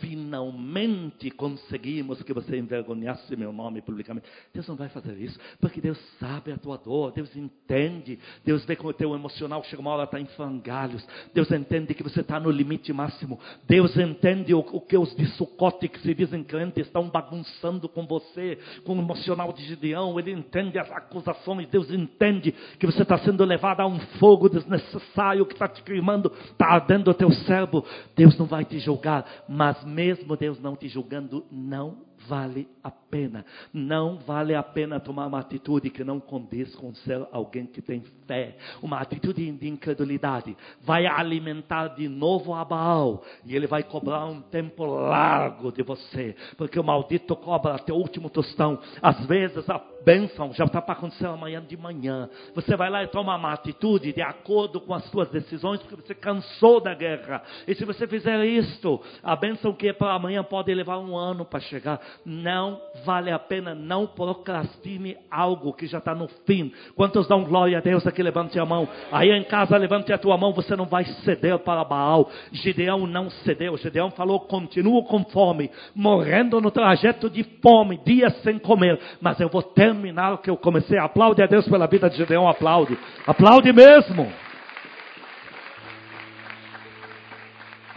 finalmente 0.00 1.30
conseguimos 1.30 2.22
que 2.22 2.32
você 2.32 2.56
envergonhasse 2.56 3.36
meu 3.36 3.52
nome 3.52 3.80
publicamente. 3.82 4.26
Deus 4.52 4.66
não 4.66 4.76
vai 4.76 4.88
fazer 4.88 5.16
isso, 5.18 5.38
porque 5.60 5.80
Deus 5.80 5.98
sabe 6.18 6.52
a 6.52 6.58
tua 6.58 6.76
dor, 6.76 7.12
Deus 7.12 7.34
entende, 7.36 8.18
Deus 8.44 8.64
vê 8.64 8.76
como 8.76 8.90
o 8.90 8.94
teu 8.94 9.14
emocional 9.14 9.62
chega 9.64 9.80
uma 9.80 9.90
hora 9.90 10.04
está 10.04 10.20
em 10.20 10.26
frangalhos, 10.26 11.06
Deus 11.34 11.50
entende 11.50 11.94
que 11.94 12.02
você 12.02 12.20
está 12.20 12.40
no 12.40 12.50
limite 12.50 12.92
máximo, 12.92 13.38
Deus 13.66 13.96
entende 13.96 14.54
o, 14.54 14.60
o 14.60 14.80
que 14.80 14.96
os 14.96 15.14
de 15.14 15.26
Sucote 15.32 15.88
que 15.88 16.00
se 16.00 16.14
dizem 16.14 16.42
crentes 16.42 16.86
estão 16.86 17.08
bagunçando 17.08 17.88
com 17.88 18.06
você, 18.06 18.58
com 18.84 18.96
o 18.96 18.98
emocional 18.98 19.52
de 19.52 19.64
Gideão, 19.64 20.18
Ele 20.18 20.32
entende 20.32 20.78
as 20.78 20.90
acusações, 20.90 21.68
Deus 21.68 21.90
entende 21.90 22.54
que 22.78 22.86
você 22.86 23.02
está 23.02 23.18
sendo 23.18 23.44
levado 23.44 23.80
a 23.80 23.86
um 23.86 23.98
fogo 24.18 24.48
desnecessário 24.48 25.46
que 25.46 25.52
está 25.52 25.68
te 25.68 25.82
queimando, 25.82 26.32
está 26.50 26.66
ardendo 26.66 27.10
o 27.10 27.14
teu 27.14 27.30
cérebro, 27.30 27.84
Deus 28.16 28.36
não 28.38 28.46
vai 28.46 28.64
te 28.64 28.78
julgar, 28.78 29.24
mas 29.48 29.67
mesmo 29.84 30.36
Deus 30.36 30.60
não 30.60 30.76
te 30.76 30.88
julgando, 30.88 31.44
não 31.50 32.08
vale 32.26 32.68
a 32.82 32.90
pena. 32.90 33.44
Não 33.72 34.18
vale 34.18 34.54
a 34.54 34.62
pena 34.62 34.98
tomar 34.98 35.26
uma 35.26 35.38
atitude 35.40 35.90
que 35.90 36.02
não 36.02 36.18
condiz 36.18 36.74
com 36.74 36.92
ser 36.94 37.26
alguém 37.30 37.66
que 37.66 37.80
tem 37.80 38.02
fé. 38.26 38.56
Uma 38.82 39.00
atitude 39.00 39.50
de 39.52 39.68
incredulidade. 39.68 40.56
Vai 40.82 41.06
alimentar 41.06 41.88
de 41.88 42.08
novo 42.08 42.54
a 42.54 42.64
Baal. 42.64 43.22
E 43.44 43.54
ele 43.54 43.66
vai 43.66 43.82
cobrar 43.82 44.26
um 44.26 44.40
tempo 44.40 44.84
largo 44.84 45.70
de 45.70 45.82
você. 45.82 46.34
Porque 46.56 46.78
o 46.78 46.84
maldito 46.84 47.36
cobra 47.36 47.74
até 47.74 47.92
o 47.92 47.96
último 47.96 48.28
tostão. 48.28 48.78
Às 49.00 49.24
vezes 49.26 49.68
a 49.70 49.78
bênção 50.08 50.54
já 50.54 50.64
está 50.64 50.80
para 50.80 50.94
acontecer 50.94 51.26
amanhã 51.26 51.62
de 51.62 51.76
manhã. 51.76 52.30
Você 52.54 52.74
vai 52.76 52.88
lá 52.88 53.04
e 53.04 53.08
toma 53.08 53.36
uma 53.36 53.52
atitude 53.52 54.10
de 54.14 54.22
acordo 54.22 54.80
com 54.80 54.94
as 54.94 55.04
suas 55.10 55.28
decisões, 55.28 55.82
porque 55.82 55.96
você 55.96 56.14
cansou 56.14 56.80
da 56.80 56.94
guerra. 56.94 57.42
E 57.66 57.74
se 57.74 57.84
você 57.84 58.06
fizer 58.06 58.42
isto, 58.46 59.02
a 59.22 59.36
bênção 59.36 59.74
que 59.74 59.86
é 59.86 59.92
para 59.92 60.14
amanhã 60.14 60.42
pode 60.42 60.72
levar 60.72 60.98
um 60.98 61.14
ano 61.14 61.44
para 61.44 61.60
chegar. 61.60 62.00
Não 62.24 62.80
vale 63.04 63.30
a 63.30 63.38
pena, 63.38 63.74
não 63.74 64.06
procrastine 64.06 65.14
algo 65.30 65.74
que 65.74 65.86
já 65.86 65.98
está 65.98 66.14
no 66.14 66.26
fim. 66.46 66.72
Quantos 66.96 67.28
dão 67.28 67.44
glória 67.44 67.76
a 67.76 67.82
Deus 67.82 68.06
aqui? 68.06 68.22
Levante 68.22 68.58
a 68.58 68.64
mão. 68.64 68.88
Aí 69.12 69.30
em 69.30 69.44
casa, 69.44 69.76
levante 69.76 70.10
a 70.10 70.16
tua 70.16 70.38
mão, 70.38 70.54
você 70.54 70.74
não 70.74 70.86
vai 70.86 71.04
ceder 71.04 71.58
para 71.58 71.84
Baal. 71.84 72.30
Gideão 72.50 73.06
não 73.06 73.28
cedeu. 73.28 73.76
Gideão 73.76 74.10
falou: 74.12 74.40
continuo 74.40 75.04
com 75.04 75.22
fome, 75.24 75.70
morrendo 75.94 76.62
no 76.62 76.70
trajeto 76.70 77.28
de 77.28 77.44
fome, 77.60 78.00
dias 78.02 78.34
sem 78.40 78.58
comer, 78.58 78.98
mas 79.20 79.38
eu 79.38 79.50
vou 79.50 79.62
terminar 79.98 80.38
que 80.38 80.48
eu 80.48 80.56
comecei. 80.56 80.96
Aplaude 80.96 81.42
a 81.42 81.46
Deus 81.46 81.68
pela 81.68 81.86
vida 81.86 82.08
de 82.08 82.16
Gideão, 82.16 82.48
aplaude. 82.48 82.96
Aplaude 83.26 83.72
mesmo. 83.72 84.32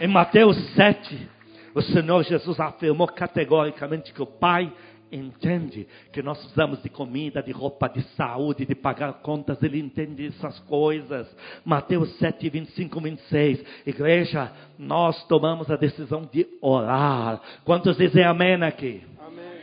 Em 0.00 0.08
Mateus 0.08 0.56
7, 0.74 1.28
o 1.74 1.80
Senhor 1.80 2.24
Jesus 2.24 2.58
afirmou 2.58 3.06
categoricamente 3.06 4.12
que 4.12 4.20
o 4.20 4.26
Pai 4.26 4.70
entende 5.12 5.86
que 6.10 6.22
nós 6.22 6.38
precisamos 6.38 6.82
de 6.82 6.88
comida, 6.88 7.42
de 7.42 7.52
roupa, 7.52 7.86
de 7.86 8.02
saúde, 8.16 8.64
de 8.64 8.74
pagar 8.74 9.12
contas, 9.20 9.62
ele 9.62 9.78
entende 9.78 10.26
essas 10.26 10.58
coisas. 10.60 11.28
Mateus 11.64 12.18
7, 12.18 12.48
25, 12.48 13.00
26. 13.00 13.64
Igreja, 13.86 14.50
nós 14.78 15.22
tomamos 15.28 15.70
a 15.70 15.76
decisão 15.76 16.28
de 16.32 16.48
orar. 16.60 17.40
Quantos 17.62 17.96
dizem 17.96 18.24
amém 18.24 18.60
aqui? 18.64 19.02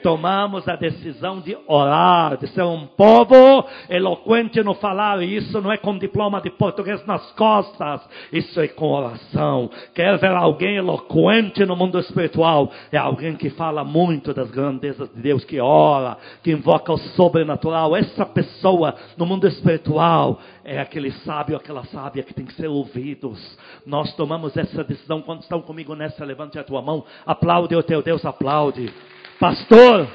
Tomamos 0.01 0.67
a 0.67 0.75
decisão 0.75 1.39
de 1.39 1.57
orar, 1.67 2.37
de 2.37 2.47
ser 2.47 2.63
um 2.63 2.85
povo 2.85 3.65
eloquente 3.89 4.61
no 4.63 4.73
falar. 4.75 5.21
E 5.21 5.37
isso 5.37 5.61
não 5.61 5.71
é 5.71 5.77
com 5.77 5.97
diploma 5.97 6.41
de 6.41 6.49
português 6.49 7.05
nas 7.05 7.31
costas, 7.31 8.01
isso 8.31 8.59
é 8.59 8.67
com 8.67 8.87
oração. 8.87 9.69
Quer 9.93 10.17
ver 10.17 10.31
alguém 10.31 10.77
eloquente 10.77 11.65
no 11.65 11.75
mundo 11.75 11.99
espiritual? 11.99 12.71
É 12.91 12.97
alguém 12.97 13.35
que 13.35 13.49
fala 13.49 13.83
muito 13.83 14.33
das 14.33 14.49
grandezas 14.51 15.09
de 15.13 15.21
Deus, 15.21 15.43
que 15.43 15.59
ora, 15.59 16.17
que 16.43 16.51
invoca 16.51 16.91
o 16.91 16.97
sobrenatural. 16.97 17.95
Essa 17.95 18.25
pessoa 18.25 18.95
no 19.17 19.25
mundo 19.25 19.47
espiritual 19.47 20.39
é 20.63 20.79
aquele 20.79 21.11
sábio, 21.11 21.57
aquela 21.57 21.83
sábia 21.85 22.23
que 22.23 22.33
tem 22.33 22.45
que 22.45 22.53
ser 22.53 22.67
ouvidos. 22.67 23.57
Nós 23.85 24.13
tomamos 24.15 24.55
essa 24.55 24.83
decisão. 24.83 25.21
Quando 25.21 25.41
estão 25.41 25.61
comigo 25.61 25.95
nessa, 25.95 26.23
levante 26.23 26.59
a 26.59 26.63
tua 26.63 26.81
mão, 26.81 27.03
aplaude 27.25 27.75
o 27.75 27.83
teu 27.83 28.01
Deus, 28.01 28.25
aplaude. 28.25 28.93
Pastor, 29.39 30.05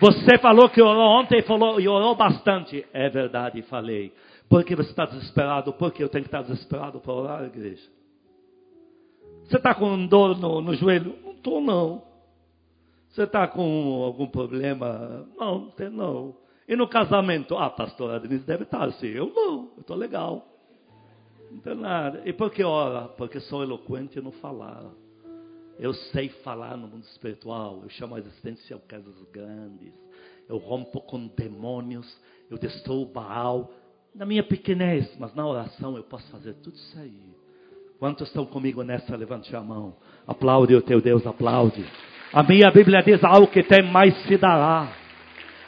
você 0.00 0.38
falou 0.38 0.70
que 0.70 0.80
orou 0.80 1.20
ontem 1.20 1.42
falou, 1.42 1.80
e 1.80 1.88
orou 1.88 2.14
bastante. 2.14 2.86
É 2.92 3.10
verdade, 3.10 3.60
falei. 3.62 4.14
Por 4.48 4.62
que 4.62 4.76
você 4.76 4.90
está 4.90 5.04
desesperado? 5.04 5.72
Porque 5.72 6.02
eu 6.02 6.08
tenho 6.08 6.22
que 6.22 6.28
estar 6.28 6.42
desesperado 6.42 7.00
para 7.00 7.12
orar, 7.12 7.44
igreja. 7.44 7.82
Você 9.44 9.56
está 9.56 9.74
com 9.74 10.06
dor 10.06 10.38
no, 10.38 10.60
no 10.60 10.74
joelho? 10.74 11.16
Não 11.24 11.32
estou, 11.32 11.60
não. 11.60 12.04
Você 13.08 13.24
está 13.24 13.48
com 13.48 14.04
algum 14.04 14.28
problema? 14.28 15.26
Não, 15.36 15.58
não 15.58 15.70
tem 15.72 15.90
não. 15.90 16.36
E 16.68 16.76
no 16.76 16.86
casamento? 16.86 17.58
Ah, 17.58 17.68
pastora 17.68 18.20
Denise 18.20 18.46
deve 18.46 18.62
estar 18.62 18.84
assim. 18.84 19.08
Eu 19.08 19.26
não, 19.34 19.70
eu 19.74 19.80
estou 19.80 19.96
legal. 19.96 20.46
Não 21.50 21.58
tem 21.58 21.74
nada. 21.74 22.22
E 22.24 22.32
por 22.32 22.52
que 22.52 22.62
ora? 22.62 23.08
Porque 23.08 23.40
sou 23.40 23.64
eloquente 23.64 24.20
no 24.20 24.30
falar. 24.30 24.84
Eu 25.80 25.94
sei 25.94 26.28
falar 26.44 26.76
no 26.76 26.86
mundo 26.86 27.04
espiritual. 27.04 27.80
Eu 27.82 27.88
chamo 27.88 28.14
a 28.14 28.18
existência 28.18 28.78
casas 28.86 29.14
grandes. 29.32 29.94
Eu 30.46 30.58
rompo 30.58 31.00
com 31.00 31.26
demônios. 31.28 32.06
Eu 32.50 32.58
destruo 32.58 33.06
Baal. 33.06 33.72
Na 34.14 34.26
minha 34.26 34.42
pequenez, 34.42 35.16
mas 35.18 35.34
na 35.34 35.46
oração 35.46 35.96
eu 35.96 36.02
posso 36.02 36.30
fazer 36.30 36.52
tudo 36.54 36.74
isso 36.74 36.98
aí. 36.98 37.22
Quantos 37.98 38.28
estão 38.28 38.44
comigo 38.44 38.82
nessa? 38.82 39.16
Levante 39.16 39.56
a 39.56 39.62
mão. 39.62 39.96
Aplaude 40.26 40.74
o 40.74 40.82
teu 40.82 41.00
Deus, 41.00 41.26
aplaude. 41.26 41.82
A 42.30 42.42
minha 42.42 42.70
Bíblia 42.70 43.02
diz: 43.02 43.24
ao 43.24 43.46
que 43.46 43.62
tem 43.62 43.82
mais 43.82 44.14
se 44.24 44.36
dará. 44.36 44.92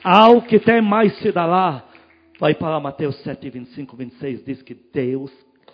Ao 0.04 0.42
que 0.42 0.58
tem 0.58 0.82
mais 0.82 1.16
se 1.20 1.32
dará. 1.32 1.84
Vai 2.38 2.54
para 2.54 2.78
Mateus 2.80 3.16
7, 3.22 3.48
25, 3.48 3.96
26. 3.96 4.44
Diz 4.44 4.62
que 4.62 4.74
Deus 4.74 5.32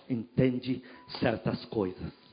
entende 0.09 0.81
certas 1.19 1.65
coisas. 1.65 2.28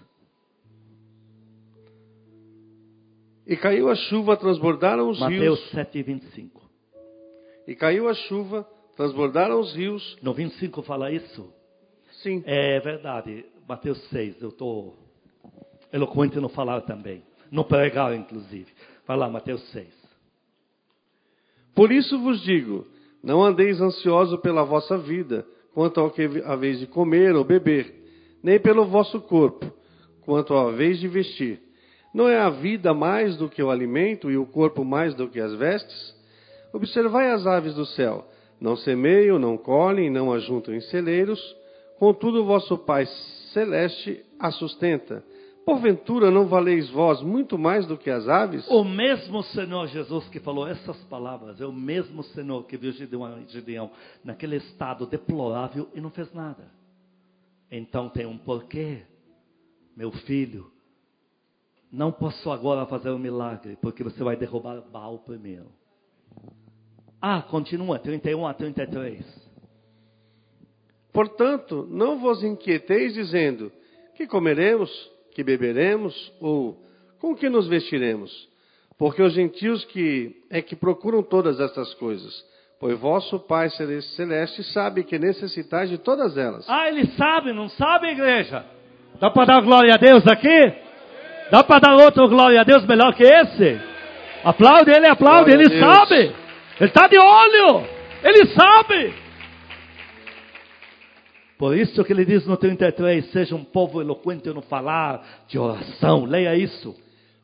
E 3.47 3.57
caiu 3.57 3.88
a 3.88 3.94
chuva, 3.94 4.36
transbordaram 4.36 5.09
os 5.09 5.20
Mateus 5.20 5.40
rios. 5.40 5.61
Mateus 5.61 5.70
7, 5.70 6.03
25. 6.03 6.62
E 7.68 7.74
caiu 7.76 8.09
a 8.09 8.14
chuva, 8.14 8.66
transbordaram 8.97 9.61
os 9.61 9.74
rios. 9.74 10.18
No 10.20 10.34
25 10.34 10.82
fala 10.82 11.12
isso? 11.12 11.53
Sim. 12.22 12.42
É 12.44 12.80
verdade. 12.80 13.44
Mateus 13.68 14.03
6, 14.09 14.42
eu 14.42 14.49
estou 14.49 14.97
eloquente 15.92 16.40
no 16.40 16.49
falar 16.49 16.80
também. 16.82 17.22
No 17.51 17.64
pregar, 17.64 18.14
inclusive. 18.14 18.66
Vai 19.07 19.16
lá, 19.16 19.28
Mateus 19.28 19.62
6. 19.70 19.86
Por 21.74 21.92
isso 21.92 22.18
vos 22.18 22.42
digo: 22.42 22.86
não 23.22 23.44
andeis 23.44 23.80
ansiosos 23.80 24.40
pela 24.40 24.64
vossa 24.64 24.99
vida, 24.99 25.47
quanto 25.72 26.01
ao 26.01 26.11
que 26.11 26.22
haveis 26.44 26.80
de 26.80 26.86
comer 26.86 27.36
ou 27.36 27.44
beber, 27.44 27.94
nem 28.42 28.59
pelo 28.59 28.86
vosso 28.86 29.20
corpo, 29.20 29.70
quanto 30.22 30.53
ao 30.53 30.68
haveis 30.68 30.99
de 30.99 31.07
vestir. 31.07 31.66
Não 32.17 32.31
é 32.31 32.41
a 32.41 32.49
vida 32.49 32.95
mais 32.95 33.37
do 33.37 33.47
que 33.47 33.62
o 33.62 33.71
alimento 33.71 34.31
e 34.31 34.39
o 34.39 34.47
corpo 34.47 34.83
mais 34.83 35.14
do 35.14 35.29
que 35.29 35.39
as 35.39 35.53
vestes? 35.53 36.17
Observai 36.73 37.31
as 37.31 37.47
aves 37.47 37.75
do 37.75 37.85
céu. 37.85 38.27
Não 38.59 38.75
semeiam, 38.75 39.39
não 39.39 39.59
colhem, 39.59 40.09
não 40.09 40.33
ajuntam 40.33 40.75
em 40.75 40.81
celeiros. 40.81 41.39
Contudo, 41.99 42.43
vosso 42.43 42.79
Pai 42.79 43.05
celeste 43.53 44.25
a 44.41 44.51
sustenta. 44.51 45.23
Porventura 45.67 46.31
não 46.31 46.47
valeis 46.47 46.89
vós 46.89 47.21
muito 47.21 47.59
mais 47.59 47.85
do 47.85 47.99
que 47.99 48.09
as 48.09 48.27
aves? 48.27 48.67
O 48.71 48.83
mesmo 48.83 49.43
Senhor 49.43 49.87
Jesus 49.89 50.27
que 50.31 50.41
falou 50.41 50.67
essas 50.67 50.97
palavras, 51.11 51.61
é 51.61 51.67
o 51.67 51.73
mesmo 51.73 52.23
Senhor 52.23 52.64
que 52.64 52.79
viu 52.79 52.93
Gideão, 52.93 53.91
naquele 54.25 54.57
estado 54.57 55.05
deplorável 55.05 55.87
e 55.95 56.01
não 56.01 56.09
fez 56.09 56.33
nada. 56.33 56.64
Então 57.71 58.09
tem 58.09 58.25
um 58.25 58.39
porquê, 58.39 59.03
meu 59.95 60.11
filho. 60.11 60.75
Não 61.93 62.11
posso 62.12 62.51
agora 62.51 62.87
fazer 62.87 63.11
um 63.11 63.18
milagre, 63.18 63.76
porque 63.80 64.03
você 64.03 64.22
vai 64.22 64.37
derrubar 64.37 64.80
Baal 64.91 65.18
primeiro. 65.20 65.66
Ah, 67.20 67.43
continua, 67.43 67.99
31 67.99 68.47
a 68.47 68.55
33. 68.55 69.47
Portanto, 71.12 71.87
não 71.91 72.18
vos 72.18 72.43
inquieteis 72.43 73.14
dizendo: 73.14 73.72
que 74.14 74.26
comeremos, 74.26 74.91
que 75.32 75.43
beberemos, 75.43 76.32
ou 76.41 76.82
com 77.18 77.34
que 77.34 77.49
nos 77.49 77.68
vestiremos? 77.68 78.30
Porque 78.99 79.22
os 79.22 79.34
gentios 79.34 79.84
que 79.87 80.43
é 80.51 80.61
que 80.61 80.76
procuram 80.76 81.22
todas 81.22 81.61
estas 81.61 81.93
coisas. 81.95 82.45
Pois 82.78 82.99
vosso 82.99 83.41
Pai 83.41 83.70
Celeste 83.70 84.62
sabe 84.72 85.05
que 85.05 85.18
necessitais 85.18 85.89
de 85.89 85.99
todas 85.99 86.37
elas. 86.37 86.68
Ah, 86.68 86.89
ele 86.89 87.07
sabe, 87.12 87.53
não 87.53 87.68
sabe, 87.70 88.09
igreja? 88.09 88.64
Dá 89.18 89.30
para 89.30 89.47
dar 89.47 89.62
glória 89.62 89.95
a 89.95 89.97
Deus 89.97 90.26
aqui? 90.26 90.86
Dá 91.51 91.62
para 91.62 91.80
dar 91.80 91.94
outro 91.97 92.28
glória 92.28 92.61
a 92.61 92.64
Deus 92.64 92.84
melhor 92.86 93.14
que 93.14 93.22
esse? 93.22 93.80
Aplaude 94.44 94.90
ele, 94.90 95.07
aplaude, 95.07 95.51
glória 95.51 95.64
ele 95.64 95.80
sabe. 95.80 96.34
Ele 96.80 96.88
está 96.88 97.07
de 97.07 97.18
olho. 97.18 97.86
Ele 98.22 98.47
sabe. 98.47 99.14
Por 101.59 101.76
isso 101.76 102.05
que 102.05 102.12
ele 102.12 102.24
diz 102.24 102.47
no 102.47 102.57
33, 102.57 103.30
seja 103.30 103.55
um 103.55 103.64
povo 103.64 104.01
eloquente 104.01 104.49
no 104.51 104.61
falar 104.62 105.22
de 105.49 105.59
oração. 105.59 106.24
Leia 106.24 106.55
isso. 106.55 106.94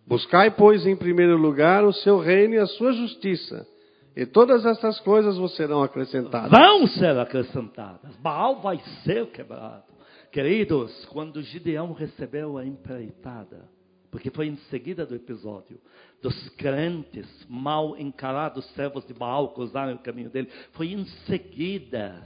Buscai, 0.07 0.51
pois, 0.51 0.87
em 0.87 0.97
primeiro 0.97 1.37
lugar 1.37 1.85
o 1.85 1.93
seu 1.93 2.19
reino 2.19 2.55
e 2.55 2.59
a 2.59 2.67
sua 2.67 2.93
justiça 2.93 3.67
e 4.15 4.27
todas 4.27 4.65
essas 4.65 5.01
coisas 5.01 5.37
vos 5.39 5.57
serão 5.57 5.83
acrescentadas. 5.83 6.51
Vão 6.51 6.87
ser 6.87 7.19
acrescentadas. 7.19 8.15
Baal 8.17 8.61
vai 8.61 8.79
ser 9.05 9.27
quebrado. 9.29 9.85
Queridos, 10.31 11.05
quando 11.07 11.43
Gideão 11.43 11.93
recebeu 11.93 12.59
a 12.59 12.65
empreitada, 12.65 13.69
porque 14.13 14.31
foi 14.31 14.47
em 14.47 14.57
seguida 14.71 15.05
do 15.05 15.17
episódio, 15.17 15.81
dos 16.23 16.49
crentes 16.51 17.27
mal 17.49 17.99
encarados 17.99 18.65
servos 18.75 19.05
de 19.05 19.13
Baal 19.13 19.53
cruzaram 19.53 19.95
o 19.95 19.99
caminho 19.99 20.31
dele, 20.31 20.49
foi 20.75 20.93
em 20.93 21.05
seguida 21.27 22.23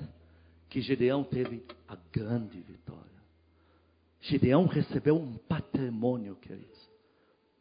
que 0.69 0.83
Gideão 0.83 1.25
teve 1.25 1.65
a 1.89 1.97
grande 2.13 2.61
vitória. 2.61 3.03
Gideão 4.21 4.67
recebeu 4.67 5.17
um 5.17 5.39
patrimônio, 5.49 6.37
queridos. 6.37 6.77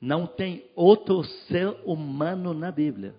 Não 0.02 0.28
tem 0.28 0.66
outro 0.76 1.24
ser 1.24 1.68
humano 1.86 2.54
na 2.54 2.72
Bíblia 2.72 3.16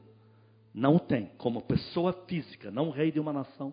não 0.77 0.99
tem, 0.99 1.31
como 1.39 1.63
pessoa 1.63 2.13
física, 2.29 2.71
não 2.71 2.91
rei 2.91 3.11
de 3.11 3.19
uma 3.19 3.33
nação, 3.33 3.73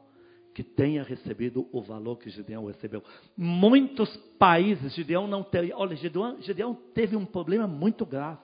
que 0.54 0.64
tenha 0.64 1.04
recebido 1.04 1.68
o 1.72 1.82
valor 1.82 2.18
que 2.18 2.30
Gideão 2.30 2.66
recebeu. 2.66 3.04
Muitos 3.36 4.16
países, 4.38 4.94
Gideão 4.94 5.28
não 5.28 5.44
teve. 5.44 5.74
Olha, 5.74 5.96
Gideão, 5.96 6.42
Gideão 6.42 6.74
teve 6.94 7.16
um 7.16 7.26
problema 7.26 7.68
muito 7.68 8.06
grave. 8.06 8.40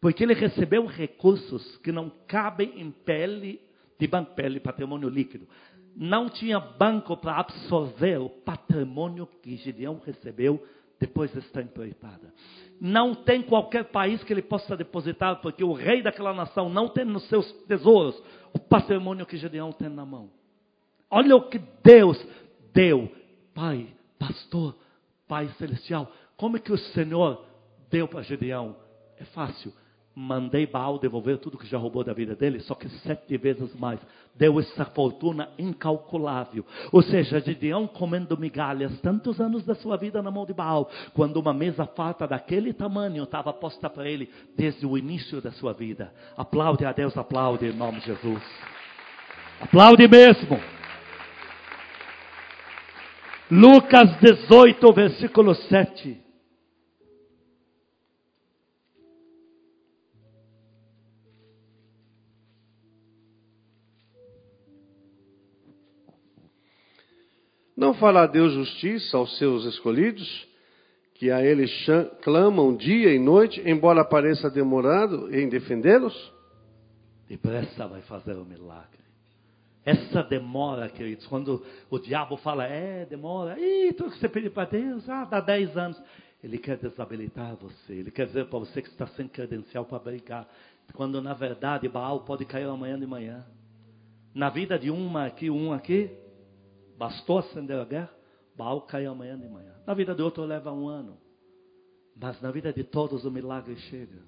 Porque 0.00 0.22
ele 0.22 0.34
recebeu 0.34 0.84
recursos 0.84 1.76
que 1.78 1.92
não 1.92 2.10
cabem 2.26 2.80
em 2.80 2.90
pele 2.90 3.60
de 3.98 4.06
banco, 4.06 4.34
pele, 4.34 4.60
patrimônio 4.60 5.08
líquido. 5.08 5.46
Não 5.94 6.28
tinha 6.28 6.58
banco 6.58 7.16
para 7.16 7.38
absorver 7.38 8.18
o 8.18 8.28
patrimônio 8.28 9.26
que 9.42 9.56
Gideão 9.56 10.00
recebeu 10.04 10.62
depois 10.98 11.32
desta 11.32 11.60
empreitada. 11.60 12.32
Não 12.80 13.14
tem 13.14 13.42
qualquer 13.42 13.84
país 13.86 14.22
que 14.22 14.32
ele 14.32 14.42
possa 14.42 14.76
depositar, 14.76 15.40
porque 15.40 15.64
o 15.64 15.72
rei 15.72 16.02
daquela 16.02 16.32
nação 16.32 16.68
não 16.68 16.88
tem 16.88 17.04
nos 17.04 17.28
seus 17.28 17.50
tesouros 17.66 18.20
o 18.52 18.58
patrimônio 18.58 19.26
que 19.26 19.36
Gedeão 19.36 19.72
tem 19.72 19.88
na 19.88 20.04
mão. 20.04 20.30
Olha 21.12 21.36
o 21.36 21.48
que 21.48 21.60
Deus 21.84 22.18
deu. 22.74 23.08
Pai, 23.54 23.86
pastor, 24.18 24.74
Pai 25.28 25.48
celestial, 25.58 26.10
como 26.36 26.56
é 26.56 26.60
que 26.60 26.72
o 26.72 26.78
Senhor 26.78 27.44
deu 27.88 28.08
para 28.08 28.22
Gedeão? 28.22 28.74
É 29.16 29.24
fácil 29.26 29.72
mandei 30.14 30.66
Baal 30.66 30.98
devolver 30.98 31.38
tudo 31.38 31.58
que 31.58 31.66
já 31.66 31.78
roubou 31.78 32.04
da 32.04 32.12
vida 32.12 32.34
dele, 32.34 32.60
só 32.60 32.74
que 32.74 32.88
sete 33.00 33.36
vezes 33.36 33.74
mais. 33.74 33.98
Deu 34.34 34.58
essa 34.60 34.84
fortuna 34.86 35.48
incalculável. 35.58 36.64
Ou 36.90 37.02
seja, 37.02 37.40
Gideão 37.40 37.86
comendo 37.86 38.36
migalhas 38.36 38.98
tantos 39.00 39.40
anos 39.40 39.64
da 39.64 39.74
sua 39.74 39.96
vida 39.96 40.22
na 40.22 40.30
mão 40.30 40.46
de 40.46 40.52
Baal, 40.52 40.90
quando 41.14 41.36
uma 41.36 41.52
mesa 41.52 41.86
farta 41.86 42.26
daquele 42.26 42.72
tamanho 42.72 43.24
estava 43.24 43.52
posta 43.52 43.88
para 43.88 44.08
ele 44.08 44.30
desde 44.56 44.86
o 44.86 44.96
início 44.96 45.40
da 45.40 45.52
sua 45.52 45.72
vida. 45.72 46.12
Aplaude 46.36 46.84
a 46.84 46.92
Deus, 46.92 47.16
aplaude 47.16 47.66
em 47.66 47.72
nome 47.72 48.00
de 48.00 48.06
Jesus. 48.06 48.42
Aplaude 49.60 50.06
mesmo. 50.08 50.81
Lucas 53.54 54.18
18, 54.18 54.92
versículo 54.94 55.54
7. 55.54 56.18
Não 67.76 67.92
fará 67.92 68.26
Deus 68.26 68.54
justiça 68.54 69.18
aos 69.18 69.36
seus 69.36 69.66
escolhidos, 69.66 70.48
que 71.12 71.30
a 71.30 71.44
Ele 71.44 71.66
clamam 72.22 72.74
dia 72.74 73.14
e 73.14 73.18
noite, 73.18 73.60
embora 73.66 74.02
pareça 74.02 74.48
demorado 74.48 75.28
em 75.30 75.46
defendê-los? 75.50 76.32
Depressa 77.28 77.86
vai 77.86 78.00
fazer 78.00 78.32
o 78.32 78.46
milagre. 78.46 79.02
Essa 79.84 80.22
demora, 80.22 80.88
queridos, 80.88 81.26
quando 81.26 81.64
o 81.90 81.98
diabo 81.98 82.36
fala, 82.36 82.66
é, 82.66 83.04
demora, 83.04 83.58
e 83.58 83.92
tudo 83.92 84.12
que 84.12 84.18
você 84.18 84.28
pediu 84.28 84.52
para 84.52 84.70
Deus, 84.70 85.08
ah, 85.08 85.24
dá 85.24 85.40
10 85.40 85.76
anos. 85.76 86.02
Ele 86.42 86.58
quer 86.58 86.76
desabilitar 86.76 87.56
você, 87.56 87.94
ele 87.94 88.10
quer 88.10 88.26
dizer 88.26 88.46
para 88.46 88.58
você 88.58 88.82
que 88.82 88.88
está 88.88 89.06
sem 89.08 89.28
credencial 89.28 89.84
para 89.84 89.98
brincar. 89.98 90.48
Quando 90.92 91.22
na 91.22 91.34
verdade 91.34 91.88
Baal 91.88 92.20
pode 92.20 92.44
cair 92.44 92.64
amanhã 92.64 92.98
de 92.98 93.06
manhã. 93.06 93.44
Na 94.34 94.50
vida 94.50 94.78
de 94.78 94.90
uma 94.90 95.26
aqui, 95.26 95.50
um 95.50 95.72
aqui, 95.72 96.10
Bastou 97.02 97.38
acender 97.38 97.78
a 97.80 97.84
guerra, 97.84 98.14
Baal 98.56 98.82
cai 98.82 99.06
amanhã 99.06 99.36
de 99.36 99.48
manhã. 99.48 99.72
Na 99.84 99.92
vida 99.92 100.14
de 100.14 100.22
outro 100.22 100.44
leva 100.44 100.70
um 100.70 100.86
ano. 100.86 101.18
Mas 102.14 102.40
na 102.40 102.52
vida 102.52 102.72
de 102.72 102.84
todos 102.84 103.24
o 103.24 103.30
milagre 103.30 103.74
chega. 103.76 104.22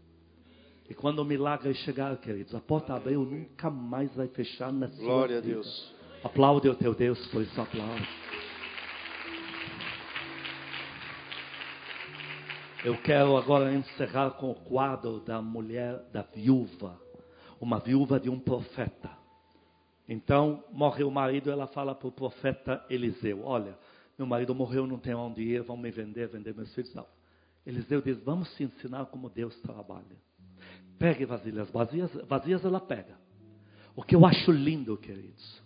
E 0.88 0.94
quando 0.94 1.20
o 1.20 1.24
milagre 1.24 1.72
chegar, 1.74 2.14
queridos, 2.18 2.54
a 2.54 2.60
porta 2.60 2.94
abriu, 2.94 3.24
nunca 3.24 3.70
mais 3.70 4.14
vai 4.14 4.28
fechar 4.28 4.72
na 4.72 4.88
sua 4.88 5.04
Glória 5.04 5.40
vida. 5.40 5.52
a 5.52 5.54
Deus. 5.54 5.94
Aplaude 6.22 6.68
o 6.68 6.74
teu 6.74 6.94
Deus, 6.94 7.26
por 7.28 7.42
isso 7.42 7.58
aplaude. 7.60 8.06
Eu 12.84 12.98
quero 12.98 13.34
agora 13.36 13.72
encerrar 13.72 14.32
com 14.32 14.50
o 14.50 14.54
quadro 14.54 15.20
da 15.20 15.40
mulher, 15.40 16.02
da 16.12 16.20
viúva. 16.20 17.00
Uma 17.58 17.78
viúva 17.78 18.20
de 18.20 18.28
um 18.28 18.38
profeta. 18.38 19.10
Então, 20.06 20.62
morre 20.70 21.02
o 21.02 21.10
marido, 21.10 21.50
ela 21.50 21.66
fala 21.66 21.94
para 21.94 22.08
o 22.08 22.12
profeta 22.12 22.84
Eliseu: 22.90 23.42
Olha, 23.42 23.78
meu 24.18 24.26
marido 24.26 24.54
morreu, 24.54 24.86
não 24.86 24.98
tenho 24.98 25.18
onde 25.18 25.42
ir, 25.42 25.62
vão 25.62 25.78
me 25.78 25.90
vender, 25.90 26.28
vender 26.28 26.54
meus 26.54 26.74
filhos. 26.74 26.94
Não. 26.94 27.06
Eliseu 27.64 28.02
diz: 28.02 28.18
Vamos 28.22 28.54
te 28.54 28.64
ensinar 28.64 29.06
como 29.06 29.30
Deus 29.30 29.58
trabalha. 29.62 30.16
Pegue 30.98 31.24
vasilhas 31.24 31.70
vazias, 31.70 32.12
vazias 32.26 32.64
ela 32.64 32.80
pega. 32.80 33.16
O 33.96 34.02
que 34.02 34.14
eu 34.14 34.24
acho 34.26 34.50
lindo, 34.50 34.96
queridos, 34.96 35.62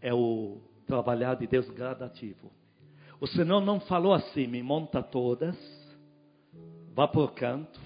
é 0.00 0.12
o 0.12 0.60
trabalhar 0.86 1.34
de 1.34 1.46
Deus 1.46 1.68
gradativo. 1.70 2.50
O 3.20 3.26
Senhor 3.26 3.60
não 3.60 3.80
falou 3.80 4.12
assim: 4.12 4.46
me 4.46 4.62
monta 4.62 5.02
todas, 5.02 5.56
vá 6.94 7.08
por 7.08 7.32
canto, 7.32 7.80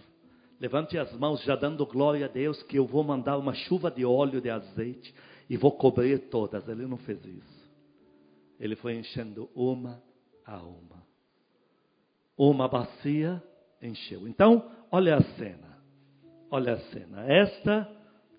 levante 0.60 0.98
as 0.98 1.12
mãos 1.14 1.42
já 1.44 1.56
dando 1.56 1.86
glória 1.86 2.26
a 2.26 2.28
Deus, 2.28 2.62
que 2.64 2.76
eu 2.76 2.86
vou 2.86 3.04
mandar 3.04 3.38
uma 3.38 3.54
chuva 3.54 3.90
de 3.90 4.04
óleo, 4.04 4.40
de 4.40 4.50
azeite 4.50 5.14
e 5.48 5.56
vou 5.56 5.72
cobrir 5.72 6.28
todas. 6.28 6.68
Ele 6.68 6.86
não 6.86 6.96
fez 6.98 7.24
isso. 7.24 7.70
Ele 8.58 8.76
foi 8.76 8.96
enchendo 8.96 9.50
uma 9.54 10.02
a 10.44 10.58
uma. 10.58 11.02
Uma 12.36 12.68
bacia 12.68 13.42
encheu. 13.80 14.28
Então, 14.28 14.70
olha 14.90 15.16
a 15.16 15.22
cena. 15.36 15.69
Olha 16.50 16.74
a 16.74 16.78
cena. 16.78 17.24
Esta 17.32 17.88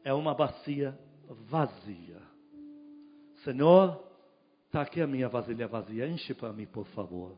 é 0.03 0.13
uma 0.13 0.33
bacia 0.33 0.97
vazia. 1.49 2.17
Senhor, 3.43 4.03
está 4.65 4.81
aqui 4.81 5.01
a 5.01 5.07
minha 5.07 5.29
vasilha 5.29 5.67
vazia. 5.67 6.07
Enche 6.07 6.33
para 6.33 6.51
mim, 6.51 6.65
por 6.65 6.85
favor. 6.87 7.37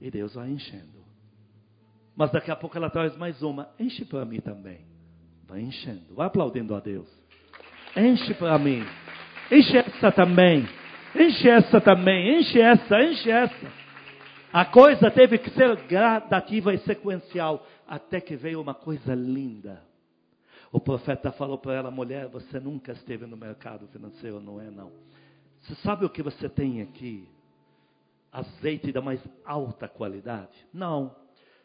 E 0.00 0.10
Deus 0.10 0.34
vai 0.34 0.50
enchendo. 0.50 1.04
Mas 2.16 2.30
daqui 2.30 2.50
a 2.50 2.56
pouco 2.56 2.76
ela 2.76 2.88
traz 2.88 3.16
mais 3.16 3.42
uma. 3.42 3.68
Enche 3.78 4.04
para 4.04 4.24
mim 4.24 4.40
também. 4.40 4.80
Vai 5.46 5.60
enchendo. 5.60 6.14
Vai 6.14 6.26
aplaudindo 6.26 6.74
a 6.74 6.80
Deus. 6.80 7.08
Enche 7.96 8.34
para 8.34 8.58
mim. 8.58 8.82
Enche 9.50 9.76
essa 9.76 10.10
também. 10.10 10.66
Enche 11.14 11.48
essa 11.48 11.80
também. 11.80 12.40
Enche 12.40 12.60
essa, 12.60 13.02
enche 13.02 13.30
essa. 13.30 13.86
A 14.52 14.64
coisa 14.64 15.10
teve 15.10 15.36
que 15.36 15.50
ser 15.50 15.76
gradativa 15.82 16.72
e 16.72 16.78
sequencial, 16.78 17.66
até 17.86 18.20
que 18.20 18.36
veio 18.36 18.60
uma 18.60 18.74
coisa 18.74 19.14
linda. 19.14 19.82
O 20.72 20.80
profeta 20.80 21.30
falou 21.32 21.58
para 21.58 21.74
ela, 21.74 21.90
mulher, 21.90 22.28
você 22.28 22.58
nunca 22.58 22.92
esteve 22.92 23.26
no 23.26 23.36
mercado 23.36 23.86
financeiro, 23.88 24.40
não 24.40 24.60
é 24.60 24.70
não. 24.70 24.92
Você 25.60 25.74
sabe 25.76 26.04
o 26.04 26.10
que 26.10 26.22
você 26.22 26.48
tem 26.48 26.82
aqui? 26.82 27.28
Azeite 28.32 28.92
da 28.92 29.00
mais 29.00 29.20
alta 29.44 29.88
qualidade? 29.88 30.66
Não. 30.72 31.16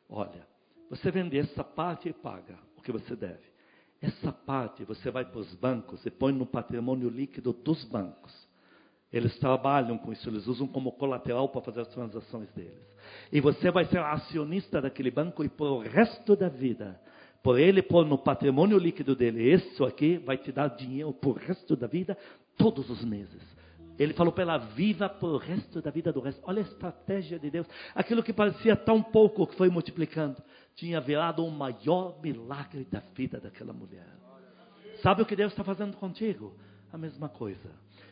Olha, 0.09 0.47
você 0.89 1.11
vende 1.11 1.37
essa 1.37 1.63
parte 1.63 2.09
e 2.09 2.13
paga 2.13 2.57
o 2.77 2.81
que 2.81 2.91
você 2.91 3.15
deve. 3.15 3.51
Essa 4.01 4.31
parte 4.31 4.83
você 4.83 5.11
vai 5.11 5.25
para 5.25 5.39
os 5.39 5.53
bancos 5.55 6.05
e 6.05 6.11
põe 6.11 6.33
no 6.33 6.45
patrimônio 6.45 7.09
líquido 7.09 7.53
dos 7.53 7.83
bancos. 7.85 8.50
Eles 9.11 9.37
trabalham 9.39 9.97
com 9.97 10.11
isso, 10.13 10.29
eles 10.29 10.47
usam 10.47 10.67
como 10.67 10.91
colateral 10.93 11.49
para 11.49 11.61
fazer 11.61 11.81
as 11.81 11.87
transações 11.89 12.49
deles. 12.53 12.91
E 13.31 13.41
você 13.41 13.69
vai 13.69 13.85
ser 13.85 13.99
acionista 13.99 14.81
daquele 14.81 15.11
banco 15.11 15.43
e 15.43 15.49
por 15.49 15.67
o 15.67 15.79
resto 15.79 16.35
da 16.35 16.47
vida, 16.47 16.99
por 17.43 17.59
ele 17.59 17.81
pôr 17.81 18.05
no 18.05 18.17
patrimônio 18.17 18.77
líquido 18.77 19.15
dele, 19.15 19.51
isso 19.51 19.83
aqui 19.83 20.17
vai 20.17 20.37
te 20.37 20.51
dar 20.51 20.69
dinheiro 20.69 21.11
por 21.11 21.37
resto 21.37 21.75
da 21.75 21.87
vida, 21.87 22.17
todos 22.55 22.89
os 22.89 23.03
meses. 23.03 23.41
Ele 23.99 24.13
falou 24.13 24.31
para 24.31 24.43
ela, 24.43 24.57
viva 24.57 25.09
por 25.09 25.37
resto 25.37 25.81
da 25.81 25.91
vida 25.91 26.11
do 26.11 26.21
resto. 26.21 26.41
Olha 26.45 26.59
a 26.59 26.65
estratégia 26.65 27.37
de 27.37 27.51
Deus. 27.51 27.67
Aquilo 27.93 28.23
que 28.23 28.33
parecia 28.33 28.75
tão 28.75 29.03
pouco 29.03 29.45
que 29.45 29.55
foi 29.55 29.69
multiplicando, 29.69 30.41
tinha 30.75 30.99
virado 30.99 31.45
o 31.45 31.51
maior 31.51 32.19
milagre 32.21 32.83
da 32.85 32.99
vida 33.13 33.39
daquela 33.39 33.73
mulher. 33.73 34.07
Sabe 35.03 35.21
o 35.21 35.25
que 35.25 35.35
Deus 35.35 35.51
está 35.51 35.63
fazendo 35.63 35.97
contigo? 35.97 36.55
A 36.91 36.97
mesma 36.97 37.29
coisa. 37.29 37.69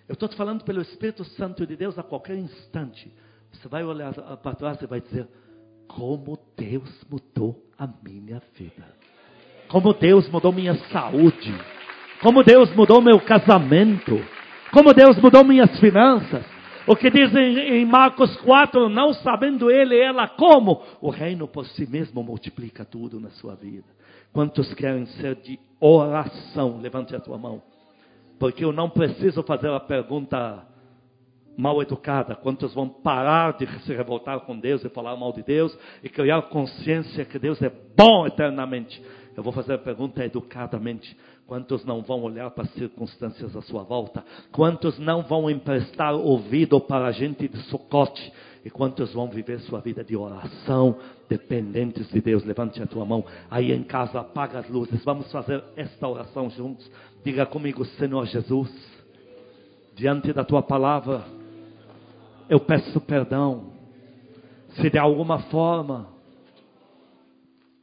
Eu 0.10 0.14
estou 0.14 0.28
te 0.28 0.36
falando 0.36 0.64
pelo 0.64 0.82
Espírito 0.82 1.24
Santo 1.24 1.68
de 1.68 1.76
Deus 1.76 2.00
a 2.00 2.02
qualquer 2.02 2.36
instante. 2.36 3.14
Você 3.52 3.68
vai 3.68 3.84
olhar 3.84 4.12
para 4.42 4.56
trás 4.56 4.82
e 4.82 4.88
vai 4.88 5.00
dizer: 5.00 5.28
Como 5.88 6.36
Deus 6.58 6.90
mudou 7.08 7.64
a 7.78 7.88
minha 8.04 8.42
vida. 8.58 8.88
Como 9.68 9.94
Deus 9.94 10.28
mudou 10.30 10.52
minha 10.52 10.74
saúde. 10.92 11.54
Como 12.24 12.44
Deus 12.44 12.76
mudou 12.76 13.00
meu 13.04 13.20
casamento. 13.20 14.20
Como 14.74 14.96
Deus 14.96 15.16
mudou 15.22 15.44
minhas 15.44 15.80
finanças. 15.80 16.44
O 16.88 16.96
que 16.96 17.12
diz 17.12 17.32
em, 17.36 17.86
Marcos 17.86 18.36
4, 18.38 18.90
não 18.90 19.14
sabendo 19.14 19.70
ele 19.70 19.96
ela 19.96 20.28
como, 20.28 20.82
o 21.00 21.12
reino 21.12 21.48
por 21.48 21.68
si 21.68 21.88
mesmo 21.88 22.24
multiplica 22.24 22.84
tudo 22.84 23.20
na 23.20 23.30
sua 23.30 23.54
vida. 23.54 23.86
Quantos 24.34 24.74
querem 24.74 25.06
ser 25.06 25.36
de 25.36 25.60
oração? 25.80 26.80
Levante 26.82 27.16
a 27.16 27.20
tua 27.20 27.38
mão. 27.38 27.62
Porque 28.40 28.64
eu 28.64 28.72
não 28.72 28.90
preciso 28.90 29.44
fazer 29.44 29.70
a 29.70 29.80
pergunta 29.80 30.66
mal 31.58 31.82
educada. 31.82 32.36
Quantos 32.36 32.74
vão 32.74 32.88
parar 32.88 33.58
de 33.58 33.68
se 33.82 33.94
revoltar 33.94 34.40
com 34.42 34.58
Deus 34.58 34.84
e 34.84 34.90
falar 34.90 35.16
mal 35.18 35.34
de 35.34 35.44
Deus 35.44 35.78
e 36.02 36.08
criar 36.08 36.44
consciência 36.44 37.26
que 37.26 37.38
Deus 37.38 37.62
é 37.62 37.70
bom 37.70 38.26
eternamente? 38.26 39.02
Eu 39.36 39.44
vou 39.44 39.52
fazer 39.52 39.74
a 39.74 39.78
pergunta 39.78 40.24
educadamente. 40.24 41.16
Quantos 41.46 41.84
não 41.84 42.02
vão 42.02 42.22
olhar 42.24 42.50
para 42.52 42.64
as 42.64 42.74
circunstâncias 42.74 43.56
à 43.56 43.62
sua 43.62 43.84
volta? 43.84 44.24
Quantos 44.52 45.00
não 45.00 45.24
vão 45.24 45.50
emprestar 45.50 46.14
ouvido 46.14 46.80
para 46.80 47.08
a 47.08 47.12
gente 47.12 47.48
de 47.48 47.58
socote? 47.64 48.32
E 48.64 48.70
quantos 48.70 49.14
vão 49.14 49.30
viver 49.30 49.60
sua 49.62 49.80
vida 49.80 50.04
de 50.04 50.16
oração, 50.16 50.98
dependentes 51.30 52.08
de 52.10 52.20
Deus? 52.22 52.44
Levante 52.44 52.82
a 52.84 52.86
tua 52.86 53.06
mão. 53.06 53.26
Aí 53.50 53.72
em 53.72 53.84
casa, 53.84 54.20
apaga 54.20 54.60
as 54.60 54.70
luzes. 54.70 55.04
Vamos 55.04 55.32
fazer 55.32 55.64
esta 55.76 56.08
oração 56.08 56.50
juntos. 56.50 56.90
Diga 57.24 57.46
comigo, 57.46 57.84
Senhor 57.86 58.26
Jesus, 58.28 58.72
diante 59.96 60.32
da 60.32 60.46
tua 60.46 60.64
palavra, 60.64 61.26
eu 62.50 62.60
peço 62.60 63.00
perdão. 63.02 63.74
Se 64.76 64.90
de 64.90 64.98
alguma 64.98 65.40
forma 65.44 66.08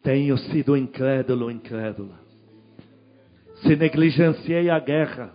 tenho 0.02 0.38
sido 0.38 0.76
incrédulo, 0.76 1.50
incrédula. 1.50 2.14
Se 3.62 3.76
negligenciei 3.76 4.70
a 4.70 4.78
guerra. 4.78 5.32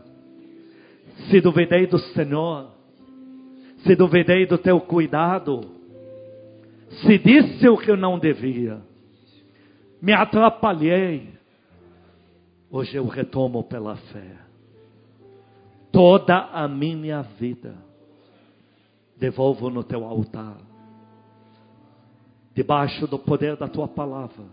Se 1.30 1.42
duvidei 1.42 1.86
do 1.88 2.00
Senhor. 2.00 2.72
Se 3.84 3.96
duvidei 3.96 4.46
do 4.46 4.58
teu 4.58 4.80
cuidado. 4.80 5.62
Se 7.04 7.18
disse 7.18 7.68
o 7.68 7.78
que 7.78 7.92
eu 7.92 7.98
não 7.98 8.18
devia. 8.18 8.82
Me 10.02 10.14
atrapalhei. 10.14 11.30
Hoje 12.72 12.96
eu 12.96 13.06
retomo 13.06 13.64
pela 13.64 13.98
fé. 13.98 14.38
Toda 15.92 16.38
a 16.54 16.70
minha 16.70 17.22
vida 17.22 17.76
devolvo 19.18 19.70
no 19.70 19.84
teu 19.84 20.06
altar. 20.06 20.58
Debaixo 22.56 23.06
do 23.08 23.20
poder 23.20 23.58
da 23.58 23.68
tua 23.68 23.90
palavra. 23.90 24.46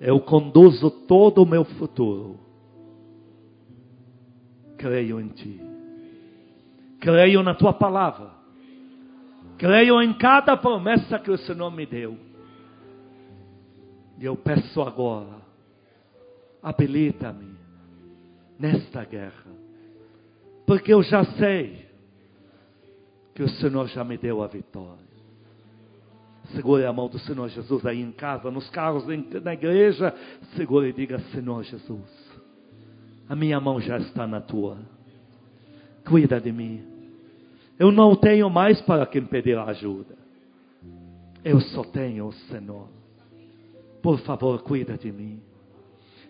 Eu 0.00 0.20
conduzo 0.20 0.90
todo 0.90 1.42
o 1.42 1.46
meu 1.46 1.64
futuro. 1.64 2.38
Creio 4.76 5.20
em 5.20 5.28
ti. 5.28 5.60
Creio 7.00 7.44
na 7.44 7.54
tua 7.54 7.72
palavra. 7.72 8.30
Creio 9.56 10.02
em 10.02 10.12
cada 10.14 10.56
promessa 10.56 11.18
que 11.18 11.30
o 11.30 11.38
Senhor 11.38 11.70
me 11.70 11.86
deu. 11.86 12.16
E 14.18 14.24
eu 14.24 14.36
peço 14.36 14.82
agora, 14.82 15.47
habilita-me 16.68 17.56
nesta 18.58 19.02
guerra. 19.02 19.50
Porque 20.66 20.92
eu 20.92 21.02
já 21.02 21.24
sei 21.24 21.86
que 23.34 23.42
o 23.42 23.48
Senhor 23.48 23.88
já 23.88 24.04
me 24.04 24.18
deu 24.18 24.42
a 24.42 24.46
vitória. 24.46 25.08
Segure 26.54 26.84
a 26.84 26.92
mão 26.92 27.08
do 27.08 27.18
Senhor 27.20 27.48
Jesus 27.48 27.86
aí 27.86 28.02
em 28.02 28.12
casa, 28.12 28.50
nos 28.50 28.68
carros, 28.68 29.06
na 29.06 29.54
igreja. 29.54 30.14
Segure 30.56 30.88
e 30.88 30.92
diga: 30.92 31.18
Senhor 31.32 31.62
Jesus, 31.62 32.40
a 33.28 33.34
minha 33.34 33.58
mão 33.60 33.80
já 33.80 33.96
está 33.96 34.26
na 34.26 34.40
tua. 34.40 34.76
Cuida 36.06 36.38
de 36.38 36.52
mim. 36.52 36.84
Eu 37.78 37.90
não 37.90 38.14
tenho 38.14 38.50
mais 38.50 38.78
para 38.82 39.06
quem 39.06 39.24
pedir 39.24 39.56
ajuda. 39.56 40.16
Eu 41.42 41.60
só 41.60 41.82
tenho 41.84 42.26
o 42.26 42.32
Senhor. 42.32 42.88
Por 44.02 44.18
favor, 44.20 44.60
cuida 44.62 44.98
de 44.98 45.10
mim. 45.10 45.47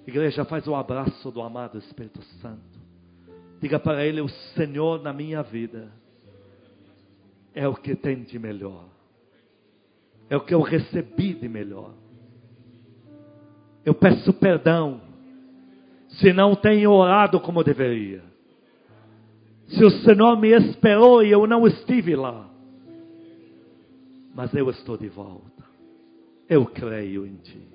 Igreja, 0.09 0.43
faz 0.47 0.67
o 0.67 0.75
abraço 0.75 1.31
do 1.31 1.43
amado 1.43 1.77
Espírito 1.77 2.23
Santo. 2.41 2.81
Diga 3.61 3.79
para 3.79 4.07
Ele: 4.07 4.23
O 4.23 4.29
Senhor 4.57 5.03
na 5.03 5.13
minha 5.13 5.43
vida 5.43 5.93
é 7.55 7.69
o 7.69 7.75
que 7.75 7.95
tem 7.95 8.23
de 8.23 8.39
melhor. 8.39 8.87
É 10.31 10.35
o 10.35 10.41
que 10.41 10.55
eu 10.55 10.63
recebi 10.63 11.35
de 11.35 11.47
melhor. 11.47 11.93
Eu 13.85 13.93
peço 13.93 14.33
perdão 14.33 15.03
se 16.09 16.33
não 16.33 16.55
tenho 16.55 16.91
orado 16.91 17.39
como 17.39 17.63
deveria. 17.63 18.23
Se 19.67 19.85
o 19.85 19.91
Senhor 19.91 20.41
me 20.41 20.49
esperou 20.57 21.23
e 21.23 21.31
eu 21.31 21.47
não 21.47 21.67
estive 21.67 22.17
lá. 22.17 22.49
Mas 24.35 24.55
eu 24.55 24.71
estou 24.71 24.97
de 24.97 25.11
volta. 25.11 25.65
Eu 26.49 26.65
creio 26.65 27.27
em 27.27 27.37
Ti. 27.37 27.69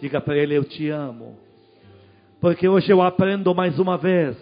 Diga 0.00 0.20
para 0.20 0.36
Ele: 0.36 0.56
Eu 0.56 0.64
te 0.64 0.88
amo. 0.88 1.36
Porque 2.40 2.68
hoje 2.68 2.90
eu 2.90 3.02
aprendo 3.02 3.54
mais 3.54 3.78
uma 3.78 3.98
vez 3.98 4.36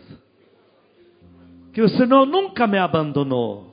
que 1.73 1.83
o 1.83 1.89
Senhor 1.89 2.25
nunca 2.27 2.67
me 2.67 2.79
abandonou 2.79 3.69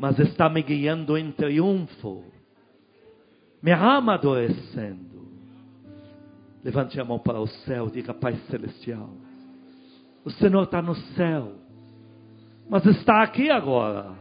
mas 0.00 0.18
está 0.18 0.48
me 0.48 0.62
guiando 0.62 1.18
em 1.18 1.30
triunfo, 1.30 2.24
me 3.62 3.70
amadurecendo. 3.70 5.28
Levante 6.64 6.98
a 6.98 7.04
mão 7.04 7.18
para 7.18 7.38
o 7.38 7.46
céu, 7.46 7.90
diga 7.90 8.14
Pai 8.14 8.34
Celestial. 8.48 9.10
O 10.24 10.30
Senhor 10.30 10.62
está 10.62 10.80
no 10.80 10.94
céu, 10.94 11.52
mas 12.66 12.86
está 12.86 13.22
aqui 13.22 13.50
agora. 13.50 14.16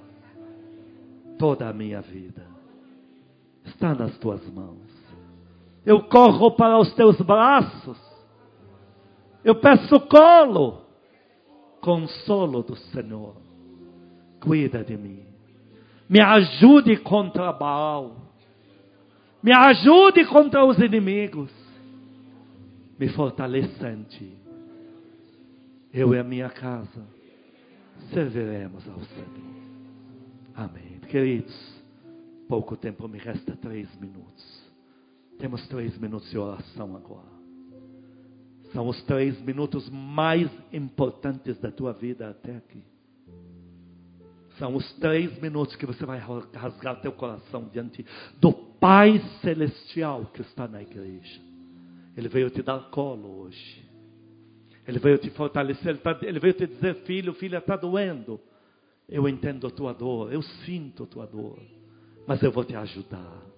Toda 1.37 1.69
a 1.69 1.73
minha 1.73 2.01
vida 2.01 2.45
está 3.63 3.95
nas 3.95 4.17
tuas 4.17 4.45
mãos. 4.49 4.88
Eu 5.89 6.03
corro 6.03 6.51
para 6.51 6.77
os 6.77 6.93
teus 6.93 7.19
braços. 7.19 7.97
Eu 9.43 9.55
peço 9.55 9.99
colo, 10.01 10.83
consolo 11.81 12.61
do 12.61 12.75
Senhor. 12.75 13.35
Cuida 14.39 14.83
de 14.83 14.95
mim. 14.95 15.23
Me 16.07 16.21
ajude 16.21 16.95
contra 16.97 17.51
Baal. 17.51 18.35
Me 19.41 19.51
ajude 19.51 20.25
contra 20.27 20.63
os 20.63 20.77
inimigos. 20.77 21.51
Me 22.99 23.09
fortaleça 23.09 23.89
em 23.89 24.03
ti. 24.03 24.37
Eu 25.91 26.13
e 26.13 26.19
a 26.19 26.23
minha 26.23 26.51
casa 26.51 27.03
serviremos 28.13 28.87
ao 28.87 28.99
Senhor. 28.99 29.59
Amém. 30.53 30.99
Queridos, 31.09 31.83
pouco 32.47 32.77
tempo 32.77 33.07
me 33.07 33.17
resta 33.17 33.55
três 33.55 33.89
minutos. 33.99 34.58
Temos 35.39 35.65
três 35.67 35.97
minutos 35.97 36.29
de 36.29 36.37
oração 36.37 36.95
agora. 36.95 37.39
São 38.73 38.87
os 38.87 39.01
três 39.03 39.39
minutos 39.41 39.89
mais 39.89 40.49
importantes 40.71 41.57
da 41.59 41.71
tua 41.71 41.93
vida 41.93 42.29
até 42.29 42.57
aqui. 42.57 42.83
São 44.59 44.75
os 44.75 44.91
três 44.95 45.39
minutos 45.41 45.75
que 45.77 45.85
você 45.85 46.05
vai 46.05 46.19
rasgar 46.53 47.01
teu 47.01 47.13
coração 47.13 47.69
diante 47.71 48.05
do 48.39 48.51
Pai 48.51 49.19
Celestial 49.41 50.25
que 50.33 50.41
está 50.41 50.67
na 50.67 50.81
igreja. 50.81 51.41
Ele 52.17 52.27
veio 52.27 52.49
te 52.49 52.61
dar 52.61 52.89
colo 52.89 53.43
hoje. 53.43 53.89
Ele 54.85 54.99
veio 54.99 55.17
te 55.17 55.29
fortalecer. 55.29 55.87
Ele, 55.87 55.99
tá, 55.99 56.19
ele 56.21 56.39
veio 56.39 56.53
te 56.53 56.67
dizer, 56.67 56.95
filho, 57.05 57.33
filha, 57.33 57.59
está 57.59 57.77
doendo. 57.77 58.39
Eu 59.07 59.27
entendo 59.29 59.67
a 59.67 59.71
tua 59.71 59.93
dor. 59.93 60.33
Eu 60.33 60.41
sinto 60.41 61.03
a 61.03 61.07
tua 61.07 61.25
dor. 61.25 61.59
Mas 62.27 62.43
eu 62.43 62.51
vou 62.51 62.65
te 62.65 62.75
ajudar. 62.75 63.48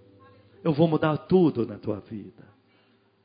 Eu 0.63 0.73
vou 0.73 0.87
mudar 0.87 1.17
tudo 1.17 1.65
na 1.65 1.77
tua 1.77 1.99
vida. 1.99 2.51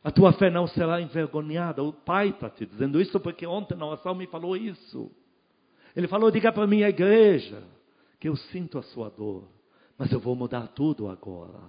A 0.02 0.10
tua 0.10 0.32
fé 0.32 0.50
não 0.50 0.66
será 0.68 1.00
envergonhada. 1.00 1.82
O 1.82 1.92
Pai 1.92 2.28
está 2.28 2.48
te 2.48 2.64
dizendo 2.64 3.00
isso 3.00 3.18
porque 3.18 3.46
ontem 3.46 3.76
na 3.76 3.86
oração 3.86 4.14
me 4.14 4.26
falou 4.26 4.56
isso. 4.56 5.10
Ele 5.94 6.06
falou: 6.06 6.30
diga 6.30 6.52
para 6.52 6.66
minha 6.66 6.88
igreja 6.88 7.62
que 8.20 8.28
eu 8.28 8.36
sinto 8.36 8.78
a 8.78 8.82
sua 8.82 9.10
dor, 9.10 9.48
mas 9.98 10.12
eu 10.12 10.20
vou 10.20 10.36
mudar 10.36 10.68
tudo 10.68 11.08
agora. 11.08 11.60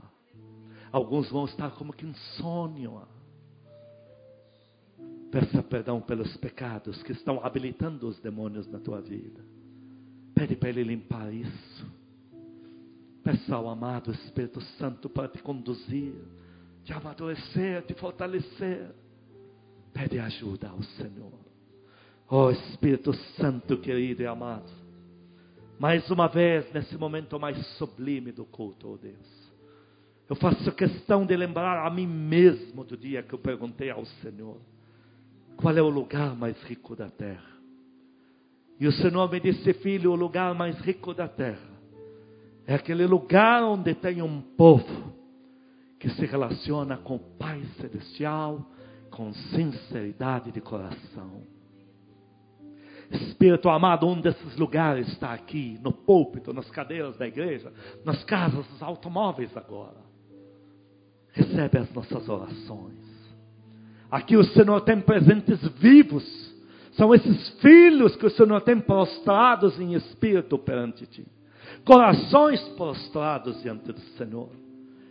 Alguns 0.92 1.30
vão 1.30 1.46
estar 1.46 1.72
como 1.72 1.94
que 1.94 2.06
insônia. 2.06 2.92
Peça 5.32 5.62
perdão 5.64 6.00
pelos 6.00 6.38
pecados 6.38 7.02
que 7.04 7.12
estão 7.12 7.44
habilitando 7.44 8.08
os 8.08 8.20
demônios 8.20 8.68
na 8.68 8.80
tua 8.80 9.02
vida. 9.02 9.44
Pede 10.34 10.56
para 10.56 10.70
Ele 10.70 10.84
limpar 10.84 11.34
isso. 11.34 11.86
Peça 13.28 13.58
ao 13.58 13.68
amado 13.68 14.10
Espírito 14.10 14.62
Santo 14.80 15.10
para 15.10 15.28
te 15.28 15.40
conduzir, 15.40 16.16
te 16.86 16.94
amadurecer, 16.94 17.82
te 17.82 17.94
fortalecer. 17.94 18.90
Pede 19.92 20.18
ajuda 20.18 20.70
ao 20.70 20.82
Senhor. 20.82 21.34
Oh 22.30 22.50
Espírito 22.50 23.14
Santo 23.36 23.80
querido 23.80 24.22
e 24.22 24.26
amado. 24.26 24.72
Mais 25.78 26.10
uma 26.10 26.30
vez, 26.30 26.72
nesse 26.72 26.98
momento 26.98 27.38
mais 27.38 27.58
sublime 27.78 28.32
do 28.32 28.46
culto, 28.46 28.94
oh 28.94 28.98
Deus. 28.98 29.52
Eu 30.30 30.38
faço 30.38 30.72
questão 30.72 31.26
de 31.26 31.36
lembrar 31.36 31.86
a 31.86 31.90
mim 31.90 32.08
mesmo 32.08 32.86
do 32.86 32.96
dia 32.96 33.22
que 33.24 33.36
eu 33.36 33.40
perguntei 33.40 33.90
ao 33.90 34.06
Senhor: 34.06 34.58
qual 35.58 35.76
é 35.76 35.82
o 35.82 35.90
lugar 35.90 36.34
mais 36.34 36.56
rico 36.64 36.96
da 36.96 37.10
terra? 37.10 37.58
E 38.80 38.88
o 38.88 38.92
Senhor 38.94 39.30
me 39.30 39.42
disse, 39.42 39.74
filho, 39.74 40.14
o 40.14 40.16
lugar 40.16 40.56
mais 40.56 40.80
rico 40.80 41.14
da 41.14 41.28
terra 41.28 41.77
é 42.68 42.76
aquele 42.76 43.08
lugar 43.08 43.64
onde 43.64 43.96
tem 43.96 44.22
um 44.22 44.42
povo 44.42 45.14
que 45.98 46.10
se 46.10 46.26
relaciona 46.26 46.98
com 46.98 47.16
o 47.16 47.20
Pai 47.20 47.64
Celestial 47.80 48.70
com 49.10 49.34
sinceridade 49.34 50.52
de 50.52 50.60
coração. 50.60 51.44
Espírito 53.10 53.70
amado, 53.70 54.06
um 54.06 54.20
desses 54.20 54.58
lugares 54.58 55.08
está 55.08 55.34
aqui, 55.34 55.80
no 55.82 55.94
púlpito, 55.94 56.54
nas 56.54 56.70
cadeiras 56.70 57.18
da 57.18 57.26
igreja, 57.26 57.72
nas 58.04 58.22
casas, 58.26 58.70
nos 58.70 58.84
automóveis 58.84 59.56
agora. 59.56 60.06
Recebe 61.32 61.78
as 61.78 61.94
nossas 61.94 62.28
orações. 62.28 63.00
Aqui 64.12 64.36
o 64.36 64.44
Senhor 64.44 64.82
tem 64.82 65.00
presentes 65.00 65.66
vivos. 65.80 66.26
São 66.98 67.16
esses 67.16 67.50
filhos 67.62 68.18
que 68.18 68.26
o 68.26 68.32
Senhor 68.32 68.60
tem 68.60 68.78
prostrados 68.78 69.80
em 69.80 69.94
espírito 69.94 70.58
perante 70.58 71.06
ti. 71.06 71.37
Corações 71.88 72.62
prostrados 72.76 73.62
diante 73.64 73.92
do 73.92 74.00
Senhor. 74.18 74.50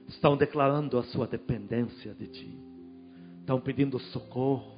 Estão 0.07 0.37
declarando 0.37 0.99
a 0.99 1.03
sua 1.03 1.27
dependência 1.27 2.15
de 2.15 2.29
ti. 2.29 2.59
Estão 3.41 3.61
pedindo 3.61 3.99
socorro 3.99 4.77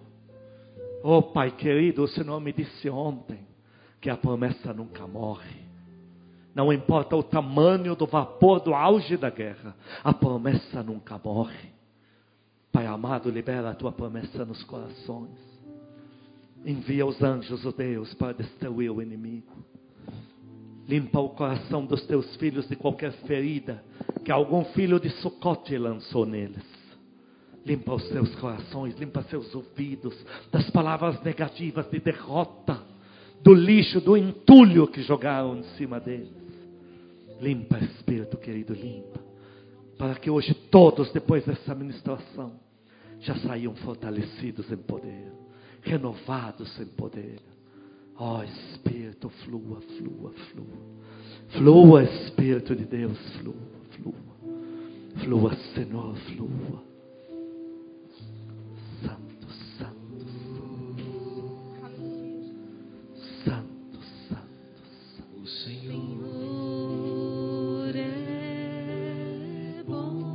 Oh 1.03 1.23
Pai 1.23 1.51
querido, 1.53 2.03
o 2.03 2.09
Senhor 2.09 2.41
me 2.41 2.53
disse 2.53 2.91
ontem 2.91 3.47
que 4.01 4.11
a 4.11 4.17
promessa 4.17 4.73
nunca 4.73 5.07
morre. 5.07 5.69
Não 6.55 6.73
importa 6.73 7.15
o 7.15 7.23
tamanho 7.23 7.95
do 7.95 8.07
vapor 8.07 8.61
do 8.61 8.75
auge 8.75 9.17
da 9.17 9.31
guerra, 9.31 9.77
a 10.03 10.13
promessa 10.13 10.83
nunca 10.83 11.19
morre. 11.19 11.71
Pai 12.73 12.87
amado, 12.87 13.31
libera 13.31 13.71
a 13.71 13.75
tua 13.75 13.93
promessa 13.93 14.45
nos 14.45 14.63
corações. 14.65 15.39
Envia 16.65 17.07
os 17.07 17.23
anjos, 17.23 17.65
oh 17.65 17.73
Deus, 17.73 18.13
para 18.15 18.33
destruir 18.33 18.91
o 18.91 19.01
inimigo. 19.01 19.65
Limpa 20.89 21.21
o 21.21 21.29
coração 21.29 21.85
dos 21.85 22.03
teus 22.07 22.35
filhos 22.37 22.67
de 22.67 22.75
qualquer 22.75 23.13
ferida 23.27 23.85
que 24.25 24.33
algum 24.33 24.65
filho 24.67 24.99
de 24.99 25.11
Sucote 25.11 25.77
lançou 25.77 26.25
neles. 26.25 26.65
Limpa 27.67 27.95
os 27.95 28.09
seus 28.09 28.35
corações, 28.37 28.97
limpa 28.97 29.23
seus 29.25 29.55
ouvidos 29.55 30.17
das 30.51 30.71
palavras 30.71 31.23
negativas 31.23 31.91
de 31.91 32.01
derrota, 32.01 32.83
do 33.43 33.53
lixo, 33.53 34.01
do 34.01 34.17
entulho 34.17 34.89
que 34.89 35.03
jogaram 35.03 35.59
em 35.59 35.63
cima 35.77 36.01
deles. 36.01 36.33
Limpa, 37.39 37.79
Espírito 37.79 38.39
querido, 38.39 38.73
limpa. 38.73 39.21
Para 39.99 40.15
que 40.15 40.31
hoje 40.31 40.55
todos, 40.55 41.13
depois 41.13 41.45
dessa 41.45 41.75
ministração, 41.75 42.59
já 43.21 43.35
saiam 43.41 43.75
fortalecidos 43.75 44.73
em 44.73 44.77
poder, 44.79 45.31
renovados 45.83 46.81
em 46.81 46.87
poder. 46.87 47.58
Ó 48.21 48.39
oh, 48.39 48.43
Espírito, 48.43 49.29
flua, 49.45 49.81
flua, 49.81 50.33
flua. 50.51 50.99
Flua, 51.51 52.03
Espírito 52.03 52.75
de 52.75 52.85
Deus, 52.85 53.17
flua, 53.37 53.55
flua. 53.93 54.15
Flua, 55.23 55.57
Senhor, 55.75 56.17
flua. 56.17 56.89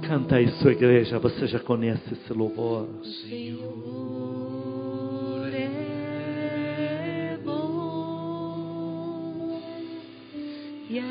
Canta 0.08 0.36
aí, 0.36 0.48
sua 0.62 0.72
igreja, 0.72 1.18
você 1.18 1.48
já 1.48 1.60
conhece 1.60 2.14
esse 2.14 2.32
louvor. 2.32 2.88
Senhor 3.04 3.93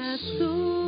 é 0.03 0.05
bom 0.05 0.05
e 0.05 0.15
a 0.15 0.19
sua 0.19 0.82